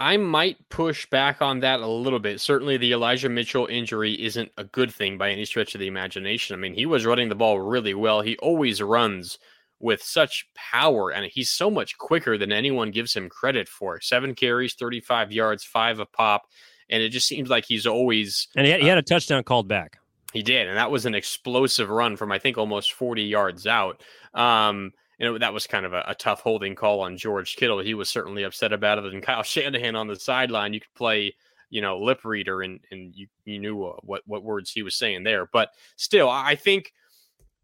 I 0.00 0.16
might 0.16 0.70
push 0.70 1.04
back 1.10 1.42
on 1.42 1.60
that 1.60 1.80
a 1.80 1.86
little 1.86 2.18
bit. 2.18 2.40
Certainly, 2.40 2.78
the 2.78 2.92
Elijah 2.92 3.28
Mitchell 3.28 3.66
injury 3.66 4.14
isn't 4.14 4.50
a 4.56 4.64
good 4.64 4.90
thing 4.90 5.18
by 5.18 5.30
any 5.30 5.44
stretch 5.44 5.74
of 5.74 5.78
the 5.78 5.86
imagination. 5.86 6.54
I 6.54 6.58
mean, 6.58 6.74
he 6.74 6.86
was 6.86 7.04
running 7.04 7.28
the 7.28 7.34
ball 7.34 7.60
really 7.60 7.94
well. 7.94 8.22
He 8.22 8.36
always 8.38 8.80
runs 8.80 9.38
with 9.80 10.02
such 10.02 10.46
power, 10.54 11.10
and 11.10 11.26
he's 11.26 11.50
so 11.50 11.70
much 11.70 11.98
quicker 11.98 12.38
than 12.38 12.52
anyone 12.52 12.90
gives 12.90 13.14
him 13.14 13.28
credit 13.28 13.68
for. 13.68 14.00
Seven 14.00 14.34
carries, 14.34 14.74
35 14.74 15.32
yards, 15.32 15.64
five 15.64 15.98
a 15.98 16.06
pop. 16.06 16.42
And 16.90 17.02
it 17.02 17.10
just 17.10 17.26
seems 17.26 17.48
like 17.48 17.64
he's 17.64 17.86
always. 17.86 18.48
And 18.56 18.66
he 18.66 18.72
had, 18.72 18.80
he 18.80 18.86
had 18.86 18.98
uh, 18.98 19.00
a 19.00 19.02
touchdown 19.02 19.42
called 19.42 19.68
back. 19.68 19.98
He 20.32 20.42
did. 20.42 20.66
And 20.66 20.76
that 20.76 20.90
was 20.90 21.06
an 21.06 21.14
explosive 21.14 21.88
run 21.88 22.16
from, 22.16 22.32
I 22.32 22.38
think, 22.38 22.58
almost 22.58 22.92
40 22.92 23.22
yards 23.22 23.66
out. 23.66 24.02
Um, 24.34 24.92
and 25.20 25.36
it, 25.36 25.40
that 25.40 25.54
was 25.54 25.66
kind 25.66 25.86
of 25.86 25.92
a, 25.92 26.04
a, 26.08 26.14
tough 26.14 26.40
holding 26.40 26.74
call 26.74 27.00
on 27.00 27.16
George 27.16 27.54
Kittle. 27.54 27.78
He 27.78 27.94
was 27.94 28.08
certainly 28.08 28.42
upset 28.42 28.72
about 28.72 28.98
it. 28.98 29.04
And 29.12 29.22
Kyle 29.22 29.44
Shanahan 29.44 29.94
on 29.94 30.08
the 30.08 30.16
sideline, 30.16 30.74
you 30.74 30.80
could 30.80 30.94
play, 30.94 31.34
you 31.70 31.80
know, 31.80 31.98
lip 31.98 32.24
reader 32.24 32.62
and, 32.62 32.80
and 32.90 33.14
you, 33.14 33.28
you 33.44 33.60
knew 33.60 33.84
uh, 33.84 33.96
what, 34.02 34.22
what 34.26 34.42
words 34.42 34.72
he 34.72 34.82
was 34.82 34.96
saying 34.96 35.22
there. 35.22 35.46
But 35.46 35.70
still, 35.96 36.28
I 36.28 36.56
think 36.56 36.92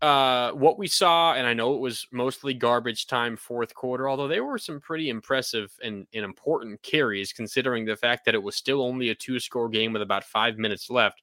uh, 0.03 0.53
what 0.53 0.79
we 0.79 0.87
saw, 0.87 1.35
and 1.35 1.47
I 1.47 1.53
know 1.53 1.75
it 1.75 1.81
was 1.81 2.07
mostly 2.11 2.55
garbage 2.55 3.07
time 3.07 3.37
fourth 3.37 3.75
quarter, 3.75 4.09
although 4.09 4.29
there 4.29 4.45
were 4.45 4.59
some 4.59 4.81
pretty 4.81 5.11
impressive 5.11 5.71
and, 5.83 6.07
and 6.15 6.25
important 6.25 6.83
carries 6.83 7.33
considering 7.33 7.85
the 7.85 7.97
fact 7.97 8.25
that 8.25 8.35
it 8.35 8.43
was 8.43 8.57
still 8.57 8.83
only 8.83 9.11
a 9.11 9.15
two 9.15 9.39
score 9.39 9.69
game 9.69 9.93
with 9.93 10.03
about 10.03 10.25
five 10.25 10.57
minutes 10.57 10.89
left. 10.89 11.23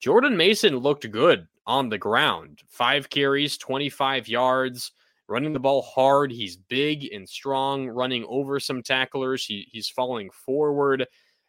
Jordan 0.00 0.36
Mason 0.36 0.76
looked 0.76 1.10
good 1.10 1.46
on 1.66 1.88
the 1.88 1.98
ground. 1.98 2.62
Five 2.68 3.10
carries, 3.10 3.58
25 3.58 4.28
yards, 4.28 4.92
running 5.28 5.52
the 5.52 5.60
ball 5.60 5.82
hard. 5.82 6.30
He's 6.30 6.56
big 6.56 7.12
and 7.12 7.28
strong, 7.28 7.88
running 7.88 8.24
over 8.28 8.60
some 8.60 8.82
tacklers. 8.82 9.44
He, 9.44 9.68
he's 9.70 9.88
falling 9.88 10.30
forward. 10.30 11.06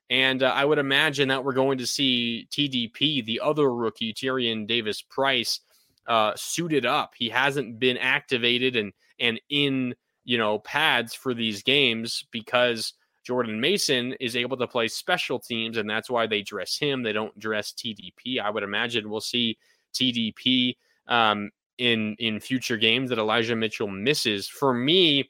And 0.10 0.43
uh, 0.43 0.47
I 0.47 0.65
would 0.65 0.80
imagine 0.80 1.27
that 1.30 1.43
we're 1.43 1.53
going 1.53 1.77
to 1.80 1.88
see 1.88 2.47
TDP, 2.51 3.23
the 3.25 3.41
other 3.41 3.73
rookie, 3.73 4.13
Tyrion 4.13 4.65
Davis 4.65 5.01
Price, 5.01 5.60
uh, 6.08 6.34
suited 6.36 6.86
up. 6.86 7.13
He 7.17 7.30
hasn't 7.30 7.80
been 7.80 7.98
activated 7.98 8.76
and 8.76 8.93
and 9.20 9.39
in 9.50 9.96
you 10.24 10.38
know 10.38 10.60
pads 10.60 11.13
for 11.13 11.34
these 11.34 11.63
games 11.63 12.26
because 12.32 12.93
Jordan 13.26 13.60
Mason 13.60 14.13
is 14.22 14.38
able 14.38 14.56
to 14.58 14.67
play 14.67 14.88
special 14.88 15.39
teams, 15.39 15.78
and 15.78 15.89
that's 15.89 16.10
why 16.10 16.28
they 16.28 16.41
dress 16.41 16.78
him. 16.78 17.04
They 17.04 17.13
don't 17.13 17.38
dress 17.38 17.74
TDP. 17.74 18.39
I 18.41 18.50
would 18.50 18.63
imagine 18.63 19.10
we'll 19.10 19.20
see 19.20 19.58
TDP 19.93 20.78
um, 21.08 21.52
in 21.78 22.15
in 22.20 22.39
future 22.39 22.78
games 22.78 23.10
that 23.10 23.20
Elijah 23.20 23.56
Mitchell 23.56 23.88
misses. 23.88 24.48
For 24.48 24.74
me, 24.74 25.30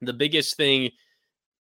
the 0.00 0.12
biggest 0.12 0.56
thing 0.56 0.90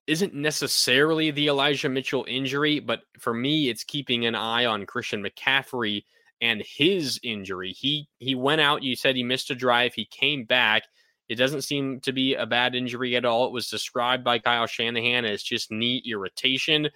isn't 0.07 0.33
necessarily 0.33 1.31
the 1.31 1.47
Elijah 1.47 1.89
Mitchell 1.89 2.25
injury, 2.29 2.79
but 2.79 3.01
for 3.19 3.33
me, 3.33 3.67
it's 3.67 3.83
keeping 3.83 4.25
an 4.25 4.36
eye 4.36 4.65
on 4.65 4.86
Christian 4.86 5.21
McCaffrey 5.21 6.05
and 6.41 6.62
his 6.65 7.19
injury. 7.23 7.71
He 7.71 8.08
he 8.19 8.36
went 8.36 8.62
out. 8.62 8.84
You 8.84 8.95
said 8.95 9.15
he 9.15 9.23
missed 9.23 9.52
a 9.52 9.56
drive. 9.56 9.93
He 9.93 10.06
came 10.06 10.45
back. 10.45 10.84
It 11.30 11.36
doesn't 11.36 11.63
seem 11.63 12.00
to 12.02 12.13
be 12.13 12.36
a 12.36 12.45
bad 12.45 12.73
injury 12.76 13.15
at 13.15 13.26
all. 13.26 13.45
It 13.45 13.52
was 13.52 13.69
described 13.69 14.23
by 14.23 14.39
Kyle 14.39 14.65
Shanahan 14.67 15.26
as 15.26 15.43
just 15.43 15.71
knee 15.71 16.02
irritation. 16.06 16.89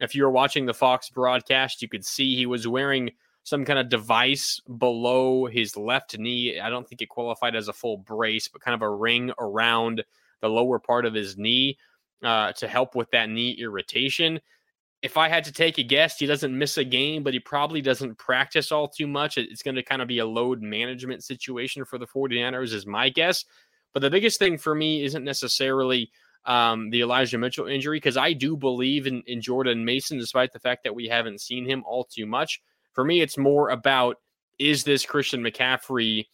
If 0.00 0.14
you 0.14 0.24
were 0.24 0.30
watching 0.30 0.66
the 0.66 0.74
Fox 0.74 1.08
broadcast, 1.08 1.80
you 1.80 1.88
could 1.88 2.04
see 2.04 2.36
he 2.36 2.46
was 2.46 2.68
wearing 2.68 3.10
some 3.42 3.64
kind 3.64 3.78
of 3.78 3.88
device 3.88 4.60
below 4.78 5.46
his 5.46 5.76
left 5.76 6.18
knee. 6.18 6.60
I 6.60 6.68
don't 6.68 6.86
think 6.86 7.00
it 7.00 7.08
qualified 7.08 7.56
as 7.56 7.68
a 7.68 7.72
full 7.72 7.96
brace, 7.96 8.48
but 8.48 8.60
kind 8.60 8.74
of 8.74 8.82
a 8.82 8.90
ring 8.90 9.32
around 9.38 10.04
the 10.40 10.48
lower 10.48 10.78
part 10.78 11.06
of 11.06 11.14
his 11.14 11.38
knee 11.38 11.78
uh, 12.22 12.52
to 12.52 12.68
help 12.68 12.94
with 12.94 13.10
that 13.12 13.30
knee 13.30 13.56
irritation 13.58 14.40
if 15.02 15.16
I 15.16 15.28
had 15.28 15.44
to 15.44 15.52
take 15.52 15.78
a 15.78 15.82
guess, 15.82 16.18
he 16.18 16.26
doesn't 16.26 16.56
miss 16.56 16.76
a 16.76 16.84
game, 16.84 17.22
but 17.22 17.32
he 17.32 17.40
probably 17.40 17.80
doesn't 17.80 18.18
practice 18.18 18.70
all 18.70 18.86
too 18.86 19.06
much. 19.06 19.38
It's 19.38 19.62
going 19.62 19.76
to 19.76 19.82
kind 19.82 20.02
of 20.02 20.08
be 20.08 20.18
a 20.18 20.26
load 20.26 20.60
management 20.60 21.24
situation 21.24 21.84
for 21.84 21.96
the 21.96 22.06
49ers, 22.06 22.74
is 22.74 22.86
my 22.86 23.08
guess. 23.08 23.44
But 23.94 24.00
the 24.00 24.10
biggest 24.10 24.38
thing 24.38 24.58
for 24.58 24.74
me 24.74 25.02
isn't 25.04 25.24
necessarily 25.24 26.10
um, 26.44 26.90
the 26.90 27.00
Elijah 27.00 27.38
Mitchell 27.38 27.66
injury, 27.66 27.96
because 27.96 28.16
I 28.16 28.34
do 28.34 28.56
believe 28.56 29.06
in, 29.06 29.22
in 29.26 29.40
Jordan 29.40 29.84
Mason, 29.84 30.18
despite 30.18 30.52
the 30.52 30.60
fact 30.60 30.84
that 30.84 30.94
we 30.94 31.06
haven't 31.06 31.40
seen 31.40 31.64
him 31.66 31.82
all 31.86 32.04
too 32.04 32.26
much. 32.26 32.60
For 32.92 33.04
me, 33.04 33.20
it's 33.22 33.38
more 33.38 33.70
about 33.70 34.16
is 34.58 34.84
this 34.84 35.06
Christian 35.06 35.42
McCaffrey 35.42 36.26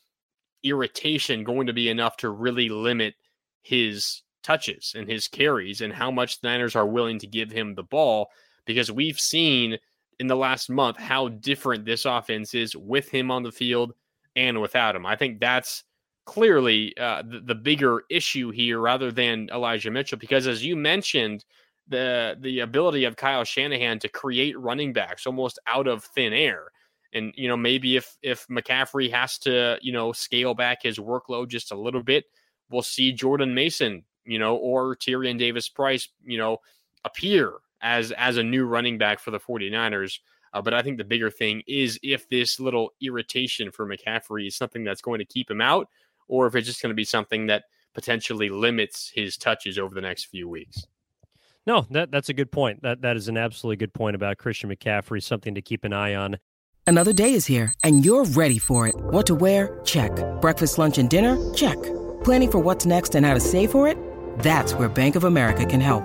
irritation 0.64 1.44
going 1.44 1.68
to 1.68 1.72
be 1.72 1.88
enough 1.88 2.16
to 2.18 2.30
really 2.30 2.68
limit 2.68 3.14
his 3.62 4.22
touches 4.42 4.94
and 4.96 5.08
his 5.08 5.28
carries 5.28 5.80
and 5.80 5.92
how 5.92 6.10
much 6.10 6.40
the 6.40 6.48
Niners 6.48 6.74
are 6.74 6.86
willing 6.86 7.20
to 7.20 7.26
give 7.28 7.52
him 7.52 7.74
the 7.74 7.84
ball? 7.84 8.28
Because 8.66 8.90
we've 8.90 9.18
seen 9.18 9.78
in 10.18 10.26
the 10.26 10.36
last 10.36 10.70
month 10.70 10.98
how 10.98 11.28
different 11.28 11.84
this 11.84 12.04
offense 12.04 12.54
is 12.54 12.76
with 12.76 13.08
him 13.08 13.30
on 13.30 13.42
the 13.42 13.52
field 13.52 13.92
and 14.34 14.60
without 14.60 14.96
him. 14.96 15.06
I 15.06 15.16
think 15.16 15.40
that's 15.40 15.84
clearly 16.24 16.96
uh, 16.98 17.22
the, 17.22 17.40
the 17.40 17.54
bigger 17.54 18.02
issue 18.10 18.50
here 18.50 18.80
rather 18.80 19.10
than 19.10 19.48
Elijah 19.52 19.90
Mitchell, 19.90 20.18
because 20.18 20.46
as 20.46 20.64
you 20.64 20.76
mentioned, 20.76 21.44
the 21.88 22.36
the 22.40 22.60
ability 22.60 23.04
of 23.04 23.16
Kyle 23.16 23.44
Shanahan 23.44 23.98
to 24.00 24.08
create 24.08 24.58
running 24.58 24.92
backs 24.92 25.26
almost 25.26 25.58
out 25.66 25.86
of 25.86 26.04
thin 26.04 26.32
air. 26.32 26.64
And 27.12 27.32
you 27.36 27.48
know 27.48 27.56
maybe 27.56 27.96
if 27.96 28.16
if 28.22 28.46
McCaffrey 28.48 29.10
has 29.12 29.38
to 29.38 29.78
you 29.80 29.92
know 29.92 30.12
scale 30.12 30.54
back 30.54 30.82
his 30.82 30.98
workload 30.98 31.48
just 31.48 31.72
a 31.72 31.78
little 31.78 32.02
bit, 32.02 32.24
we'll 32.70 32.82
see 32.82 33.12
Jordan 33.12 33.54
Mason 33.54 34.04
you 34.24 34.38
know 34.38 34.56
or 34.56 34.96
Tyrion 34.96 35.38
Davis 35.38 35.68
Price 35.68 36.08
you 36.24 36.38
know 36.38 36.58
appear 37.04 37.52
as 37.82 38.12
as 38.12 38.36
a 38.36 38.42
new 38.42 38.64
running 38.64 38.98
back 38.98 39.20
for 39.20 39.30
the 39.30 39.40
49ers. 39.40 40.18
Uh, 40.52 40.62
but 40.62 40.74
I 40.74 40.82
think 40.82 40.96
the 40.96 41.04
bigger 41.04 41.30
thing 41.30 41.62
is 41.66 41.98
if 42.02 42.28
this 42.28 42.58
little 42.58 42.90
irritation 43.02 43.70
for 43.70 43.86
McCaffrey 43.86 44.46
is 44.46 44.56
something 44.56 44.84
that's 44.84 45.02
going 45.02 45.18
to 45.18 45.24
keep 45.24 45.50
him 45.50 45.60
out, 45.60 45.88
or 46.28 46.46
if 46.46 46.54
it's 46.54 46.66
just 46.66 46.80
going 46.80 46.90
to 46.90 46.94
be 46.94 47.04
something 47.04 47.46
that 47.48 47.64
potentially 47.94 48.48
limits 48.48 49.10
his 49.14 49.36
touches 49.36 49.78
over 49.78 49.94
the 49.94 50.00
next 50.00 50.26
few 50.26 50.48
weeks. 50.48 50.86
No, 51.66 51.84
that 51.90 52.10
that's 52.10 52.28
a 52.28 52.34
good 52.34 52.52
point. 52.52 52.82
That 52.82 53.02
that 53.02 53.16
is 53.16 53.28
an 53.28 53.36
absolutely 53.36 53.76
good 53.76 53.92
point 53.92 54.14
about 54.14 54.38
Christian 54.38 54.70
McCaffrey. 54.70 55.22
Something 55.22 55.54
to 55.54 55.62
keep 55.62 55.84
an 55.84 55.92
eye 55.92 56.14
on. 56.14 56.38
Another 56.86 57.12
day 57.12 57.34
is 57.34 57.46
here, 57.46 57.74
and 57.82 58.04
you're 58.04 58.24
ready 58.24 58.58
for 58.58 58.86
it. 58.86 58.94
What 58.96 59.26
to 59.26 59.34
wear? 59.34 59.80
Check. 59.84 60.12
Breakfast, 60.40 60.78
lunch, 60.78 60.98
and 60.98 61.10
dinner? 61.10 61.52
Check. 61.52 61.82
Planning 62.22 62.50
for 62.52 62.58
what's 62.60 62.86
next 62.86 63.16
and 63.16 63.26
how 63.26 63.34
to 63.34 63.40
save 63.40 63.72
for 63.72 63.88
it? 63.88 63.98
That's 64.38 64.72
where 64.74 64.88
Bank 64.88 65.16
of 65.16 65.24
America 65.24 65.66
can 65.66 65.80
help. 65.80 66.04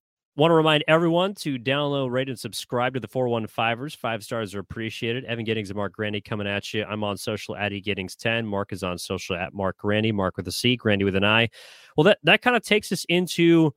Want 0.37 0.51
to 0.51 0.55
remind 0.55 0.85
everyone 0.87 1.35
to 1.35 1.59
download, 1.59 2.09
rate, 2.09 2.29
and 2.29 2.39
subscribe 2.39 2.93
to 2.93 3.01
the 3.01 3.07
415ers. 3.07 3.97
Five 3.97 4.23
stars 4.23 4.55
are 4.55 4.59
appreciated. 4.59 5.25
Evan 5.25 5.43
Giddings 5.43 5.69
and 5.69 5.75
Marc 5.75 5.91
Grandi 5.91 6.21
coming 6.21 6.47
at 6.47 6.73
you. 6.73 6.85
I'm 6.85 7.03
on 7.03 7.17
social 7.17 7.53
at 7.57 7.73
Giddings10. 7.73 8.45
Marc 8.45 8.71
is 8.71 8.81
on 8.81 8.97
social 8.97 9.35
at 9.35 9.53
Marc 9.53 9.77
Grandi, 9.79 10.13
Marc 10.13 10.37
with 10.37 10.47
a 10.47 10.51
C, 10.51 10.77
Grandi 10.77 11.03
with 11.03 11.17
an 11.17 11.25
I. 11.25 11.49
Well, 11.97 12.05
that, 12.05 12.19
that 12.23 12.41
kind 12.41 12.55
of 12.55 12.63
takes 12.63 12.93
us 12.93 13.05
into, 13.09 13.75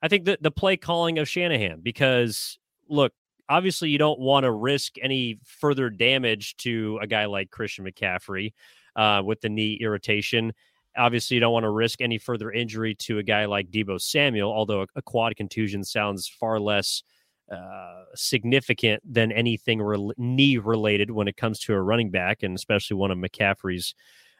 I 0.00 0.06
think, 0.06 0.24
the, 0.24 0.38
the 0.40 0.52
play 0.52 0.76
calling 0.76 1.18
of 1.18 1.28
Shanahan 1.28 1.80
because, 1.80 2.60
look, 2.88 3.12
obviously 3.48 3.90
you 3.90 3.98
don't 3.98 4.20
want 4.20 4.44
to 4.44 4.52
risk 4.52 4.94
any 5.02 5.40
further 5.44 5.90
damage 5.90 6.56
to 6.58 7.00
a 7.02 7.08
guy 7.08 7.24
like 7.24 7.50
Christian 7.50 7.84
McCaffrey 7.84 8.52
uh, 8.94 9.22
with 9.24 9.40
the 9.40 9.48
knee 9.48 9.78
irritation. 9.80 10.52
Obviously, 10.96 11.36
you 11.36 11.40
don't 11.40 11.52
want 11.52 11.64
to 11.64 11.70
risk 11.70 12.00
any 12.00 12.18
further 12.18 12.50
injury 12.50 12.94
to 12.96 13.18
a 13.18 13.22
guy 13.22 13.46
like 13.46 13.70
Deebo 13.70 14.00
Samuel, 14.00 14.52
although 14.52 14.86
a, 14.94 15.02
quad 15.02 15.36
contusion 15.36 15.84
sounds 15.84 16.28
far 16.28 16.60
less 16.60 17.02
uh, 17.50 18.04
significant 18.14 19.02
than 19.10 19.32
anything 19.32 19.80
re- 19.80 20.12
knee 20.16 20.58
related 20.58 21.10
when 21.10 21.28
it 21.28 21.36
comes 21.36 21.58
to 21.60 21.74
a 21.74 21.80
running 21.80 22.10
back, 22.10 22.42
and 22.42 22.54
especially 22.54 22.96
one 22.96 23.10
of 23.10 23.18
McCaffrey's 23.18 23.94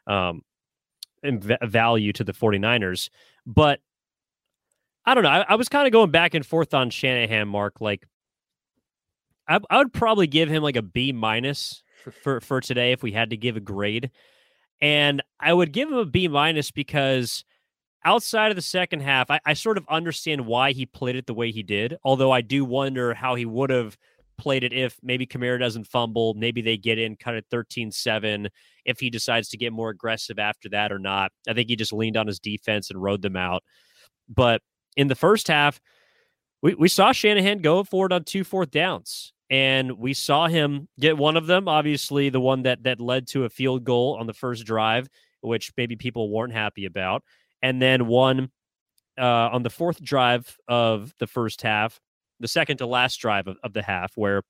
um, 0.07 0.43
value 1.63 2.13
to 2.13 2.25
the 2.25 2.33
49ers. 2.33 3.09
But 3.47 3.81
I 5.05 5.15
don't 5.15 5.25
know. 5.25 5.31
I, 5.31 5.45
I 5.49 5.55
was 5.55 5.69
kind 5.69 5.87
of 5.87 5.93
going 5.93 6.11
back 6.11 6.35
and 6.35 6.45
forth 6.45 6.75
on 6.75 6.91
Shanahan, 6.91 7.49
Marc. 7.49 7.81
Like, 7.81 8.07
I, 9.49 9.59
I 9.71 9.79
would 9.79 9.93
probably 9.93 10.27
give 10.27 10.49
him 10.49 10.63
like 10.63 10.77
a 10.77 10.83
B 10.83 11.13
minus 11.13 11.83
for 12.23 12.41
for 12.41 12.61
today 12.61 12.93
if 12.93 13.03
we 13.03 13.13
had 13.13 13.31
to 13.31 13.37
give 13.37 13.57
a 13.57 13.61
grade. 13.61 14.11
And 14.83 15.23
I 15.39 15.55
would 15.55 15.73
give 15.73 15.89
him 15.89 15.95
a 15.95 16.05
B 16.05 16.27
minus 16.27 16.73
because 16.73 17.45
outside 18.05 18.51
of 18.51 18.57
the 18.57 18.63
second 18.63 19.01
half, 19.01 19.31
I, 19.31 19.41
I, 19.47 19.55
sort 19.55 19.79
of 19.79 19.87
understand 19.89 20.45
why 20.45 20.73
he 20.73 20.87
played 20.87 21.15
it 21.15 21.27
the 21.27 21.35
way 21.35 21.53
he 21.53 21.63
did. 21.63 21.97
Although 22.03 22.33
I 22.33 22.41
do 22.41 22.65
wonder 22.65 23.15
how 23.15 23.37
he 23.37 23.47
would 23.47 23.71
have 23.71 23.97
played 24.39 24.65
it 24.65 24.73
if 24.73 24.99
maybe 25.01 25.25
Kamara 25.25 25.61
doesn't 25.61 25.87
fumble, 25.87 26.35
maybe 26.35 26.61
they 26.63 26.77
get 26.77 26.99
in 26.99 27.15
cut 27.15 27.37
it 27.37 27.47
13 27.49 27.93
7, 27.93 28.49
if 28.85 28.99
he 28.99 29.09
decides 29.09 29.49
to 29.51 29.57
get 29.57 29.73
more 29.73 29.91
aggressive 29.91 30.41
after 30.41 30.69
that 30.71 30.91
or 30.91 30.99
not. 30.99 31.31
I 31.49 31.55
think 31.55 31.69
he 31.69 31.77
just 31.77 31.93
leaned 31.93 32.17
on 32.17 32.27
his 32.27 32.41
defense 32.41 32.91
and 32.91 33.01
rode 33.01 33.23
them 33.23 33.37
out. 33.37 33.63
But 34.29 34.63
in 34.97 35.07
the 35.07 35.15
first 35.15 35.47
half, 35.47 35.81
we, 36.61 36.75
we 36.75 36.89
saw 36.89 37.13
Shanahan 37.13 37.59
go 37.59 37.85
forward 37.85 38.13
on 38.13 38.25
two 38.25 38.43
fourth 38.43 38.73
downs 38.73 39.33
and 39.53 39.93
we 39.99 40.15
saw 40.15 40.49
him 40.49 40.89
get 40.99 41.17
one 41.17 41.37
of 41.37 41.47
them 41.47 41.69
obviously 41.69 42.31
the 42.31 42.41
one 42.41 42.63
that 42.63 42.83
that 42.83 43.01
led 43.01 43.29
to 43.29 43.45
a 43.45 43.51
field 43.51 43.85
goal 43.85 44.17
on 44.19 44.27
the 44.27 44.33
first 44.33 44.65
drive 44.65 45.09
which 45.43 45.71
maybe 45.77 45.95
people 45.95 46.31
weren't 46.31 46.53
happy 46.53 46.87
about 46.87 47.23
and 47.61 47.81
then 47.81 48.07
one 48.07 48.51
uh, 49.21 49.51
on 49.53 49.63
the 49.63 49.71
fourth 49.71 50.03
drive 50.03 50.57
of 50.67 51.13
the 51.19 51.27
first 51.27 51.63
half 51.63 52.01
the 52.41 52.49
second 52.49 52.79
to 52.79 52.87
last 52.87 53.19
drive 53.19 53.47
of, 53.47 53.57
of 53.63 53.73
the 53.75 53.83
half 53.83 54.13
where 54.17 54.43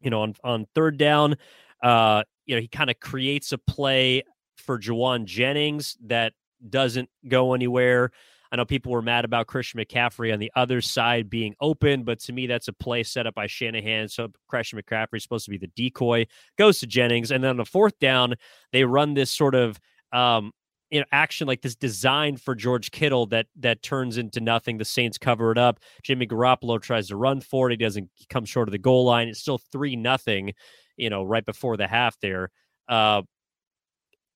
you 0.00 0.10
know 0.10 0.22
on 0.22 0.34
on 0.44 0.64
third 0.74 0.96
down 0.96 1.36
uh 1.82 2.22
you 2.46 2.54
know 2.54 2.60
he 2.60 2.68
kind 2.68 2.88
of 2.88 2.98
creates 3.00 3.52
a 3.52 3.58
play 3.58 4.22
for 4.56 4.78
Jauan 4.78 5.24
Jennings 5.24 5.96
that 6.06 6.32
doesn't 6.70 7.10
go 7.26 7.52
anywhere 7.52 8.12
I 8.52 8.56
know 8.56 8.64
people 8.64 8.92
were 8.92 9.02
mad 9.02 9.24
about 9.24 9.46
Christian 9.46 9.80
McCaffrey 9.80 10.32
on 10.32 10.38
the 10.38 10.52
other 10.54 10.80
side 10.80 11.28
being 11.28 11.54
open, 11.60 12.04
but 12.04 12.20
to 12.20 12.32
me, 12.32 12.46
that's 12.46 12.68
a 12.68 12.72
play 12.72 13.02
set 13.02 13.26
up 13.26 13.34
by 13.34 13.46
Shanahan. 13.46 14.08
So 14.08 14.28
Christian 14.48 14.80
McCaffrey 14.80 15.16
is 15.16 15.22
supposed 15.22 15.44
to 15.46 15.50
be 15.50 15.58
the 15.58 15.70
decoy, 15.74 16.26
goes 16.56 16.78
to 16.80 16.86
Jennings. 16.86 17.30
And 17.30 17.42
then 17.42 17.50
on 17.50 17.56
the 17.56 17.64
fourth 17.64 17.98
down, 17.98 18.34
they 18.72 18.84
run 18.84 19.14
this 19.14 19.30
sort 19.30 19.54
of 19.54 19.78
um, 20.12 20.52
you 20.90 21.00
know, 21.00 21.06
action 21.10 21.48
like 21.48 21.60
this 21.60 21.74
designed 21.74 22.40
for 22.40 22.54
George 22.54 22.92
Kittle 22.92 23.26
that 23.26 23.46
that 23.58 23.82
turns 23.82 24.16
into 24.16 24.40
nothing. 24.40 24.78
The 24.78 24.84
Saints 24.84 25.18
cover 25.18 25.50
it 25.50 25.58
up. 25.58 25.80
Jimmy 26.04 26.24
Garoppolo 26.24 26.80
tries 26.80 27.08
to 27.08 27.16
run 27.16 27.40
for 27.40 27.68
it. 27.68 27.72
He 27.72 27.84
doesn't 27.84 28.10
come 28.28 28.44
short 28.44 28.68
of 28.68 28.72
the 28.72 28.78
goal 28.78 29.04
line. 29.04 29.26
It's 29.26 29.40
still 29.40 29.58
three 29.58 29.96
nothing, 29.96 30.52
you 30.96 31.10
know, 31.10 31.24
right 31.24 31.44
before 31.44 31.76
the 31.76 31.88
half 31.88 32.16
there. 32.20 32.50
Uh, 32.88 33.22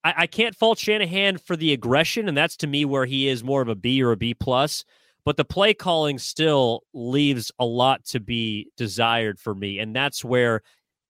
I, 0.05 0.15
I 0.19 0.27
can't 0.27 0.55
fault 0.55 0.79
Shanahan 0.79 1.39
for 1.39 1.57
the 1.57 1.73
aggression, 1.73 2.29
and 2.29 2.37
that's 2.37 2.57
to 2.59 2.67
me 2.67 2.85
where 2.85 3.07
he 3.07 3.29
is 3.29 3.45
more 3.45 3.63
of 3.63 3.69
a 3.69 3.75
B 3.75 4.03
or 4.03 4.13
a 4.13 4.17
B 4.17 4.35
plus. 4.35 4.85
But 5.25 5.37
the 5.37 5.45
play 5.45 5.75
calling 5.75 6.19
still 6.19 6.85
leaves 6.95 7.53
a 7.59 7.65
lot 7.65 8.05
to 8.07 8.21
be 8.21 8.71
desired 8.77 9.39
for 9.39 9.55
me, 9.55 9.79
and 9.79 9.95
that's 9.95 10.25
where 10.25 10.63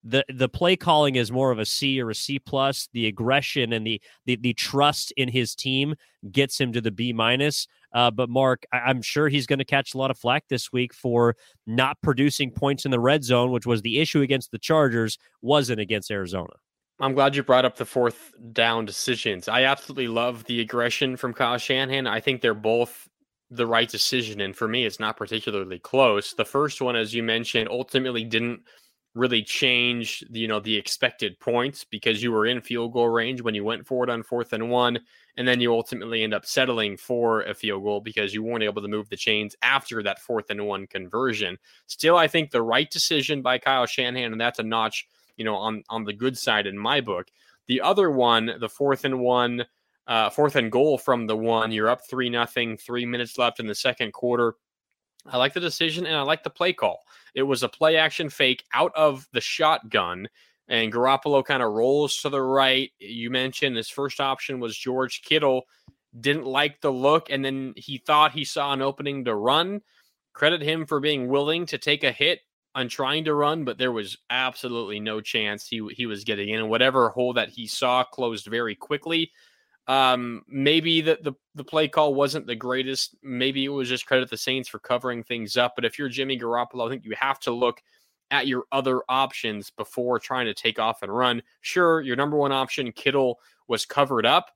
the 0.05 0.24
the 0.28 0.49
play 0.49 0.76
calling 0.76 1.16
is 1.16 1.30
more 1.30 1.51
of 1.51 1.59
a 1.59 1.66
C 1.66 2.01
or 2.01 2.11
a 2.11 2.14
C 2.14 2.39
plus. 2.39 2.89
The 2.93 3.07
aggression 3.07 3.72
and 3.72 3.86
the 3.86 4.01
the, 4.26 4.36
the 4.36 4.55
trust 4.55 5.12
in 5.16 5.28
his 5.28 5.55
team 5.55 5.95
gets 6.32 6.61
him 6.61 6.72
to 6.72 6.80
the 6.80 6.91
B 6.91 7.12
minus. 7.12 7.66
Uh, 7.93 8.11
but 8.11 8.28
Marc, 8.28 8.64
I, 8.72 8.91
am 8.91 9.03
sure 9.03 9.28
he's 9.28 9.47
going 9.47 9.61
to 9.61 9.64
catch 9.64 9.95
a 9.95 9.99
lot 9.99 10.11
of 10.11 10.18
flack 10.18 10.45
this 10.49 10.72
week 10.72 10.93
for 10.93 11.36
not 11.66 11.97
producing 12.03 12.51
points 12.51 12.84
in 12.84 12.91
the 12.91 13.01
red 13.01 13.24
zone, 13.24 13.51
which 13.51 13.66
was 13.66 13.82
the 13.82 13.99
issue 13.99 14.20
against 14.20 14.51
the 14.51 14.59
Chargers, 14.59 15.16
wasn't 15.41 15.80
against 15.80 16.11
Arizona. 16.11 16.53
I'm 17.01 17.15
glad 17.15 17.37
you 17.37 17.43
brought 17.43 17.65
up 17.65 17.77
the 17.77 17.85
fourth 17.85 18.33
down 18.53 18.85
decisions. 18.85 19.49
I 19.49 19.65
absolutely 19.65 20.09
love 20.09 20.45
the 20.45 20.61
aggression 20.61 21.17
from 21.17 21.33
Kyle 21.33 21.59
Shanahan. 21.59 22.07
I 22.07 22.21
think 22.21 22.41
they're 22.41 22.55
both 22.55 23.09
the 23.51 23.67
right 23.67 23.89
decision. 23.89 24.41
And 24.41 24.55
for 24.57 24.67
me, 24.69 24.85
it's 24.85 25.01
not 25.01 25.17
particularly 25.17 25.79
close. 25.79 26.35
The 26.35 26.45
first 26.45 26.81
one, 26.81 26.97
as 26.97 27.15
you 27.15 27.23
mentioned, 27.23 27.69
ultimately 27.71 28.25
didn't 28.25 28.63
really 29.15 29.43
change 29.43 30.25
the, 30.31 30.41
you 30.41 30.49
know 30.49 30.61
the 30.61 30.77
expected 30.77 31.39
points 31.41 31.85
because 31.85 32.23
you 32.23 32.31
were 32.31 32.47
in 32.47 32.61
field 32.61 32.93
goal 32.93 33.09
range 33.09 33.43
when 33.43 33.55
you 33.55 33.65
went 33.65 33.87
forward 33.87 34.11
on 34.11 34.23
fourth 34.23 34.53
and 34.53 34.71
one 34.71 34.99
and 35.37 35.49
then 35.49 35.61
you 35.61 35.73
ultimately 35.73 36.23
end 36.23 36.35
up 36.35 36.47
settling 36.47 36.97
for 36.97 37.43
a 37.43 37.55
field 37.55 37.83
goal 37.83 38.01
because 38.01 38.35
you 38.35 38.43
weren't 38.43 38.63
able 38.63 38.83
to 38.83 38.87
move 38.87 39.09
the 39.09 39.17
chains 39.17 39.57
after 39.63 40.03
that 40.03 40.21
fourth 40.21 40.51
and 40.51 40.65
one 40.65 40.87
conversion 40.87 41.57
still 41.87 42.17
i 42.17 42.29
think 42.29 42.51
the 42.51 42.63
right 42.63 42.91
decision 42.91 43.41
by 43.43 43.59
kyle 43.59 43.87
shanahan 43.87 44.31
and 44.33 44.41
that's 44.41 44.59
a 44.59 44.63
notch 44.63 45.07
you 45.39 45.45
know, 45.45 45.55
on 45.55 45.82
on 45.89 46.05
the 46.05 46.12
good 46.12 46.36
side 46.36 46.66
in 46.66 46.76
my 46.76 47.01
book. 47.01 47.28
The 47.68 47.80
other 47.80 48.11
one, 48.11 48.53
the 48.61 48.68
fourth 48.68 49.05
and 49.05 49.20
one, 49.20 49.64
uh, 50.07 50.28
fourth 50.30 50.57
and 50.57 50.70
goal 50.70 50.99
from 50.99 51.26
the 51.26 51.36
one, 51.36 51.72
you're 51.72 51.89
up 51.89 52.01
three 52.09 52.28
nothing, 52.28 52.76
three 52.76 53.07
minutes 53.07 53.39
left 53.39 53.61
in 53.61 53.66
the 53.66 53.74
second 53.74 54.12
quarter. 54.12 54.55
I 55.26 55.36
like 55.36 55.55
the 55.55 55.61
decision 55.61 56.07
and 56.07 56.16
I 56.16 56.22
like 56.22 56.43
the 56.43 56.51
play 56.51 56.72
call. 56.72 57.01
It 57.34 57.43
was 57.43 57.62
a 57.62 57.68
play 57.68 57.97
action 57.97 58.28
fake 58.28 58.64
out 58.74 58.93
of 58.97 59.28
the 59.32 59.41
shotgun, 59.41 60.28
and 60.68 60.93
Garoppolo 60.93 61.45
kind 61.45 61.62
of 61.62 61.72
rolls 61.72 62.16
to 62.18 62.28
the 62.28 62.43
right. 62.43 62.91
You 62.99 63.30
mentioned 63.30 63.76
his 63.76 63.89
first 63.89 64.20
option 64.20 64.61
was 64.61 64.76
George 64.76 65.22
Kittle. 65.22 65.62
Didn't 66.18 66.47
like 66.47 66.80
the 66.80 66.91
look, 66.91 67.30
and 67.30 67.45
then 67.45 67.74
he 67.76 67.99
thought 67.99 68.32
he 68.32 68.45
saw 68.45 68.72
an 68.72 68.82
opening 68.82 69.24
to 69.26 69.34
run. 69.34 69.82
Credit 70.32 70.62
him 70.62 70.86
for 70.86 71.01
being 71.01 71.28
willing 71.28 71.66
to 71.66 71.78
take 71.78 72.03
a 72.03 72.12
hit 72.12 72.41
on 72.75 72.89
trying 72.89 73.25
to 73.25 73.35
run, 73.35 73.64
but 73.64 73.79
there 73.79 73.93
was 73.93 74.16
absolutely 74.31 75.01
no 75.01 75.21
chance 75.21 75.66
he 75.66 75.87
he 75.95 76.07
was 76.07 76.25
getting 76.25 76.51
in. 76.51 76.61
And 76.61 76.71
whatever 76.71 77.09
hole 77.11 77.33
that 77.35 77.49
he 77.49 77.66
saw 77.66 78.05
closed 78.05 78.47
very 78.47 78.75
quickly. 78.75 79.33
Um, 79.87 80.43
maybe 80.47 81.01
the, 81.01 81.19
the 81.23 81.33
the 81.55 81.64
play 81.64 81.89
call 81.89 82.14
wasn't 82.14 82.47
the 82.47 82.55
greatest. 82.55 83.16
Maybe 83.23 83.64
it 83.64 83.71
was 83.71 83.89
just 83.89 84.07
credit 84.07 84.29
the 84.29 84.37
Saints 84.37 84.69
for 84.69 84.79
covering 84.79 85.23
things 85.23 85.57
up. 85.57 85.73
But 85.75 85.87
if 85.87 85.99
you're 85.99 86.11
Jimmy 86.11 86.39
Garoppolo, 86.39 86.87
I 86.87 86.91
think 86.91 87.05
you 87.05 87.14
have 87.19 87.41
to 87.41 87.53
look 87.53 87.83
at 88.31 88.47
your 88.47 88.64
other 88.71 89.01
options 89.09 89.71
before 89.71 90.19
trying 90.19 90.47
to 90.47 90.55
take 90.55 90.79
off 90.79 91.03
and 91.03 91.14
run. 91.14 91.43
Sure, 91.62 92.03
your 92.03 92.16
number 92.16 92.37
one 92.37 92.53
option, 92.53 92.93
Kittle, 92.93 93.41
was 93.66 93.87
covered 93.87 94.27
up. 94.27 94.51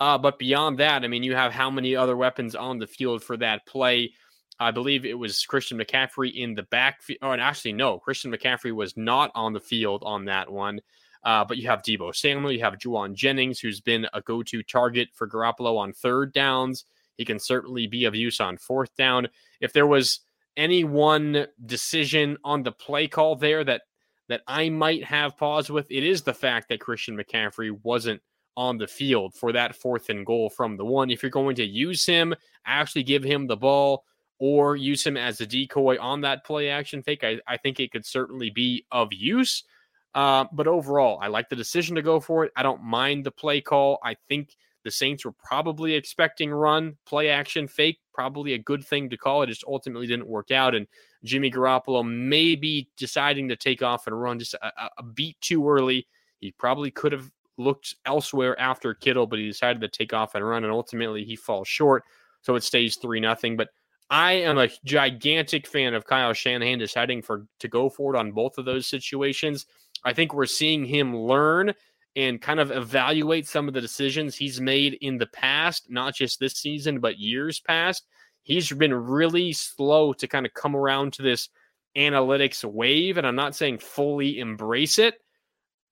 Uh, 0.00 0.16
but 0.16 0.38
beyond 0.38 0.78
that, 0.78 1.04
I 1.04 1.08
mean, 1.08 1.22
you 1.22 1.34
have 1.34 1.52
how 1.52 1.70
many 1.70 1.94
other 1.94 2.16
weapons 2.16 2.54
on 2.54 2.78
the 2.78 2.86
field 2.86 3.22
for 3.22 3.36
that 3.36 3.66
play? 3.66 4.12
I 4.60 4.70
believe 4.70 5.06
it 5.06 5.18
was 5.18 5.44
Christian 5.46 5.78
McCaffrey 5.78 6.34
in 6.34 6.54
the 6.54 6.64
back. 6.64 7.00
Oh, 7.22 7.32
and 7.32 7.40
actually, 7.40 7.72
no, 7.72 7.98
Christian 7.98 8.30
McCaffrey 8.30 8.72
was 8.72 8.94
not 8.94 9.32
on 9.34 9.54
the 9.54 9.60
field 9.60 10.02
on 10.04 10.26
that 10.26 10.52
one. 10.52 10.80
Uh, 11.24 11.44
but 11.44 11.58
you 11.58 11.68
have 11.68 11.82
Deebo 11.82 12.14
Samuel, 12.14 12.52
you 12.52 12.60
have 12.60 12.78
Jauan 12.78 13.14
Jennings, 13.14 13.60
who's 13.60 13.80
been 13.80 14.06
a 14.14 14.22
go 14.22 14.42
to 14.42 14.62
target 14.62 15.08
for 15.12 15.28
Garoppolo 15.28 15.78
on 15.78 15.92
third 15.92 16.32
downs. 16.32 16.84
He 17.16 17.24
can 17.24 17.38
certainly 17.38 17.86
be 17.86 18.04
of 18.04 18.14
use 18.14 18.40
on 18.40 18.56
fourth 18.56 18.94
down. 18.96 19.28
If 19.60 19.72
there 19.72 19.86
was 19.86 20.20
any 20.56 20.84
one 20.84 21.46
decision 21.66 22.38
on 22.44 22.62
the 22.62 22.72
play 22.72 23.08
call 23.08 23.36
there 23.36 23.64
that 23.64 23.82
that 24.28 24.42
I 24.46 24.68
might 24.68 25.04
have 25.04 25.36
pause 25.36 25.70
with, 25.70 25.90
it 25.90 26.04
is 26.04 26.22
the 26.22 26.32
fact 26.32 26.68
that 26.68 26.80
Christian 26.80 27.16
McCaffrey 27.16 27.76
wasn't 27.82 28.22
on 28.56 28.78
the 28.78 28.86
field 28.86 29.34
for 29.34 29.52
that 29.52 29.74
fourth 29.74 30.08
and 30.08 30.24
goal 30.24 30.48
from 30.48 30.76
the 30.76 30.84
one. 30.84 31.10
If 31.10 31.22
you're 31.22 31.30
going 31.30 31.56
to 31.56 31.64
use 31.64 32.06
him, 32.06 32.34
actually 32.64 33.02
give 33.02 33.24
him 33.24 33.46
the 33.46 33.56
ball 33.56 34.04
or 34.40 34.74
use 34.74 35.06
him 35.06 35.16
as 35.16 35.40
a 35.40 35.46
decoy 35.46 35.98
on 36.00 36.22
that 36.22 36.44
play 36.44 36.70
action 36.70 37.02
fake. 37.02 37.22
I, 37.22 37.38
I 37.46 37.58
think 37.58 37.78
it 37.78 37.92
could 37.92 38.06
certainly 38.06 38.50
be 38.50 38.84
of 38.90 39.12
use. 39.12 39.62
Uh, 40.14 40.46
but 40.50 40.66
overall, 40.66 41.18
I 41.22 41.28
like 41.28 41.48
the 41.48 41.56
decision 41.56 41.94
to 41.94 42.02
go 42.02 42.18
for 42.18 42.44
it. 42.44 42.52
I 42.56 42.64
don't 42.64 42.82
mind 42.82 43.24
the 43.24 43.30
play 43.30 43.60
call. 43.60 43.98
I 44.02 44.16
think 44.28 44.56
the 44.82 44.90
Saints 44.90 45.26
were 45.26 45.34
probably 45.44 45.94
expecting 45.94 46.50
run, 46.50 46.96
play 47.06 47.28
action, 47.28 47.68
fake, 47.68 47.98
probably 48.14 48.54
a 48.54 48.58
good 48.58 48.84
thing 48.84 49.10
to 49.10 49.16
call. 49.18 49.42
It 49.42 49.48
just 49.48 49.64
ultimately 49.68 50.06
didn't 50.06 50.26
work 50.26 50.50
out. 50.50 50.74
And 50.74 50.86
Jimmy 51.22 51.50
Garoppolo 51.50 52.02
may 52.02 52.56
be 52.56 52.88
deciding 52.96 53.48
to 53.50 53.56
take 53.56 53.82
off 53.82 54.06
and 54.06 54.20
run 54.20 54.38
just 54.38 54.54
a, 54.54 54.72
a 54.98 55.02
beat 55.02 55.38
too 55.42 55.68
early. 55.68 56.06
He 56.40 56.52
probably 56.52 56.90
could 56.90 57.12
have 57.12 57.30
looked 57.58 57.94
elsewhere 58.06 58.58
after 58.58 58.94
Kittle, 58.94 59.26
but 59.26 59.38
he 59.38 59.46
decided 59.46 59.82
to 59.82 59.88
take 59.88 60.14
off 60.14 60.34
and 60.34 60.46
run, 60.46 60.64
and 60.64 60.72
ultimately 60.72 61.24
he 61.24 61.36
falls 61.36 61.68
short. 61.68 62.04
So 62.40 62.54
it 62.54 62.62
stays 62.62 62.96
3 62.96 63.20
nothing. 63.20 63.58
But 63.58 63.68
I 64.10 64.32
am 64.32 64.58
a 64.58 64.68
gigantic 64.84 65.68
fan 65.68 65.94
of 65.94 66.04
Kyle 66.04 66.32
Shanahan 66.32 66.78
deciding 66.78 67.22
for 67.22 67.46
to 67.60 67.68
go 67.68 67.88
forward 67.88 68.16
on 68.16 68.32
both 68.32 68.58
of 68.58 68.64
those 68.64 68.88
situations. 68.88 69.66
I 70.04 70.12
think 70.12 70.34
we're 70.34 70.46
seeing 70.46 70.84
him 70.84 71.16
learn 71.16 71.72
and 72.16 72.42
kind 72.42 72.58
of 72.58 72.72
evaluate 72.72 73.46
some 73.46 73.68
of 73.68 73.74
the 73.74 73.80
decisions 73.80 74.34
he's 74.34 74.60
made 74.60 74.98
in 75.00 75.16
the 75.16 75.28
past, 75.28 75.90
not 75.90 76.14
just 76.14 76.40
this 76.40 76.54
season, 76.54 76.98
but 76.98 77.20
years 77.20 77.60
past. 77.60 78.04
He's 78.42 78.72
been 78.72 78.92
really 78.92 79.52
slow 79.52 80.12
to 80.14 80.26
kind 80.26 80.44
of 80.44 80.54
come 80.54 80.74
around 80.74 81.12
to 81.14 81.22
this 81.22 81.48
analytics 81.96 82.64
wave, 82.64 83.16
and 83.16 83.26
I'm 83.26 83.36
not 83.36 83.54
saying 83.54 83.78
fully 83.78 84.40
embrace 84.40 84.98
it. 84.98 85.14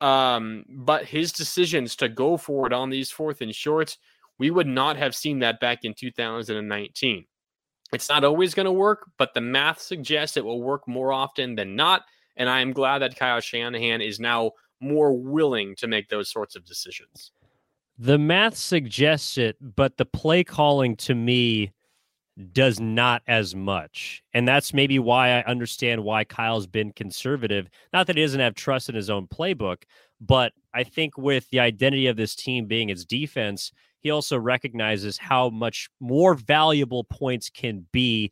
Um, 0.01 0.65
but 0.69 1.05
his 1.05 1.33
decisions 1.33 1.95
to 1.97 2.09
go 2.09 2.37
forward 2.37 2.73
on 2.73 2.91
these 2.91 3.11
fourth 3.11 3.41
and 3.43 3.55
shorts, 3.55 3.99
we 4.39 4.51
would 4.51 4.67
not 4.67 4.97
have 4.97 5.15
seen 5.15 5.41
that 5.41 5.61
back 5.61 5.85
in 5.85 5.95
2019. 5.95 7.25
It's 7.93 8.09
not 8.09 8.25
always 8.25 8.55
going 8.55 8.67
to 8.67 8.73
work, 8.73 9.11
but 9.17 9.35
the 9.35 9.41
math 9.41 9.81
suggests 9.81 10.37
it 10.37 10.45
will 10.45 10.63
work 10.63 10.87
more 10.87 11.13
often 11.13 11.55
than 11.55 11.75
not. 11.75 12.03
And 12.37 12.49
I 12.49 12.61
am 12.61 12.73
glad 12.73 12.99
that 13.01 13.17
Kyle 13.17 13.41
Shanahan 13.41 14.01
is 14.01 14.21
now 14.21 14.53
more 14.81 15.13
willing 15.13 15.75
to 15.77 15.87
make 15.87 16.09
those 16.09 16.31
sorts 16.31 16.55
of 16.55 16.65
decisions. 16.65 17.33
The 17.99 18.19
math 18.19 18.57
suggests 18.57 19.39
it, 19.39 19.57
but 19.61 19.97
the 19.97 20.05
play 20.05 20.45
calling 20.45 20.97
to 20.97 21.15
me 21.15 21.73
does 22.53 22.79
not 22.79 23.23
as 23.27 23.57
much. 23.57 24.23
And 24.33 24.47
that's 24.47 24.73
maybe 24.73 25.01
why 25.01 25.31
I 25.31 25.43
understand 25.43 26.05
why 26.05 26.23
Kyle's 26.23 26.69
been 26.69 26.93
conservative. 26.93 27.69
Not 27.93 28.07
that 28.07 28.17
he 28.17 28.23
doesn't 28.23 28.39
have 28.39 28.55
trust 28.55 28.89
in 28.89 28.95
his 28.95 29.11
own 29.11 29.27
playbook, 29.27 29.83
but 30.21 30.53
I 30.73 30.85
think 30.85 31.19
with 31.19 31.51
the 31.51 31.59
identity 31.59 32.07
of 32.07 32.17
this 32.17 32.37
team 32.37 32.67
being 32.67 32.91
its 32.91 33.05
defense, 33.05 33.73
he 34.01 34.11
also 34.11 34.39
recognizes 34.39 35.19
how 35.19 35.51
much 35.51 35.89
more 36.01 36.35
valuable 36.35 37.05
points 37.05 37.51
can 37.51 37.87
be 37.93 38.31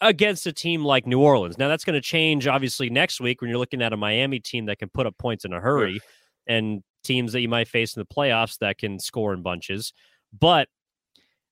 against 0.00 0.46
a 0.46 0.52
team 0.52 0.84
like 0.84 1.06
New 1.06 1.20
Orleans. 1.20 1.58
Now 1.58 1.68
that's 1.68 1.84
going 1.84 1.94
to 1.94 2.00
change 2.00 2.46
obviously 2.46 2.90
next 2.90 3.20
week 3.20 3.40
when 3.40 3.48
you're 3.48 3.58
looking 3.58 3.82
at 3.82 3.92
a 3.92 3.96
Miami 3.96 4.40
team 4.40 4.66
that 4.66 4.78
can 4.78 4.90
put 4.90 5.06
up 5.06 5.16
points 5.18 5.44
in 5.44 5.52
a 5.52 5.60
hurry 5.60 6.00
and 6.46 6.82
teams 7.02 7.32
that 7.32 7.40
you 7.40 7.48
might 7.48 7.68
face 7.68 7.96
in 7.96 8.00
the 8.00 8.14
playoffs 8.14 8.58
that 8.58 8.78
can 8.78 8.98
score 8.98 9.32
in 9.32 9.42
bunches. 9.42 9.92
But 10.38 10.68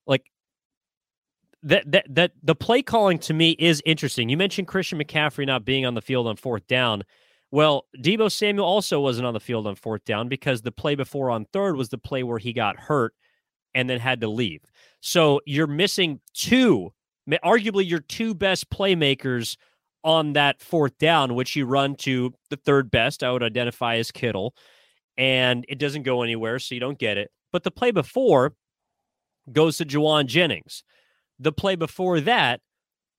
like 0.07 0.25
that 1.63 1.91
that 1.93 2.15
that 2.15 2.33
the 2.43 2.55
play 2.55 2.83
calling 2.83 3.19
to 3.21 3.35
me 3.35 3.53
is 3.59 3.83
interesting. 3.87 4.29
You 4.29 4.37
mentioned 4.37 4.69
Christian 4.69 4.99
McCaffrey 4.99 5.47
not 5.47 5.65
being 5.65 5.87
on 5.87 5.95
the 5.95 6.03
field 6.03 6.27
on 6.27 6.37
fourth 6.37 6.67
down. 6.67 7.05
Well, 7.51 7.85
Deebo 7.99 8.33
Samuel 8.33 8.67
also 8.67 9.01
wasn't 9.01 9.27
on 9.27 9.35
the 9.35 9.41
field 9.41 9.67
on 9.67 9.75
fourth 9.77 10.05
down 10.05 10.29
because 10.29 10.63
the 10.63 10.73
play 10.73 10.95
before 10.95 11.31
on 11.31 11.47
third 11.53 11.77
was 11.77 11.91
the 11.91 11.99
play 11.99 12.23
where 12.23 12.39
he 12.39 12.53
got 12.53 12.79
hurt 12.79 13.15
and 13.75 13.89
then 13.89 14.01
had 14.01 14.21
to 14.21 14.29
leave. 14.29 14.61
So 15.01 15.41
you're 15.47 15.67
missing 15.67 16.21
two 16.35 16.93
arguably 17.45 17.89
your 17.89 18.01
two 18.01 18.35
best 18.35 18.71
playmakers 18.71 19.57
on 20.05 20.33
that 20.33 20.61
fourth 20.61 20.99
down, 20.99 21.35
which 21.35 21.55
you 21.55 21.65
run 21.65 21.95
to 21.95 22.33
the 22.51 22.57
third 22.57 22.91
best, 22.91 23.23
I 23.23 23.31
would 23.31 23.43
identify 23.43 23.97
as 23.97 24.11
Kittle, 24.11 24.55
and 25.17 25.65
it 25.69 25.79
doesn't 25.79 26.03
go 26.03 26.23
anywhere, 26.23 26.59
so 26.59 26.75
you 26.75 26.81
don't 26.81 26.99
get 26.99 27.19
it. 27.19 27.31
But 27.53 27.63
the 27.63 27.71
play 27.71 27.93
before 27.93 28.55
goes 29.51 29.77
to 29.79 29.85
Jauan 29.85 30.27
Jennings. 30.27 30.83
The 31.39 31.53
play 31.53 31.77
before 31.77 32.21
that 32.21 32.61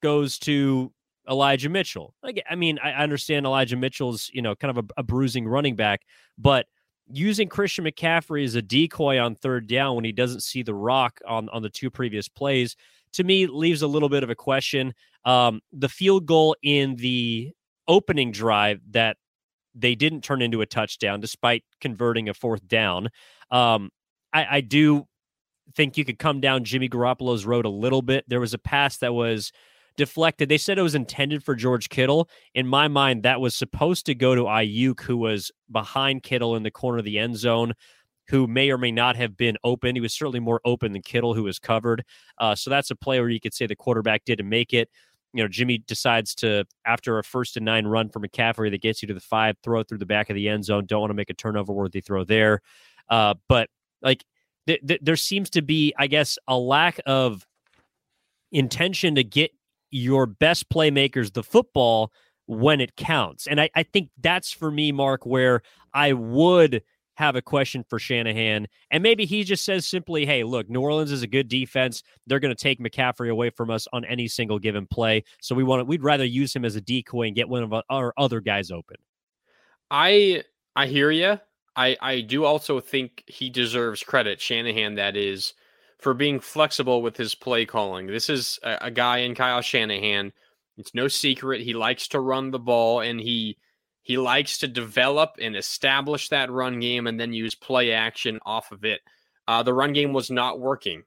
goes 0.02 0.38
to 0.40 0.92
Elijah 1.30 1.70
Mitchell. 1.70 2.14
I 2.50 2.56
mean, 2.56 2.80
I 2.84 2.92
understand 2.92 3.46
Elijah 3.46 3.78
Mitchell's, 3.78 4.30
you 4.34 4.42
know, 4.42 4.56
kind 4.56 4.78
of 4.78 4.86
a, 4.86 5.00
a 5.00 5.04
bruising 5.04 5.48
running 5.48 5.76
back, 5.76 6.02
but 6.38 6.66
using 7.12 7.48
Christian 7.48 7.86
McCaffrey 7.86 8.44
as 8.44 8.56
a 8.56 8.62
decoy 8.62 9.20
on 9.20 9.36
third 9.36 9.68
down 9.68 9.96
when 9.96 10.06
he 10.06 10.12
doesn't 10.12 10.44
see 10.44 10.64
the 10.64 10.74
rock 10.74 11.20
on 11.28 11.50
on 11.50 11.62
the 11.62 11.70
two 11.70 11.90
previous 11.90 12.28
plays 12.28 12.76
to 13.14 13.24
me 13.24 13.48
leaves 13.48 13.82
a 13.82 13.88
little 13.88 14.10
bit 14.10 14.24
of 14.24 14.30
a 14.30 14.36
question. 14.36 14.94
Um, 15.26 15.62
the 15.72 15.90
field 15.90 16.26
goal 16.26 16.56
in 16.62 16.96
the 16.96 17.52
opening 17.88 18.32
drive 18.32 18.82
that 18.92 19.18
they 19.76 19.96
didn't 19.96 20.22
turn 20.22 20.42
into 20.42 20.62
a 20.62 20.66
touchdown 20.66 21.20
despite 21.20 21.64
converting 21.80 22.30
a 22.30 22.34
fourth 22.34 22.68
down. 22.68 23.10
Um, 23.50 23.90
I, 24.34 24.58
I 24.58 24.62
do 24.62 25.06
think 25.76 25.98
you 25.98 26.06
could 26.06 26.20
come 26.20 26.42
down 26.42 26.64
Jimmy 26.64 26.90
Garoppolo's 26.90 27.46
road 27.46 27.66
a 27.66 27.70
little 27.70 28.02
bit. 28.02 28.26
There 28.28 28.40
was 28.40 28.54
a 28.54 28.60
pass 28.60 28.98
that 28.98 29.14
was 29.14 29.52
deflected. 29.98 30.50
They 30.50 30.58
said 30.58 30.78
it 30.78 30.84
was 30.84 30.96
intended 30.96 31.44
for 31.44 31.56
George 31.56 31.90
Kittle. 31.90 32.30
In 32.56 32.68
my 32.68 32.88
mind, 32.88 33.24
that 33.24 33.42
was 33.42 33.56
supposed 33.56 34.06
to 34.08 34.16
go 34.16 34.36
to 34.36 34.44
Aiyuk, 34.44 35.02
who 35.02 35.18
was 35.18 35.52
behind 35.72 36.24
Kittle 36.24 36.56
in 36.56 36.64
the 36.64 36.72
corner 36.72 37.00
of 37.00 37.06
the 37.06 37.20
end 37.20 37.38
zone 37.38 37.74
who 38.30 38.48
may 38.48 38.72
or 38.72 38.78
may 38.78 38.92
not 38.92 39.16
have 39.16 39.36
been 39.36 39.58
open. 39.64 39.96
He 39.96 40.02
was 40.02 40.14
certainly 40.14 40.40
more 40.40 40.62
open 40.66 40.94
than 40.94 41.02
Kittle, 41.02 41.34
who 41.34 41.44
was 41.44 41.60
covered. 41.60 42.04
Uh, 42.38 42.56
so 42.56 42.70
that's 42.70 42.92
a 42.92 42.96
play 42.96 43.20
where 43.20 43.30
you 43.30 43.40
could 43.40 43.54
say 43.54 43.68
the 43.68 43.76
quarterback 43.76 44.24
didn't 44.26 44.48
make 44.48 44.74
it. 44.74 44.90
You 45.34 45.44
know, 45.44 45.48
Jimmy 45.48 45.80
decides 45.80 46.36
to, 46.36 46.64
after 46.86 47.18
a 47.18 47.24
first 47.24 47.58
and 47.58 47.66
nine 47.66 47.86
run 47.86 48.10
for 48.10 48.20
McCaffrey 48.20 48.70
that 48.72 48.82
gets 48.82 49.02
you 49.02 49.08
to 49.08 49.14
the 49.14 49.20
five, 49.20 49.58
throw 49.64 49.84
through 49.84 49.98
the 49.98 50.06
back 50.06 50.30
of 50.30 50.36
the 50.36 50.48
end 50.48 50.64
zone. 50.64 50.86
Don't 50.86 51.02
want 51.02 51.10
to 51.10 51.16
make 51.16 51.32
a 51.32 51.34
turnover 51.34 51.74
worthy 51.74 52.02
throw 52.02 52.24
there. 52.24 52.62
Uh, 53.10 53.34
but 53.50 53.70
like, 54.02 54.24
th- 54.68 54.82
th- 54.88 55.02
there 55.04 55.16
seems 55.16 55.50
to 55.52 55.62
be, 55.62 55.94
I 55.98 56.08
guess, 56.08 56.38
a 56.48 56.58
lack 56.58 57.00
of 57.06 57.46
intention 58.52 59.16
to 59.16 59.24
get 59.24 59.52
your 59.94 60.26
best 60.26 60.70
playmakers 60.70 61.34
the 61.34 61.44
football 61.44 62.12
when 62.48 62.82
it 62.82 62.96
counts. 62.96 63.48
And 63.48 63.62
I, 63.62 63.70
I 63.76 63.84
think 63.84 64.10
that's 64.20 64.52
for 64.52 64.72
me, 64.72 64.92
Marc, 64.92 65.26
where 65.26 65.62
I 65.94 66.14
would 66.14 66.82
have 67.16 67.36
a 67.36 67.42
question 67.42 67.86
for 67.88 68.00
Shanahan. 68.00 68.68
And 68.90 69.04
maybe 69.04 69.26
he 69.26 69.44
just 69.44 69.64
says 69.64 69.88
simply, 69.88 70.26
hey, 70.26 70.44
look, 70.44 70.68
New 70.68 70.82
Orleans 70.82 71.12
is 71.12 71.22
a 71.22 71.28
good 71.28 71.48
defense. 71.48 72.02
They're 72.26 72.40
going 72.40 72.54
to 72.54 72.62
take 72.62 72.80
McCaffrey 72.80 73.30
away 73.30 73.52
from 73.52 73.70
us 73.70 73.88
on 73.94 74.04
any 74.06 74.28
single 74.28 74.58
given 74.58 74.88
play. 74.88 75.24
So 75.42 75.54
we 75.54 75.64
want 75.64 75.82
to, 75.82 75.86
we'd 75.86 76.04
rather 76.04 76.26
use 76.26 76.56
him 76.56 76.66
as 76.66 76.76
a 76.76 76.82
decoy 76.82 77.28
and 77.28 77.36
get 77.36 77.48
one 77.48 77.64
of 77.64 77.74
our 77.90 78.14
other 78.18 78.42
guys 78.42 78.72
open. 78.72 78.98
I 79.92 80.44
I 80.76 80.88
hear 80.88 81.12
you. 81.12 81.40
I 81.76 81.96
I 82.02 82.22
do 82.22 82.46
also 82.46 82.80
think 82.80 83.24
he 83.28 83.52
deserves 83.52 84.02
credit, 84.02 84.42
Shanahan 84.42 84.96
that 84.96 85.16
is, 85.16 85.54
for 86.04 86.14
being 86.14 86.42
flexible 86.42 87.02
with 87.02 87.16
his 87.16 87.34
play 87.34 87.66
calling. 87.66 88.08
This 88.08 88.30
is 88.30 88.60
a, 88.62 88.78
a 88.82 88.92
guy 88.92 89.20
in 89.20 89.36
Kyle 89.36 89.62
Shanahan. 89.62 90.34
It's 90.78 90.94
no 90.94 91.08
secret 91.08 91.62
he 91.62 91.74
likes 91.74 92.10
to 92.10 92.20
run 92.20 92.52
the 92.52 92.60
ball 92.60 93.00
and 93.00 93.20
he 93.20 93.58
he 94.02 94.18
likes 94.18 94.58
to 94.58 94.68
develop 94.68 95.38
and 95.42 95.56
establish 95.56 96.28
that 96.28 96.52
run 96.52 96.82
game 96.82 97.08
and 97.08 97.18
then 97.18 97.32
use 97.32 97.56
play 97.56 97.94
action 97.94 98.38
off 98.46 98.74
of 98.74 98.84
it. 98.84 99.00
Uh, 99.48 99.64
the 99.64 99.74
run 99.74 99.94
game 99.94 100.12
was 100.12 100.30
not 100.30 100.60
working. 100.60 101.04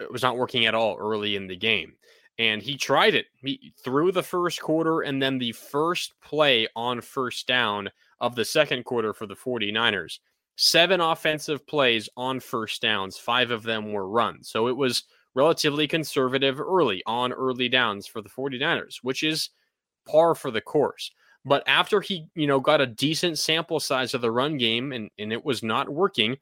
It 0.00 0.10
was 0.10 0.22
not 0.22 0.38
working 0.38 0.64
at 0.64 0.74
all 0.74 0.96
early 0.98 1.36
in 1.36 1.46
the 1.46 1.56
game. 1.56 1.96
And 2.38 2.62
he 2.62 2.78
tried 2.78 3.14
it 3.14 3.26
he, 3.36 3.74
through 3.84 4.12
the 4.12 4.22
first 4.22 4.60
quarter 4.62 5.02
and 5.02 5.22
then 5.22 5.36
the 5.36 5.52
first 5.52 6.14
play 6.22 6.66
on 6.74 7.02
first 7.02 7.46
down 7.46 7.90
of 8.20 8.34
the 8.34 8.44
second 8.44 8.84
quarter 8.84 9.12
for 9.12 9.26
the 9.26 9.36
49ers. 9.36 10.18
Seven 10.56 11.00
offensive 11.00 11.66
plays 11.66 12.08
on 12.16 12.40
first 12.40 12.80
downs, 12.80 13.18
five 13.18 13.50
of 13.50 13.62
them 13.64 13.92
were 13.92 14.08
runs. 14.08 14.48
So 14.48 14.68
it 14.68 14.76
was 14.76 15.04
relatively 15.34 15.88
conservative 15.88 16.60
early 16.60 17.02
on 17.06 17.32
early 17.32 17.68
downs 17.68 18.06
for 18.06 18.22
the 18.22 18.28
49ers, 18.28 18.98
which 19.02 19.22
is 19.22 19.50
par 20.06 20.34
for 20.34 20.50
the 20.50 20.60
course. 20.60 21.10
But 21.44 21.62
after 21.66 22.00
he, 22.00 22.28
you 22.34 22.46
know, 22.46 22.60
got 22.60 22.80
a 22.80 22.86
decent 22.86 23.38
sample 23.38 23.80
size 23.80 24.14
of 24.14 24.20
the 24.20 24.30
run 24.30 24.56
game 24.56 24.92
and, 24.92 25.10
and 25.18 25.32
it 25.32 25.44
was 25.44 25.62
not 25.62 25.88
working, 25.88 26.36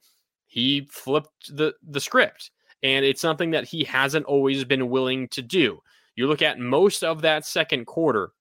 he 0.45 0.87
flipped 0.91 1.55
the, 1.55 1.73
the 1.87 1.99
script. 1.99 2.51
And 2.83 3.03
it's 3.03 3.21
something 3.21 3.51
that 3.51 3.65
he 3.65 3.83
hasn't 3.83 4.25
always 4.25 4.63
been 4.63 4.89
willing 4.89 5.27
to 5.29 5.41
do. 5.41 5.79
You 6.15 6.27
look 6.27 6.41
at 6.41 6.59
most 6.59 7.03
of 7.03 7.21
that 7.21 7.45
second 7.45 7.85
quarter, 7.85 8.31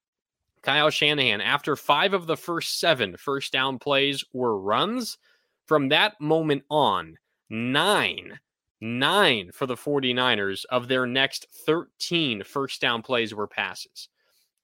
Kyle 0.62 0.91
Shanahan, 0.91 1.41
after 1.41 1.75
five 1.75 2.12
of 2.12 2.27
the 2.27 2.37
first 2.37 2.79
seven 2.79 3.16
first 3.16 3.53
down 3.53 3.79
plays 3.79 4.25
were 4.33 4.59
runs, 4.59 5.18
from 5.67 5.89
that 5.89 6.21
moment 6.21 6.65
on, 6.71 7.17
nine, 7.51 8.39
nine 8.81 9.51
for 9.53 9.67
the 9.67 9.77
49ers 9.77 10.65
of 10.71 10.89
their 10.89 11.07
next 11.07 11.47
13 11.67 12.43
first 12.45 12.81
down 12.81 13.03
plays 13.03 13.35
were 13.35 13.47
passes. 13.47 14.09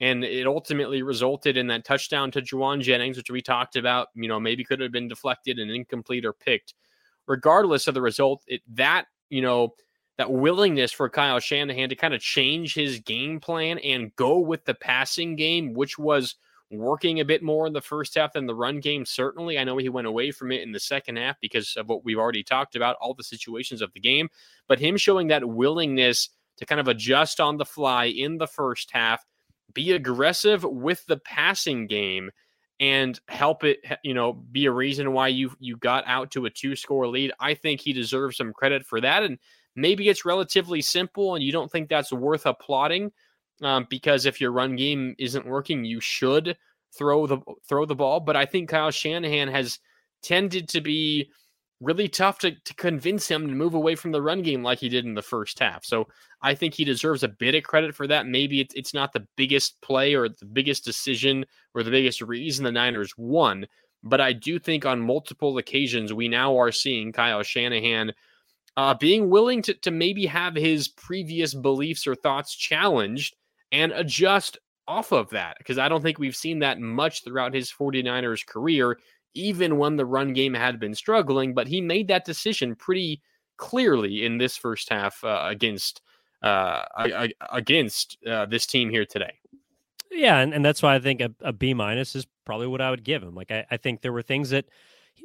And 0.01 0.23
it 0.25 0.47
ultimately 0.47 1.03
resulted 1.03 1.57
in 1.57 1.67
that 1.69 1.85
touchdown 1.85 2.31
to 2.33 2.43
Jauan 2.43 2.81
Jennings, 2.81 3.17
which 3.17 3.31
we 3.31 3.43
talked 3.43 3.75
about, 3.75 4.09
you 4.15 4.29
know, 4.29 4.39
maybe 4.39 4.65
could 4.65 4.81
have 4.81 4.93
been 4.93 5.09
deflected 5.09 5.59
and 5.59 5.71
incomplete 5.71 6.25
or 6.25 6.33
picked. 6.33 6.75
Regardless 7.27 7.89
of 7.89 7.95
the 7.95 8.01
result, 8.01 8.43
it, 8.47 8.63
that, 8.75 9.07
you 9.29 9.43
know, 9.43 9.75
that 10.19 10.31
willingness 10.31 10.93
for 10.93 11.09
Kyle 11.09 11.41
Shanahan 11.41 11.89
to 11.89 11.97
kind 11.97 12.15
of 12.15 12.21
change 12.21 12.75
his 12.75 13.01
game 13.01 13.41
plan 13.41 13.79
and 13.79 14.15
go 14.17 14.39
with 14.39 14.65
the 14.65 14.75
passing 14.75 15.37
game, 15.37 15.75
which 15.75 15.99
was 15.99 16.37
working 16.71 17.21
a 17.21 17.25
bit 17.25 17.43
more 17.43 17.67
in 17.67 17.73
the 17.73 17.81
first 17.81 18.15
half 18.15 18.35
than 18.35 18.47
the 18.47 18.55
run 18.55 18.81
game. 18.81 19.05
Certainly, 19.05 19.59
I 19.59 19.65
know 19.65 19.77
he 19.77 19.89
went 19.89 20.07
away 20.07 20.31
from 20.31 20.53
it 20.53 20.63
in 20.63 20.73
the 20.73 20.81
second 20.81 21.17
half 21.17 21.37
because 21.41 21.77
of 21.77 21.89
what 21.89 22.05
we've 22.05 22.19
already 22.19 22.43
talked 22.43 22.77
about, 22.77 22.97
all 23.01 23.15
the 23.15 23.25
situations 23.25 23.81
of 23.81 23.93
the 23.93 24.01
game. 24.01 24.29
But 24.67 24.79
him 24.79 24.97
showing 24.97 25.29
that 25.29 25.49
willingness 25.49 26.29
to 26.59 26.67
kind 26.67 26.81
of 26.81 26.89
adjust 26.89 27.41
on 27.41 27.57
the 27.57 27.65
fly 27.65 28.07
in 28.07 28.39
the 28.39 28.47
first 28.47 28.91
half 28.93 29.25
be 29.73 29.93
aggressive 29.93 30.65
with 30.65 31.05
the 31.07 31.19
passing 31.19 31.87
game 31.87 32.31
and 32.81 33.21
help 33.29 33.65
it 33.65 33.81
you 34.03 34.15
know 34.15 34.33
be 34.33 34.67
a 34.67 34.73
reason 34.73 35.13
why 35.13 35.29
you 35.29 35.51
you 35.59 35.77
got 35.77 36.05
out 36.07 36.31
to 36.31 36.47
a 36.47 36.51
two 36.51 36.77
score 36.77 37.07
lead 37.07 37.33
i 37.41 37.55
think 37.55 37.81
he 37.81 37.93
deserves 37.93 38.37
some 38.37 38.53
credit 38.53 38.85
for 38.85 39.01
that 39.01 39.23
and 39.23 39.39
maybe 39.75 40.09
it's 40.09 40.25
relatively 40.25 40.81
simple 40.81 41.35
and 41.35 41.45
you 41.45 41.53
don't 41.53 41.71
think 41.71 41.89
that's 41.89 42.13
worth 42.13 42.47
applauding 42.47 43.11
um, 43.63 43.87
because 43.91 44.27
if 44.27 44.41
your 44.41 44.53
run 44.53 44.77
game 44.77 45.15
isn't 45.19 45.47
working, 45.47 45.85
you 45.85 46.01
should 46.01 46.57
throw 46.97 47.27
the 47.27 47.39
throw 47.69 47.85
the 47.85 47.95
ball. 47.95 48.21
But 48.21 48.37
I 48.37 48.47
think 48.47 48.69
Kyle 48.69 48.91
Shanahan 48.91 49.49
has 49.49 49.79
tended 50.23 50.69
to 50.71 50.81
be 50.81 51.31
really 51.81 52.09
tough 52.09 52.39
to, 52.41 52.51
to 52.51 52.75
convince 52.75 53.29
him 53.29 53.47
to 53.47 53.55
move 53.55 53.75
away 53.75 53.95
from 53.95 54.11
the 54.11 54.23
run 54.23 54.43
game 54.43 54.63
like 54.63 54.81
he 54.81 54.89
did 54.89 55.05
in 55.05 55.15
the 55.15 55.23
first 55.23 55.59
half. 55.61 55.85
So 55.85 56.09
I 56.43 56.55
think 56.55 56.75
he 56.75 56.85
deserves 56.85 57.23
a 57.23 57.29
bit 57.29 57.55
of 57.55 57.63
credit 57.63 57.95
for 57.95 58.07
that. 58.09 58.27
Maybe 58.27 58.61
it's, 58.61 58.75
it's 58.75 58.95
not 58.95 59.13
the 59.13 59.27
biggest 59.37 59.81
play 59.81 60.15
or 60.15 60.29
the 60.29 60.45
biggest 60.45 60.85
decision 60.85 61.47
or 61.75 61.83
the 61.83 61.91
biggest 61.91 62.21
reason 62.21 62.65
the 62.65 62.73
Niners 62.73 63.13
won, 63.17 63.67
but 64.03 64.21
I 64.21 64.33
do 64.33 64.59
think 64.59 64.87
on 64.87 65.01
multiple 65.01 65.59
occasions 65.59 66.13
we 66.13 66.29
now 66.29 66.59
are 66.59 66.73
seeing 66.73 67.13
Kyle 67.13 67.43
Shanahan 67.43 68.13
uh, 68.77 68.95
being 68.95 69.29
willing 69.31 69.63
to, 69.63 69.75
to 69.75 69.91
maybe 69.91 70.27
have 70.27 70.55
his 70.55 70.89
previous 70.89 71.55
beliefs 71.55 72.07
or 72.07 72.15
thoughts 72.15 72.55
challenged 72.55 73.37
and 73.73 73.93
adjust 73.93 74.59
off 74.87 75.13
of 75.13 75.29
that 75.31 75.57
because 75.59 75.79
I 75.79 75.89
don't 75.89 76.03
think 76.03 76.19
we've 76.19 76.37
seen 76.37 76.61
that 76.61 76.81
much 76.81 77.23
throughout 77.23 77.55
his 77.55 77.71
49ers 77.71 78.47
career 78.47 78.99
even 79.35 79.79
when 79.79 79.97
the 79.97 80.07
run 80.07 80.33
game 80.33 80.55
had 80.55 80.81
been 80.81 80.95
struggling. 80.95 81.55
But 81.55 81.69
he 81.69 81.81
made 81.81 82.09
that 82.09 82.25
decision 82.25 82.75
pretty 82.75 83.23
clearly 83.57 84.25
in 84.25 84.39
this 84.39 84.57
first 84.57 84.89
half 84.89 85.23
uh, 85.23 85.47
against 85.49 86.03
uh, 86.43 86.85
against 87.51 88.17
uh, 88.27 88.47
this 88.47 88.67
team 88.67 88.91
here 88.91 89.05
today. 89.05 89.33
Yeah, 90.11 90.39
and, 90.39 90.55
and 90.55 90.65
that's 90.65 90.83
why 90.83 90.95
I 90.95 90.99
think 90.99 91.21
a, 91.21 91.31
a 91.41 91.53
B 91.53 91.75
minus 91.75 92.17
is 92.17 92.27
probably 92.47 92.67
what 92.67 92.81
I 92.81 92.91
would 92.91 93.05
give 93.05 93.23
him. 93.23 93.35
Like 93.35 93.51
I, 93.51 93.67
I 93.71 93.77
think 93.77 94.01
there 94.01 94.13
were 94.13 94.23
things 94.23 94.51
that 94.51 94.65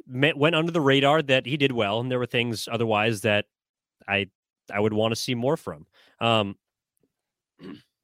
went 0.06 0.54
under 0.54 0.72
the 0.72 0.80
radar 0.80 1.22
that 1.22 1.46
he 1.46 1.56
did 1.56 1.72
well, 1.72 2.00
and 2.00 2.10
there 2.10 2.18
were 2.18 2.26
things 2.26 2.68
otherwise 2.70 3.22
that 3.22 3.46
I 4.06 4.28
I 4.72 4.80
would 4.80 4.92
want 4.92 5.12
to 5.12 5.20
see 5.20 5.34
more 5.34 5.56
from. 5.56 5.86
Um, 6.20 6.56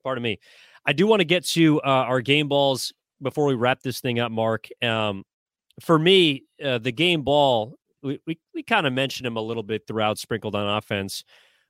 pardon 0.02 0.22
me. 0.22 0.38
I 0.86 0.92
do 0.92 1.06
want 1.06 1.20
to 1.20 1.24
get 1.24 1.44
to 1.48 1.80
uh, 1.82 2.04
our 2.08 2.20
game 2.20 2.48
balls 2.48 2.92
before 3.22 3.46
we 3.46 3.54
wrap 3.54 3.82
this 3.82 4.00
thing 4.00 4.18
up, 4.18 4.32
Marc. 4.32 4.68
Um, 4.82 5.24
for 5.80 5.98
me, 5.98 6.44
uh, 6.64 6.78
the 6.78 6.92
game 6.92 7.22
ball, 7.22 7.76
we, 8.02 8.18
we, 8.26 8.38
we 8.54 8.62
kind 8.62 8.86
of 8.86 8.92
mentioned 8.92 9.26
him 9.26 9.36
a 9.36 9.42
little 9.42 9.62
bit 9.62 9.86
throughout, 9.86 10.18
sprinkled 10.18 10.54
on 10.54 10.76
offense, 10.76 11.24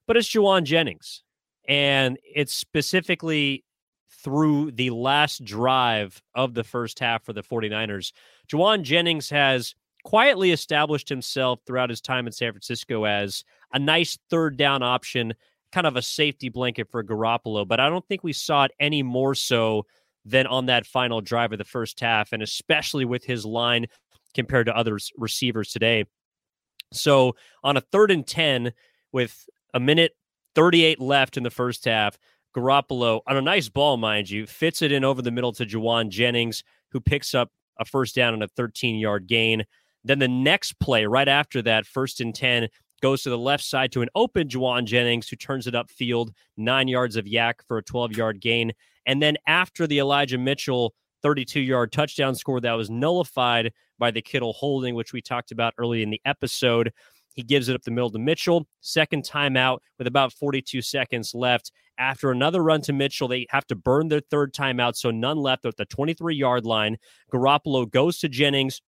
but 0.07 0.17
it's 0.17 0.29
Jauan 0.29 0.65
Jennings. 0.65 1.23
And 1.69 2.19
it's 2.25 2.55
specifically 2.55 3.65
through 4.23 4.73
the 4.73 4.91
last 4.91 5.45
drive 5.45 6.21
of 6.35 6.55
the 6.55 6.65
first 6.65 6.99
half 6.99 7.25
for 7.25 7.33
the 7.33 7.43
49ers. 7.43 8.13
Jauan 8.51 8.83
Jennings 8.83 9.31
has 9.31 9.75
quietly 10.05 10.51
established 10.51 11.09
himself 11.09 11.61
throughout 11.67 11.91
his 11.91 12.01
time 12.01 12.27
in 12.27 12.33
San 12.33 12.53
Francisco 12.53 13.05
as 13.05 13.45
a 13.73 13.79
nice 13.79 14.19
third 14.31 14.57
down 14.57 14.83
option, 14.83 15.35
kind 15.73 15.87
of 15.87 15.97
a 15.97 16.03
safety 16.03 16.49
blanket 16.49 16.89
for 16.91 17.03
Garoppolo. 17.03 17.67
But 17.67 17.81
I 17.81 17.89
don't 17.89 18.07
think 18.07 18.25
we 18.25 18.33
saw 18.33 18.65
it 18.65 18.73
any 18.81 19.03
more 19.03 19.35
so 19.35 19.87
than 20.25 20.47
on 20.47 20.67
that 20.67 20.87
final 20.87 21.21
drive 21.21 21.53
of 21.53 21.59
the 21.59 21.65
first 21.65 21.99
half, 22.01 22.33
and 22.33 22.43
especially 22.43 23.05
with 23.05 23.25
his 23.25 23.45
line 23.45 23.87
compared 24.35 24.67
to 24.67 24.77
other 24.77 24.99
receivers 25.17 25.71
today. 25.71 26.05
So 26.93 27.37
on 27.65 27.77
a 27.77 27.81
third 27.81 28.11
and 28.11 28.27
10 28.27 28.73
with 29.13 29.47
a 29.75 29.81
minute 29.81 30.13
38 30.55 31.01
left 31.01 31.37
in 31.37 31.43
the 31.43 31.51
first 31.51 31.85
half, 31.85 32.19
Garoppolo, 32.55 33.21
on 33.27 33.37
a 33.37 33.43
nice 33.43 33.69
ball, 33.69 33.97
mind 33.97 34.29
you, 34.29 34.47
fits 34.47 34.83
it 34.83 34.93
in 34.93 35.05
over 35.05 35.23
the 35.23 35.31
middle 35.31 35.53
to 35.53 35.65
Jauan 35.65 36.09
Jennings, 36.09 36.65
who 36.91 37.01
picks 37.01 37.35
up 37.35 37.51
a 37.79 37.85
first 37.85 38.15
down 38.15 38.35
and 38.35 38.43
a 38.43 38.49
13 38.49 38.97
yard 38.97 39.27
gain. 39.27 39.65
Then 40.03 40.19
the 40.19 40.29
next 40.29 40.79
play, 40.81 41.07
right 41.07 41.29
after 41.29 41.63
that, 41.63 41.87
first 41.87 42.21
and 42.21 42.35
10, 42.35 42.69
goes 43.01 43.23
to 43.23 43.31
the 43.31 43.39
left 43.39 43.65
side 43.65 43.93
to 43.93 44.03
an 44.03 44.09
open 44.15 44.49
Jauan 44.49 44.85
Jennings, 44.85 45.29
who 45.29 45.37
turns 45.37 45.67
it 45.67 45.75
upfield, 45.75 46.31
nine 46.57 46.89
yards 46.89 47.17
of 47.17 47.25
YAC 47.25 47.55
for 47.67 47.79
a 47.79 47.83
12 47.83 48.13
yard 48.13 48.41
gain. 48.41 48.73
And 49.07 49.23
then 49.23 49.37
after 49.47 49.87
the 49.87 49.99
Elijah 49.99 50.39
Mitchell 50.39 50.95
32 51.23 51.61
yard 51.61 51.93
touchdown 51.93 52.35
score 52.35 52.61
that 52.61 52.73
was 52.73 52.91
nullified 52.91 53.73
by 53.99 54.11
the 54.11 54.23
Kittle 54.23 54.53
holding, 54.53 54.95
which 54.95 55.13
we 55.13 55.21
talked 55.21 55.53
about 55.53 55.75
early 55.79 56.03
in 56.03 56.11
the 56.11 56.21
episode, 56.25 56.93
he 57.35 57.43
gives 57.43 57.69
it 57.69 57.77
up 57.77 57.83
the 57.83 57.91
middle 57.91 58.11
to 58.11 58.19
Mitchell. 58.19 58.67
Second 58.81 59.25
timeout 59.25 59.79
with 59.99 60.07
about 60.07 60.33
42 60.33 60.83
seconds 60.83 61.35
left. 61.35 61.73
After 61.99 62.31
another 62.31 62.63
run 62.63 62.81
to 62.83 62.93
Mitchell, 62.93 63.29
they 63.29 63.47
have 63.51 63.67
to 63.67 63.77
burn 63.77 64.09
their 64.09 64.21
third 64.21 64.55
timeout, 64.55 64.97
so 64.97 65.11
none 65.11 65.37
left 65.37 65.65
at 65.67 65.77
the 65.77 65.85
23 65.85 66.35
yard 66.35 66.65
line. 66.65 66.97
Garoppolo 67.33 67.91
goes 67.91 68.19
to 68.19 68.29
Jennings 68.29 68.81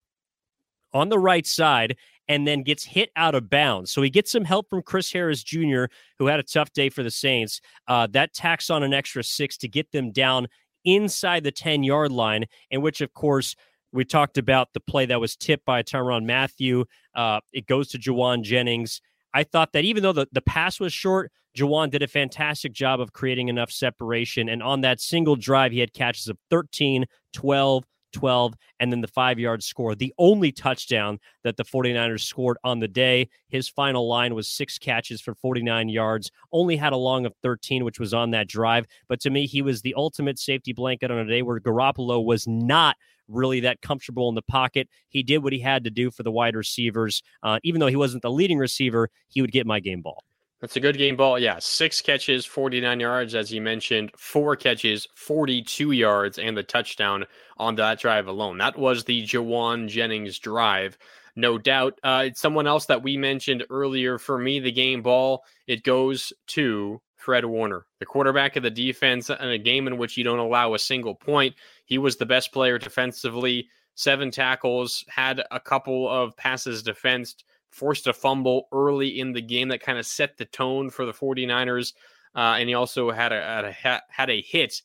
on 0.93 1.09
the 1.09 1.19
right 1.19 1.47
side 1.47 1.97
and 2.33 2.47
then 2.47 2.63
gets 2.63 2.83
hit 2.83 3.11
out 3.15 3.35
of 3.35 3.51
bounds. 3.51 3.93
So 3.93 4.01
he 4.01 4.09
gets 4.09 4.33
some 4.33 4.45
help 4.45 4.71
from 4.71 4.81
Chris 4.83 5.13
Harris 5.13 5.43
Jr., 5.43 5.85
who 6.19 6.29
had 6.29 6.41
a 6.41 6.43
tough 6.43 6.73
day 6.73 6.89
for 6.89 7.03
the 7.03 7.11
Saints. 7.11 7.61
Uh, 7.87 8.07
that 8.13 8.33
tacks 8.33 8.71
on 8.71 8.83
an 8.83 8.95
extra 8.95 9.23
six 9.23 9.59
to 9.59 9.69
get 9.69 9.93
them 9.93 10.13
down 10.13 10.49
inside 10.87 11.45
the 11.45 11.53
10 11.53 11.83
yard 11.83 12.11
line, 12.11 12.47
in 12.71 12.81
which, 12.81 13.03
of 13.03 13.13
course, 13.13 13.55
we 13.93 14.07
talked 14.07 14.39
about 14.39 14.73
the 14.73 14.81
play 14.81 15.05
that 15.05 15.21
was 15.21 15.37
tipped 15.37 15.67
by 15.67 15.83
Tyrann 15.83 16.25
Mathieu. 16.25 16.87
Uh, 17.15 17.41
it 17.53 17.67
goes 17.67 17.89
to 17.89 17.99
Jauan 17.99 18.43
Jennings. 18.43 19.03
I 19.35 19.45
thought 19.45 19.75
that 19.75 19.85
even 19.85 20.03
though 20.03 20.15
the, 20.15 20.27
the 20.33 20.41
pass 20.41 20.81
was 20.81 20.95
short, 20.95 21.31
Jauan 21.55 21.91
did 21.91 22.03
a 22.03 22.09
fantastic 22.09 22.73
job 22.73 22.99
of 22.99 23.13
creating 23.13 23.49
enough 23.49 23.71
separation. 23.71 24.49
And 24.49 24.63
on 24.63 24.81
that 24.81 25.03
single 25.03 25.37
drive, 25.37 25.73
he 25.73 25.81
had 25.81 25.93
catches 25.93 26.29
of 26.29 26.39
13, 26.49 27.05
12, 27.35 27.85
12, 28.13 28.55
and 28.81 28.93
then 28.93 29.01
the 29.01 29.09
five 29.09 29.39
yard 29.39 29.63
score. 29.63 29.95
The 29.95 30.15
only 30.19 30.53
touchdown 30.53 31.19
that 31.45 31.57
the 31.57 31.65
49ers 31.65 32.21
scored 32.21 32.59
on 32.65 32.79
the 32.79 32.89
day. 32.89 33.29
His 33.49 33.69
final 33.69 34.09
line 34.09 34.35
was 34.35 34.49
six 34.49 34.79
catches 34.79 35.21
for 35.21 35.35
49 35.35 35.89
yards, 35.89 36.31
only 36.53 36.77
had 36.77 36.93
a 36.93 36.97
long 36.97 37.27
of 37.27 37.35
13, 37.43 37.85
which 37.85 37.99
was 37.99 38.15
on 38.15 38.31
that 38.31 38.49
drive. 38.49 38.87
But 39.09 39.21
to 39.21 39.31
me, 39.31 39.47
he 39.47 39.63
was 39.63 39.83
the 39.83 39.95
ultimate 39.97 40.39
safety 40.39 40.73
blanket 40.73 41.11
on 41.11 41.19
a 41.19 41.27
day 41.27 41.43
where 41.43 41.61
Garoppolo 41.61 42.25
was 42.25 42.47
not 42.47 42.97
really 43.29 43.61
that 43.61 43.81
comfortable 43.81 44.29
in 44.29 44.35
the 44.35 44.43
pocket. 44.43 44.89
He 45.09 45.23
did 45.23 45.39
what 45.39 45.53
he 45.53 45.61
had 45.61 45.85
to 45.85 45.91
do 45.91 46.11
for 46.11 46.23
the 46.23 46.31
wide 46.31 46.57
receivers. 46.57 47.23
Uh, 47.43 47.59
even 47.63 47.81
though 47.81 47.87
he 47.87 47.97
wasn't 47.97 48.23
the 48.23 48.31
leading 48.31 48.59
receiver, 48.59 49.11
he 49.29 49.41
would 49.41 49.53
get 49.53 49.67
my 49.67 49.81
game 49.81 50.03
ball. 50.03 50.25
That's 50.63 50.77
a 50.77 50.81
good 50.81 50.97
game 50.97 51.17
ball. 51.17 51.41
Yeah, 51.41 51.59
six 51.59 52.01
catches, 52.01 52.47
49 52.47 53.01
yards, 53.01 53.35
as 53.35 53.53
you 53.53 53.61
mentioned, 53.61 54.13
four 54.17 54.55
catches, 54.55 55.09
42 55.17 55.91
yards, 55.91 56.39
and 56.39 56.57
the 56.57 56.63
touchdown 56.63 57.27
on 57.57 57.75
that 57.75 57.99
drive 57.99 58.29
alone. 58.29 58.59
That 58.59 58.79
was 58.79 59.03
the 59.03 59.25
Jauan 59.25 59.89
Jennings 59.89 60.39
drive. 60.39 60.97
No 61.35 61.59
doubt. 61.59 61.99
Uh, 62.05 62.29
someone 62.35 62.69
else 62.69 62.87
that 62.87 63.03
we 63.03 63.17
mentioned 63.17 63.65
earlier. 63.71 64.19
For 64.19 64.39
me, 64.39 64.61
the 64.61 64.71
game 64.71 65.03
ball, 65.03 65.43
it 65.67 65.83
goes 65.83 66.33
to 66.49 67.03
Fred 67.17 67.45
Warner, 67.45 67.87
the 67.99 68.07
quarterback 68.07 68.55
of 68.55 68.63
the 68.63 68.71
defense, 68.71 69.31
in 69.31 69.49
a 69.49 69.59
game 69.59 69.89
in 69.89 69.99
which 69.99 70.17
you 70.17 70.23
don't 70.23 70.39
allow 70.39 70.75
a 70.75 70.79
single 70.79 71.17
point. 71.17 71.57
He 71.87 71.99
was 71.99 72.17
the 72.17 72.27
best 72.27 72.53
player 72.53 72.79
defensively, 72.79 73.67
seven 73.97 74.31
tackles, 74.31 75.05
had 75.09 75.43
a 75.51 75.59
couple 75.59 76.09
of 76.09 76.37
passes 76.37 76.85
defensed 76.85 77.45
forced 77.73 78.07
a 78.07 78.13
fumble 78.13 78.69
early 78.73 79.19
in 79.19 79.33
the 79.33 79.41
game 79.41 79.69
that 79.69 79.83
kind 79.83 79.99
of 79.99 80.07
set 80.07 80.37
the 80.37 80.45
tone 80.45 80.91
for 80.91 81.05
the 81.05 81.13
49ers. 81.13 81.95
Uh, 82.35 82.57
and 82.59 82.69
he 82.69 82.75
also 82.75 83.11
had 83.11 83.33
a, 83.33 83.43
had 83.43 83.65
a, 83.65 84.01
had 84.09 84.31
a 84.31 84.41
hit 84.41 84.83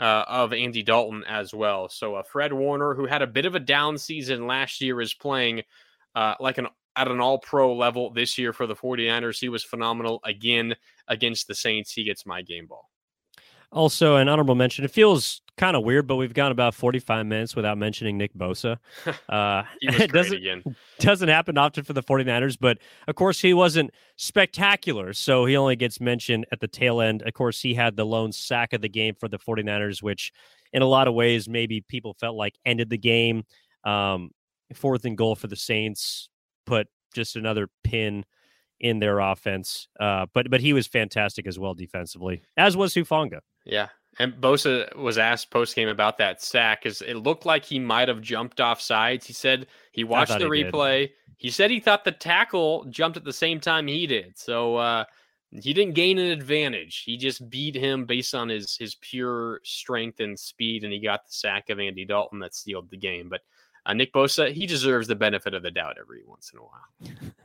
uh, 0.00 0.24
of 0.28 0.52
Andy 0.52 0.82
Dalton 0.82 1.24
as 1.24 1.52
well. 1.52 1.88
So 1.88 2.14
uh, 2.14 2.22
Fred 2.22 2.52
Warner, 2.52 2.94
who 2.94 3.06
had 3.06 3.22
a 3.22 3.26
bit 3.26 3.46
of 3.46 3.54
a 3.54 3.60
down 3.60 3.98
season 3.98 4.46
last 4.46 4.80
year, 4.80 5.00
is 5.00 5.14
playing 5.14 5.62
uh, 6.14 6.34
like 6.40 6.58
an 6.58 6.68
at 6.96 7.08
an 7.08 7.20
all 7.20 7.38
pro 7.38 7.74
level 7.74 8.10
this 8.10 8.36
year 8.38 8.52
for 8.52 8.66
the 8.66 8.74
49ers. 8.74 9.38
He 9.38 9.48
was 9.48 9.62
phenomenal 9.62 10.20
again 10.24 10.74
against 11.06 11.46
the 11.46 11.54
Saints. 11.54 11.92
He 11.92 12.02
gets 12.02 12.26
my 12.26 12.42
game 12.42 12.66
ball. 12.66 12.90
Also, 13.70 14.16
an 14.16 14.28
honorable 14.28 14.54
mention. 14.54 14.84
It 14.84 14.90
feels 14.90 15.42
kind 15.58 15.76
of 15.76 15.84
weird, 15.84 16.06
but 16.06 16.16
we've 16.16 16.32
gone 16.32 16.52
about 16.52 16.74
45 16.74 17.26
minutes 17.26 17.54
without 17.54 17.76
mentioning 17.76 18.16
Nick 18.16 18.32
Bosa. 18.34 18.78
Uh, 19.28 19.62
it 19.82 20.10
doesn't, 20.12 20.38
again. 20.38 20.62
doesn't 21.00 21.28
happen 21.28 21.58
often 21.58 21.84
for 21.84 21.92
the 21.92 22.02
49ers, 22.02 22.56
but 22.58 22.78
of 23.08 23.14
course, 23.14 23.40
he 23.40 23.52
wasn't 23.52 23.90
spectacular. 24.16 25.12
So 25.12 25.44
he 25.44 25.54
only 25.56 25.76
gets 25.76 26.00
mentioned 26.00 26.46
at 26.50 26.60
the 26.60 26.68
tail 26.68 27.02
end. 27.02 27.22
Of 27.22 27.34
course, 27.34 27.60
he 27.60 27.74
had 27.74 27.94
the 27.94 28.06
lone 28.06 28.32
sack 28.32 28.72
of 28.72 28.80
the 28.80 28.88
game 28.88 29.14
for 29.20 29.28
the 29.28 29.38
49ers, 29.38 30.02
which 30.02 30.32
in 30.72 30.80
a 30.80 30.86
lot 30.86 31.08
of 31.08 31.14
ways, 31.14 31.46
maybe 31.48 31.82
people 31.82 32.14
felt 32.14 32.36
like 32.36 32.54
ended 32.64 32.88
the 32.88 32.98
game. 32.98 33.44
Um, 33.84 34.30
fourth 34.74 35.04
and 35.04 35.16
goal 35.16 35.34
for 35.34 35.46
the 35.46 35.56
Saints, 35.56 36.28
put 36.66 36.88
just 37.14 37.36
another 37.36 37.68
pin 37.84 38.24
in 38.80 38.98
their 38.98 39.18
offense. 39.18 39.88
Uh, 39.98 40.26
but 40.32 40.50
but 40.50 40.60
he 40.60 40.72
was 40.72 40.86
fantastic 40.86 41.46
as 41.46 41.58
well 41.58 41.74
defensively, 41.74 42.42
as 42.56 42.76
was 42.76 42.94
Hufanga. 42.94 43.40
Yeah. 43.68 43.88
And 44.18 44.34
Bosa 44.34 44.94
was 44.96 45.16
asked 45.16 45.50
post 45.50 45.76
game 45.76 45.88
about 45.88 46.18
that 46.18 46.42
sack 46.42 46.82
because 46.82 47.02
it 47.02 47.14
looked 47.14 47.46
like 47.46 47.64
he 47.64 47.78
might 47.78 48.08
have 48.08 48.20
jumped 48.20 48.60
off 48.60 48.80
sides. 48.80 49.26
He 49.26 49.32
said 49.32 49.68
he 49.92 50.02
watched 50.02 50.36
the 50.38 50.50
he 50.50 50.64
replay. 50.64 51.00
Did. 51.02 51.10
He 51.36 51.50
said 51.50 51.70
he 51.70 51.78
thought 51.78 52.04
the 52.04 52.10
tackle 52.10 52.84
jumped 52.86 53.16
at 53.16 53.22
the 53.22 53.32
same 53.32 53.60
time 53.60 53.86
he 53.86 54.08
did. 54.08 54.36
So 54.36 54.74
uh, 54.74 55.04
he 55.50 55.72
didn't 55.72 55.94
gain 55.94 56.18
an 56.18 56.32
advantage. 56.32 57.04
He 57.06 57.16
just 57.16 57.48
beat 57.48 57.76
him 57.76 58.06
based 58.06 58.34
on 58.34 58.48
his 58.48 58.76
his 58.76 58.96
pure 58.96 59.60
strength 59.62 60.18
and 60.18 60.36
speed, 60.36 60.82
and 60.82 60.92
he 60.92 60.98
got 60.98 61.24
the 61.24 61.32
sack 61.32 61.70
of 61.70 61.78
Andy 61.78 62.04
Dalton 62.04 62.40
that 62.40 62.56
sealed 62.56 62.90
the 62.90 62.96
game. 62.96 63.28
But 63.28 63.42
uh, 63.86 63.94
Nick 63.94 64.12
Bosa, 64.12 64.50
he 64.50 64.66
deserves 64.66 65.06
the 65.06 65.14
benefit 65.14 65.54
of 65.54 65.62
the 65.62 65.70
doubt 65.70 65.96
every 66.00 66.22
once 66.26 66.50
in 66.52 66.58
a 66.58 66.62
while. 66.62 67.32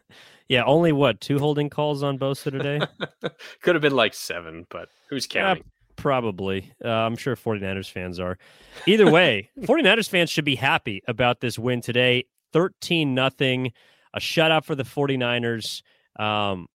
Yeah, 0.50 0.64
only 0.66 0.92
what 0.92 1.22
two 1.22 1.40
holding 1.40 1.70
calls 1.70 2.04
on 2.04 2.20
Bosa 2.20 2.52
today? 2.52 2.82
Could 3.62 3.76
have 3.76 3.82
been 3.82 3.96
like 3.96 4.14
seven, 4.14 4.68
but 4.70 4.90
who's 5.10 5.26
counting? 5.26 5.64
Probably. 6.04 6.74
Uh, 6.84 6.90
I'm 6.90 7.16
sure 7.16 7.34
49ers 7.38 7.90
fans 7.90 8.20
are. 8.20 8.38
Either 8.86 9.10
way, 9.10 9.50
49ers 9.62 10.10
fans 10.10 10.30
should 10.30 10.44
be 10.44 10.56
happy 10.58 11.02
about 11.08 11.40
this 11.40 11.58
win 11.58 11.80
today. 11.80 12.26
13 12.52 13.16
nothing, 13.16 13.72
a 14.14 14.20
shutout 14.20 14.66
for 14.66 14.76
the 14.76 14.84
49ers. 14.84 15.82
Um, 16.20 16.68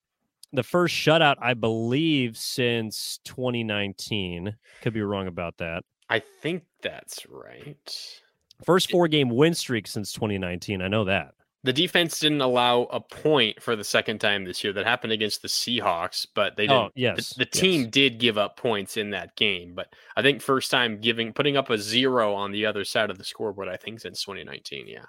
the 0.54 0.62
first 0.62 0.94
shutout, 0.94 1.36
I 1.42 1.52
believe, 1.52 2.38
since 2.38 3.20
2019. 3.24 4.56
Could 4.80 4.94
be 4.94 5.02
wrong 5.02 5.26
about 5.26 5.58
that. 5.58 5.84
I 6.08 6.20
think 6.20 6.64
that's 6.80 7.26
right. 7.28 8.22
First 8.64 8.90
four 8.90 9.08
game 9.08 9.28
win 9.28 9.52
streak 9.52 9.86
since 9.88 10.10
2019. 10.14 10.80
I 10.80 10.88
know 10.88 11.04
that. 11.04 11.34
The 11.64 11.72
defense 11.72 12.20
didn't 12.20 12.40
allow 12.40 12.82
a 12.84 13.00
point 13.00 13.60
for 13.60 13.74
the 13.74 13.82
second 13.82 14.20
time 14.20 14.44
this 14.44 14.62
year. 14.62 14.72
That 14.72 14.86
happened 14.86 15.12
against 15.12 15.42
the 15.42 15.48
Seahawks, 15.48 16.26
but 16.32 16.56
they 16.56 16.68
didn't. 16.68 16.76
Oh, 16.76 16.90
yes. 16.94 17.34
The, 17.34 17.40
the 17.40 17.50
team 17.50 17.82
yes. 17.82 17.90
did 17.90 18.18
give 18.18 18.38
up 18.38 18.56
points 18.56 18.96
in 18.96 19.10
that 19.10 19.34
game, 19.36 19.74
but 19.74 19.92
I 20.16 20.22
think 20.22 20.40
first 20.40 20.70
time 20.70 21.00
giving 21.00 21.32
putting 21.32 21.56
up 21.56 21.68
a 21.70 21.78
zero 21.78 22.32
on 22.34 22.52
the 22.52 22.64
other 22.66 22.84
side 22.84 23.10
of 23.10 23.18
the 23.18 23.24
scoreboard. 23.24 23.68
I 23.68 23.76
think 23.76 24.00
since 24.00 24.22
2019. 24.22 24.86
Yeah. 24.86 25.04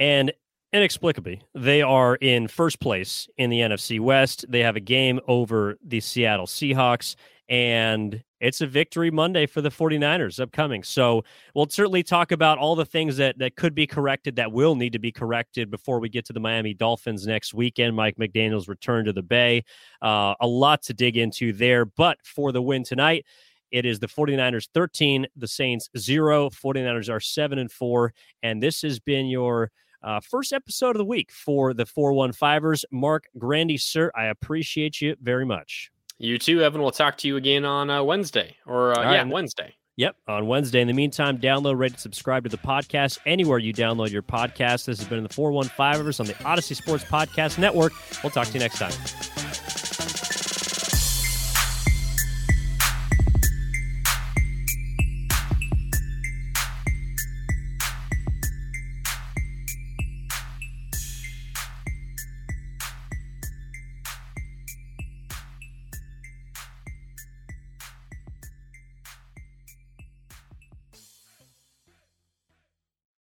And 0.00 0.32
inexplicably, 0.72 1.42
they 1.54 1.82
are 1.82 2.16
in 2.16 2.48
first 2.48 2.80
place 2.80 3.28
in 3.36 3.50
the 3.50 3.60
NFC 3.60 4.00
West. 4.00 4.46
They 4.48 4.60
have 4.60 4.76
a 4.76 4.80
game 4.80 5.20
over 5.28 5.78
the 5.84 6.00
Seattle 6.00 6.46
Seahawks, 6.46 7.14
and 7.48 8.22
it's 8.40 8.60
a 8.60 8.66
victory 8.66 9.10
Monday 9.10 9.46
for 9.46 9.60
the 9.60 9.70
49ers 9.70 10.40
upcoming. 10.40 10.82
So 10.82 11.24
we'll 11.54 11.68
certainly 11.68 12.02
talk 12.02 12.32
about 12.32 12.58
all 12.58 12.76
the 12.76 12.84
things 12.84 13.16
that, 13.16 13.38
that 13.38 13.56
could 13.56 13.74
be 13.74 13.86
corrected, 13.86 14.36
that 14.36 14.52
will 14.52 14.74
need 14.74 14.92
to 14.92 14.98
be 14.98 15.12
corrected 15.12 15.70
before 15.70 15.98
we 16.00 16.08
get 16.08 16.24
to 16.26 16.32
the 16.32 16.40
Miami 16.40 16.74
Dolphins 16.74 17.26
next 17.26 17.54
weekend. 17.54 17.96
Mike 17.96 18.16
McDaniel's 18.16 18.68
return 18.68 19.04
to 19.06 19.12
the 19.12 19.22
Bay. 19.22 19.64
Uh, 20.00 20.34
a 20.40 20.46
lot 20.46 20.82
to 20.82 20.94
dig 20.94 21.16
into 21.16 21.52
there. 21.52 21.84
But 21.84 22.18
for 22.24 22.52
the 22.52 22.62
win 22.62 22.84
tonight, 22.84 23.26
it 23.70 23.84
is 23.84 23.98
the 23.98 24.06
49ers 24.06 24.68
13, 24.72 25.26
the 25.36 25.48
Saints 25.48 25.90
0. 25.96 26.50
49ers 26.50 27.12
are 27.12 27.20
7 27.20 27.58
and 27.58 27.70
4. 27.70 28.14
And 28.42 28.62
this 28.62 28.82
has 28.82 28.98
been 28.98 29.26
your 29.26 29.70
uh, 30.02 30.20
first 30.20 30.52
episode 30.52 30.90
of 30.90 30.98
the 30.98 31.04
week 31.04 31.30
for 31.32 31.74
the 31.74 31.84
415ers. 31.84 32.84
Marc 32.90 33.28
Grandi, 33.36 33.76
sir, 33.76 34.10
I 34.14 34.26
appreciate 34.26 35.00
you 35.00 35.16
very 35.20 35.44
much. 35.44 35.90
You 36.18 36.38
too, 36.38 36.62
Evan. 36.62 36.82
We'll 36.82 36.90
talk 36.90 37.16
to 37.18 37.28
you 37.28 37.36
again 37.36 37.64
on 37.64 37.90
uh, 37.90 38.02
Wednesday 38.02 38.56
or 38.66 38.98
uh, 38.98 39.02
yeah, 39.12 39.22
right. 39.22 39.28
Wednesday. 39.28 39.74
Yep, 39.96 40.16
on 40.28 40.46
Wednesday. 40.46 40.80
In 40.80 40.86
the 40.86 40.94
meantime, 40.94 41.38
download, 41.38 41.76
rate, 41.76 41.92
and 41.92 42.00
subscribe 42.00 42.44
to 42.44 42.48
the 42.48 42.56
podcast 42.56 43.18
anywhere 43.26 43.58
you 43.58 43.72
download 43.72 44.10
your 44.10 44.22
podcast. 44.22 44.84
This 44.84 44.98
has 44.98 45.08
been 45.08 45.24
the 45.24 45.28
415ers 45.28 46.20
on 46.20 46.26
the 46.26 46.34
Audacy 46.34 46.76
Sports 46.76 47.02
Podcast 47.04 47.58
Network. 47.58 47.92
We'll 48.22 48.30
talk 48.30 48.46
to 48.46 48.52
you 48.52 48.60
next 48.60 48.78
time. 48.78 49.37